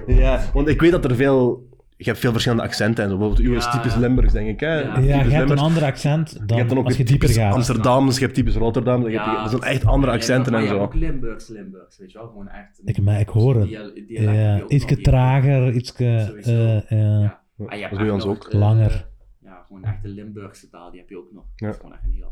[0.08, 1.68] Ja, want ik weet dat er veel...
[2.02, 3.18] Je hebt veel verschillende accenten en zo.
[3.18, 4.60] Bijvoorbeeld, uw is typisch Limburgs, denk ik.
[4.60, 4.74] Hè?
[4.80, 4.94] Ja.
[4.94, 7.44] Typisch je hebt een ander accent Je dan, hebt dan ook als je dieper typisch
[7.44, 7.54] gaat.
[7.54, 9.00] Amsterdams, je hebt typisch Rotterdam.
[9.00, 9.42] Je hebt, Ja.
[9.42, 10.86] dat zijn echt andere accenten en je hebt zo.
[10.86, 12.28] ook Limburgs, Limburgs, weet je wel?
[12.28, 12.82] Gewoon echt.
[12.84, 13.70] Ik, maar ik hoor het.
[13.70, 15.04] Je Ja, ook iets nog hier.
[15.04, 16.84] trager, iets uh, Ja.
[16.90, 18.48] Ja, Ah, je dat bij ons ook.
[18.48, 19.08] eh, Langer.
[19.44, 21.44] Ja, gewoon echt de Limburgse taal, die heb je ook nog.
[21.56, 21.66] Ja.
[21.66, 22.32] Dat is gewoon echt een heel.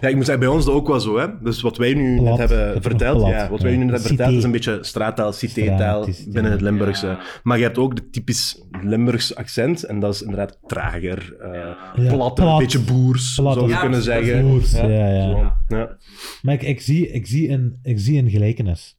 [0.00, 1.18] Ja, ik moet zeggen, bij ons dat ook wel zo.
[1.18, 1.26] Hè?
[1.42, 4.32] Dus wat wij nu net hebben verteld, plat, ja, wat wij nu net hebben verteld,
[4.32, 6.60] is een beetje straattaal, cité-taal binnen het.
[6.60, 7.06] Limburgse.
[7.06, 7.18] Ja.
[7.42, 11.76] Maar je hebt ook de typisch Limburgse accent, en dat is inderdaad trager, eh Ja.
[11.94, 13.54] Ja, plat, een beetje boers, Plat.
[13.54, 14.42] zou je kunnen zeggen.
[14.42, 15.96] boers, ja.
[16.42, 18.96] Maar ik, ik, zie, ik, zie een, ik zie een gelijkenis.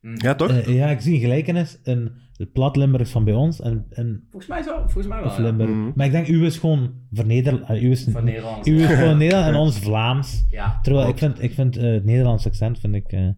[0.00, 0.50] Ja, toch?
[0.50, 4.26] Eh, ja, ik zie een gelijkenis in het plat Limburgs van bij ons en, en
[4.30, 5.26] Volgens mij zo, volgens mij wel.
[5.26, 5.42] of ja.
[5.42, 5.70] Limburg.
[5.70, 5.90] Mhm.
[5.94, 7.62] Maar ik denk, u is gewoon verneder...
[7.62, 8.68] eh, U is, Van Nederlands.
[8.68, 8.96] u is ja.
[8.96, 10.44] gewoon Nederlands en ons Vlaams.
[10.50, 10.78] Ja.
[10.82, 13.28] Terwijl ik vind, ik vind eh, het Nederlands accent vind ik, eh,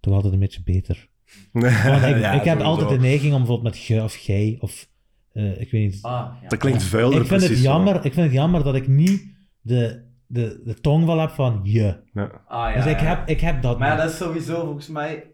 [0.00, 1.08] toch altijd een beetje beter.
[1.52, 1.66] Want
[2.02, 4.88] ik, Ja, ik heb altijd de neiging om bijvoorbeeld met ge of gij of
[5.32, 6.02] eh, ik weet niet.
[6.02, 6.48] Ah, ja.
[6.48, 7.62] Dat klinkt vuiler ik, vind het zo.
[7.62, 9.26] jammer, ik vind het jammer dat ik niet
[9.60, 11.96] de, de, de tongval heb van je.
[12.12, 12.42] Ja.
[12.46, 13.06] Ah, ja, dus ik ja.
[13.06, 15.24] heb, ik heb dat Maar ja, dat is sowieso volgens mij.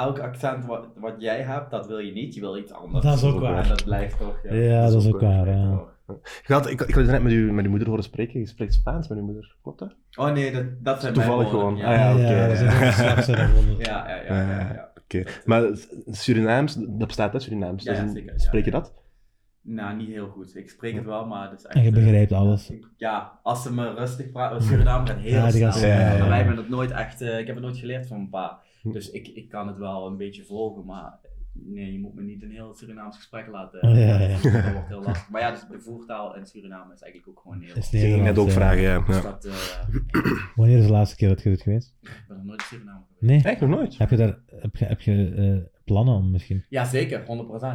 [0.00, 2.34] Elk accent wat, wat jij hebt, dat wil je niet.
[2.34, 3.04] Je wil iets anders.
[3.04, 3.62] Dat is ook waar.
[3.62, 4.40] En dat blijft toch.
[4.42, 5.48] Ja, Ja, dat is ook waar.
[5.48, 5.88] Ja.
[6.44, 8.40] Had, ik, ik had net met, uw, met uw moeder horen spreken.
[8.40, 9.94] Je spreekt Spaans met uw moeder, klopt dat?
[10.18, 11.94] Oh nee, dat, dat zijn Toevallig mijn woorden, gewoon.
[11.96, 13.32] Ja, Ah, ja, oké.
[13.32, 13.76] een woorden.
[13.78, 14.40] ja, ja, ja.
[14.50, 14.90] ja, ja.
[15.04, 15.22] Oké.
[15.44, 15.62] Maar
[16.10, 17.82] Surinaams, dat bestaat hè, Surinaams.
[17.84, 18.76] Ja, Dat is een- zeker, ja, Spreek je ja.
[18.78, 18.92] dat?
[19.62, 20.56] Nou, niet heel goed.
[20.56, 21.74] Ik spreek het wel, maar het is echt...
[21.74, 22.70] En je eh, begrijpt alles.
[22.70, 25.88] ik- ja, als ze me rustig praten, Suriname gaat heel Ja, die snel.
[25.90, 26.28] ja, Maar ja.
[26.28, 28.60] wij hebben het nooit echt, eh, ik heb het nooit geleerd van mijn pa.
[28.92, 31.18] Dus ik, ik kan het wel een beetje volgen, maar
[31.52, 33.82] nee, je moet me niet een heel Surinaams gesprek laten.
[33.82, 34.28] Oh, ja, ja.
[34.28, 35.30] Dat wordt heel lastig.
[35.30, 37.76] Maar ja, dus de voertaal in Suriname is eigenlijk ook gewoon heel...
[37.76, 38.52] Is Ik ging net Nederlands, ook ja.
[38.52, 39.00] vragen, ja.
[39.00, 39.22] Dus ja.
[39.22, 41.94] dat, eh, Wanneer is de laatste keer dat je dit geweest?
[42.00, 43.44] ik ben nog nooit in Suriname geweest.
[43.44, 43.52] Nee.
[43.52, 43.98] Echt nog nooit?
[43.98, 46.64] Heb je daar heb je, heb je eh, plannen om misschien?
[46.68, 47.26] Ja, zeker, 100%.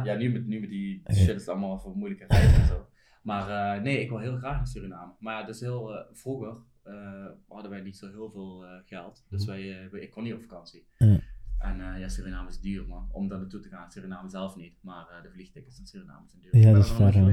[0.04, 2.86] Ja, nu met, nu met die shit is het allemaal voor moeilijke reizen en zo.
[3.22, 5.12] Maar eh, nee, ik wil heel graag naar Suriname.
[5.18, 9.24] Maar ja, dus heel eh, vroeger eh, hadden wij niet zo heel veel eh, geld.
[9.28, 10.86] Dus wij, eh, wij- ik kon niet op vakantie.
[10.98, 11.20] Ja.
[11.58, 13.08] En eh, ja, Suriname is duur, man.
[13.12, 13.90] Om daar naartoe te gaan.
[13.90, 16.56] Suriname zelf niet, maar eh, de vliegtickets in Suriname zijn duur.
[16.56, 17.30] Ja, dat er is waar.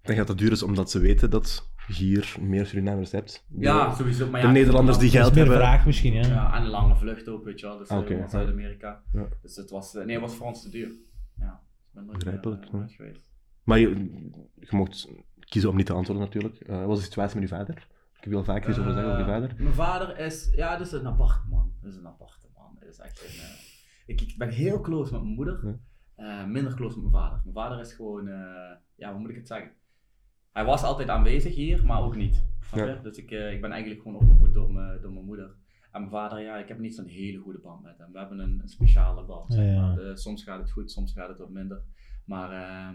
[0.00, 3.46] Ik denk dat het duur is omdat ze weten dat je hier meer Surinamers hebt.
[3.58, 4.30] Ja, sowieso.
[4.30, 5.62] Maar De ja, Nederlanders die Dat is geld meer hebben.
[5.62, 6.26] vraag misschien, ja.
[6.26, 7.78] Ja, en een lange vlucht ook, weet je wel.
[7.78, 8.18] Dus Ah, oké.
[8.18, 9.02] van Zuid-Amerika.
[9.12, 9.28] Ja.
[9.42, 10.88] Dus het was, nee, het was voor ons te duur.
[11.38, 13.20] ja, ik ben nooit, Begrijpelijk, geweest.
[13.64, 13.88] Maar je,
[14.60, 15.08] je mocht
[15.38, 16.60] kiezen om niet te antwoorden natuurlijk.
[16.60, 17.86] Eh, wat was de situatie met je vader?
[18.26, 19.62] Ik heel vaak iets over zeggen over je Eh, vader.
[19.62, 21.72] Mijn vader is, ja, dat is een aparte man.
[21.82, 22.76] Dat is een aparte man.
[22.80, 23.56] Dat is echt een, eh,
[24.06, 25.60] ik, ik ben heel close met mijn moeder,
[26.16, 26.40] Ja.
[26.42, 27.40] eh, minder close met mijn vader.
[27.42, 29.70] Mijn vader is gewoon, eh, ja, hoe moet ik het zeggen?
[30.52, 32.44] Hij was altijd aanwezig hier, maar ook niet.
[32.74, 32.94] Ja.
[32.94, 35.54] Dus ik, eh, ik ben eigenlijk gewoon opgevoed door, mijn- door mijn moeder.
[35.92, 38.12] En mijn vader, ja, ik heb niet zo'n hele goede band met hem.
[38.12, 39.52] We hebben een, een speciale band.
[39.52, 39.80] zeg Ja.
[39.80, 39.98] maar.
[39.98, 41.82] Eh, soms gaat het goed, soms gaat het wat minder.
[42.24, 42.94] Maar eh,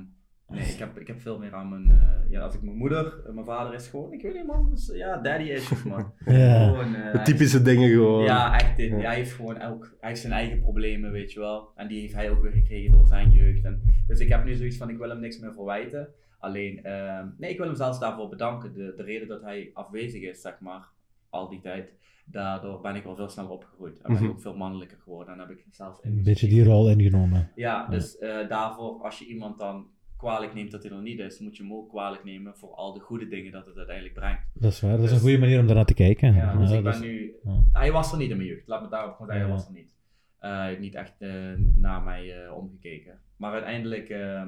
[0.51, 3.21] nee, ik heb, ik heb veel meer aan mijn, eh, ja, als ik mijn moeder,
[3.25, 6.13] eh, mijn vader is gewoon, ik weet niet man, dus, ja, daddy issues man.
[6.25, 6.65] Ja.
[6.67, 8.23] Gewoon, eh, De typische dingen gewoon.
[8.23, 8.77] ja, echt.
[8.77, 8.97] Ja.
[8.97, 11.71] Hij heeft gewoon elk, hij heeft zijn eigen problemen, weet je wel.
[11.75, 13.65] En die heeft hij ook weer gekregen door zijn jeugd.
[13.65, 16.07] En, dus ik heb nu zoiets van, ik wil hem niks meer verwijten.
[16.39, 18.73] Alleen, ehm, nee, ik wil hem zelfs daarvoor bedanken.
[18.73, 20.87] De, de reden dat hij afwezig is, zeg maar,
[21.29, 21.93] al die tijd.
[22.25, 23.97] Daardoor ben ik wel veel sneller opgegroeid.
[23.97, 24.31] En ben ik Mhm.
[24.31, 25.33] ook veel mannelijker geworden.
[25.33, 27.51] En heb ik zelf Een beetje die rol ingenomen.
[27.55, 28.17] Ja, dus
[28.49, 29.87] daarvoor, als je iemand dan
[30.21, 32.93] kwalijk neemt dat hij er niet is, moet je hem ook kwalijk nemen voor al
[32.93, 34.41] de goede dingen dat het uiteindelijk brengt.
[34.53, 34.97] Dat is waar.
[34.97, 36.33] Dat is een goede manier om daarnaar te kijken.
[36.33, 37.33] Ja, dus Ja, ik ben is- nu...
[37.43, 37.63] ja.
[37.71, 38.67] Hij was er niet in mijn jeugd.
[38.67, 39.91] Laat me daarop zeggen, hij was er niet.
[40.39, 41.29] Heeft niet echt eh,
[41.75, 43.19] naar mij eh, omgekeken.
[43.37, 44.47] Maar uiteindelijk eh,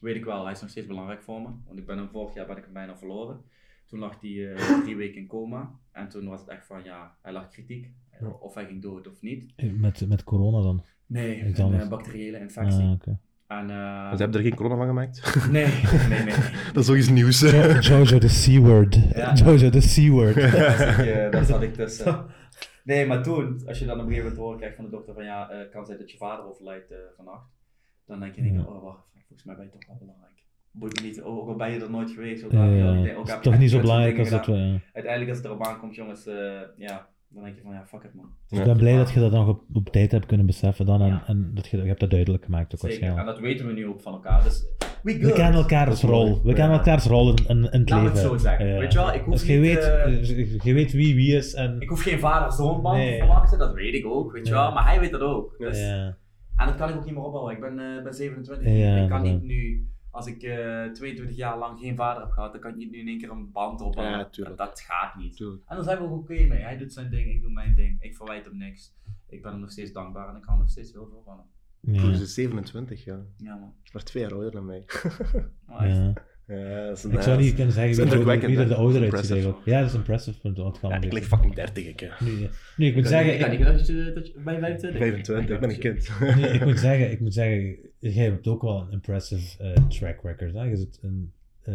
[0.00, 1.48] weet ik wel, hij is nog steeds belangrijk voor me.
[1.66, 3.40] Want ik ben hem vorig jaar ben ik hem bijna verloren.
[3.86, 4.54] Toen lag hij
[4.84, 5.70] drie weken in coma.
[5.92, 7.90] En toen was het echt van, ja, hij lag kritiek.
[8.40, 9.52] Of hij ging dood of niet.
[9.76, 10.84] Met, met corona dan.
[11.06, 12.82] Nee, een bacteriële infectie.
[12.82, 13.18] Ah, oké.
[13.58, 15.48] En, eh, Want ze hebben er geen corona van gemaakt.
[15.50, 16.22] nee, nee, nee.
[16.24, 16.34] nee.
[16.74, 17.40] dat is ook iets nieuws.
[17.40, 18.98] Jo- Jojo de C-word.
[19.14, 19.32] Ja.
[19.34, 20.34] Jojo de C-word.
[20.52, 22.24] Daar zat je- daar zat ik tussen.
[22.84, 25.14] Nee, maar toen, als je dan op een gegeven moment horen krijgt van de dokter
[25.14, 27.46] van ja, eh kan zijn dat je vader overlijdt eh, vannacht.
[28.06, 28.60] Dan denk je, Ja.
[28.60, 30.30] oh wacht, volgens mij ben je toch wel belangrijk.
[30.70, 32.44] Boeit me niet, ook al ben je er nooit geweest.
[32.44, 33.22] Ook Ja, ja.
[33.24, 34.78] is toch niet zo belangrijk als dat we...
[34.92, 38.14] Uiteindelijk als het erop aankomt jongens, eh, ja, dan denk je van ja, fuck it
[38.14, 38.26] man.
[38.48, 41.00] Dus ik ben blij dat je dat nog op, op tijd hebt kunnen beseffen dan.
[41.02, 41.22] En, Ja.
[41.26, 43.36] en dat je, je hebt dat duidelijk gemaakt ook Zeker, en waarschijnlijk.
[43.36, 44.42] dat weten we nu ook van elkaar.
[44.42, 44.64] Dus
[45.02, 46.42] we, kennen elkaars rol.
[46.42, 46.54] We Ja.
[46.54, 48.18] kennen elkaars rol in, in, in het Laat leven.
[48.18, 48.66] het zo zeggen.
[48.66, 48.78] Ja.
[48.78, 51.54] Weet je wel, ik hoef dus je niet, weet, eh, je weet wie wie is
[51.54, 51.80] en...
[51.80, 53.10] Ik hoef geen vader-zoonband Nee.
[53.12, 54.72] te verwachten, dat weet ik ook, weet je wel.
[54.72, 55.54] Maar hij weet dat ook.
[55.58, 56.16] Dus, ja.
[56.56, 57.54] En dat kan ik ook niet meer opbouwen.
[57.54, 58.66] Ik ben, eh, ben 27.
[58.76, 62.52] Ja, ik kan niet nu, als ik eh 22 jaar lang geen vader heb gehad,
[62.52, 64.18] dan kan ik niet nu in één keer een band opbouwen.
[64.18, 64.56] Ja, tuurlijk.
[64.56, 65.36] Dat, dat gaat niet.
[65.36, 65.62] Tuurlijk.
[65.66, 66.62] En dan zijn we ook oké mee.
[66.62, 68.02] Hij doet zijn ding, ik doe mijn ding.
[68.02, 68.94] Ik verwijt hem niks.
[69.28, 71.46] Ik ben hem nog steeds dankbaar en ik kan nog steeds heel veel van hem.
[71.94, 72.00] Ja.
[72.00, 73.20] Toen is ze 27, ja.
[73.36, 73.74] Ja man.
[73.92, 74.84] Maar twee jaar ouder dan mij.
[75.66, 75.96] Maar echt.
[75.96, 76.12] Ja.
[76.58, 78.58] Ja, dat is een Ik zou niet kunnen zeggen dat is wie, er- wie indrukwekkend,
[78.58, 79.54] er de ouder Dat is uitziet.
[79.64, 80.38] Ja, dat is impressive.
[80.42, 82.00] want het kan Ja, ik lig fucking 30, ik.
[82.00, 82.08] hè.
[82.24, 82.48] Nee.
[82.76, 83.34] nu, ik moet Ik zeggen...
[83.34, 85.78] ik had ik- niet gedacht dat je, dat je bij 25 25, ik ben een
[85.78, 86.10] kind.
[86.36, 90.18] Nee, ik moet zeggen, ik moet zeggen, jij hebt ook wel een impressive eh, track
[90.22, 90.52] record.
[90.54, 90.62] Hè?
[90.62, 91.32] Je zit een,
[91.62, 91.74] eh,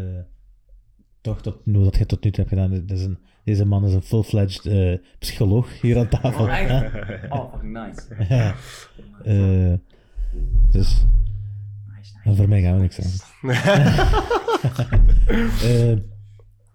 [1.22, 2.72] toch tot, nou, dat je tot nu toe hebt gedaan.
[2.86, 6.46] Dit is een, deze man is een full-fledged eh, psycholoog hier aan tafel.
[6.46, 6.84] Oh?
[7.40, 8.26] Oh, fucking nice.
[8.30, 8.56] Ja.
[9.24, 9.74] Eh,
[10.72, 11.06] dus
[11.98, 12.36] Nice, nice.
[12.38, 13.26] voor mij gaan we niks zeggen.
[15.64, 15.92] Eh,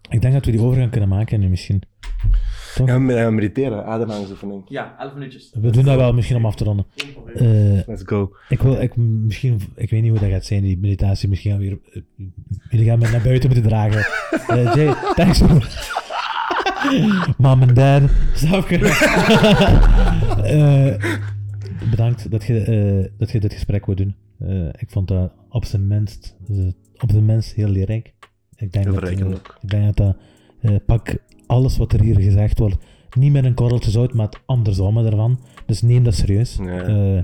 [0.08, 1.82] ik denk dat we die overgang kunnen maken nu misschien.
[2.74, 2.88] Toch?
[2.88, 4.62] Gaan we gaan mediteren, ademhalingsoefening.
[4.68, 5.50] Ja, 11 minuutjes.
[5.60, 6.86] We doen dat wel misschien om af te ronden.
[7.34, 8.32] Eh, Let's go.
[8.48, 11.28] Ik wil, ik, misschien, ik weet niet hoe dat gaat zijn, die meditatie.
[11.28, 12.02] Misschien gaan we weer, eh,
[12.70, 14.06] jullie gaan me naar buiten moeten dragen.
[14.48, 15.40] Eh, Jay, thanks.
[17.38, 18.02] Mom en dad,
[18.34, 18.78] snap je?
[20.42, 20.94] Eh,
[21.90, 24.14] bedankt dat je, eh, dat je dit gesprek wil doen.
[24.38, 26.36] Eh, ik vond dat op zijn minst,
[27.02, 28.14] op zijn minst heel leerrijk.
[28.56, 29.10] Ik denk dat, eh,
[29.62, 30.16] ik denk dat dat,
[30.60, 32.76] eh, pak alles wat er hier gezegd wordt,
[33.18, 35.40] niet met een korreltje zout, maar het andersom ervan.
[35.66, 36.56] Dus neem dat serieus.
[36.56, 36.82] Ja.
[36.82, 37.16] Eh,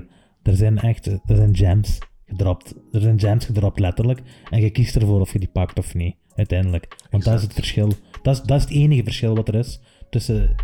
[0.43, 2.75] er zijn echt, er zijn gems gedropt.
[2.91, 4.21] Er zijn gems gedropt, letterlijk.
[4.49, 6.95] En je kiest ervoor of je die pakt of niet, uiteindelijk.
[7.09, 7.93] Want dat is het verschil.
[8.21, 10.55] Dat is, dat is het enige verschil wat er is tussen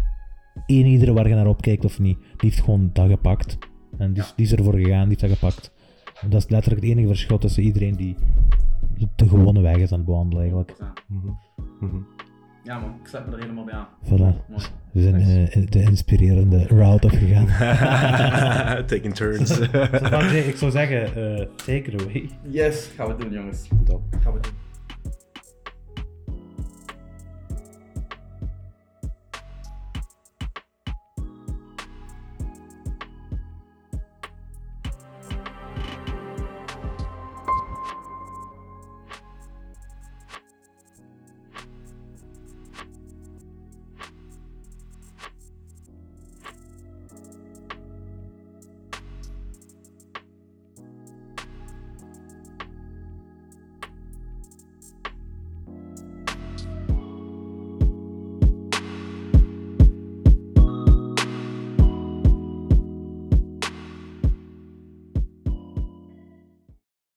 [0.66, 2.18] één iedere waar je naar opkijkt of niet.
[2.20, 3.58] Die heeft gewoon dat gepakt.
[3.98, 5.72] En die, is- die is ervoor gegaan, die heeft dat gepakt.
[6.22, 8.16] En dat is letterlijk het enige verschil tussen iedereen die
[8.98, 10.76] de, de gewone weg is aan het bewandelen, eigenlijk.
[10.80, 10.94] Ja.
[11.08, 11.28] Mhm.
[11.80, 11.98] Mhm.
[12.64, 13.88] Ja man, ik sluit me er helemaal bij aan.
[14.06, 14.48] Voilà.
[14.50, 14.64] Mooi.
[14.92, 17.48] We zijn eh, de inspirerende route afgegaan.
[18.88, 19.60] Taking turns.
[20.52, 21.10] ik zou zeggen,
[21.56, 22.30] take it away.
[22.50, 23.68] Yes, gaan we doen jongens.
[23.86, 24.02] Top.
[24.22, 24.52] Gaan we doen.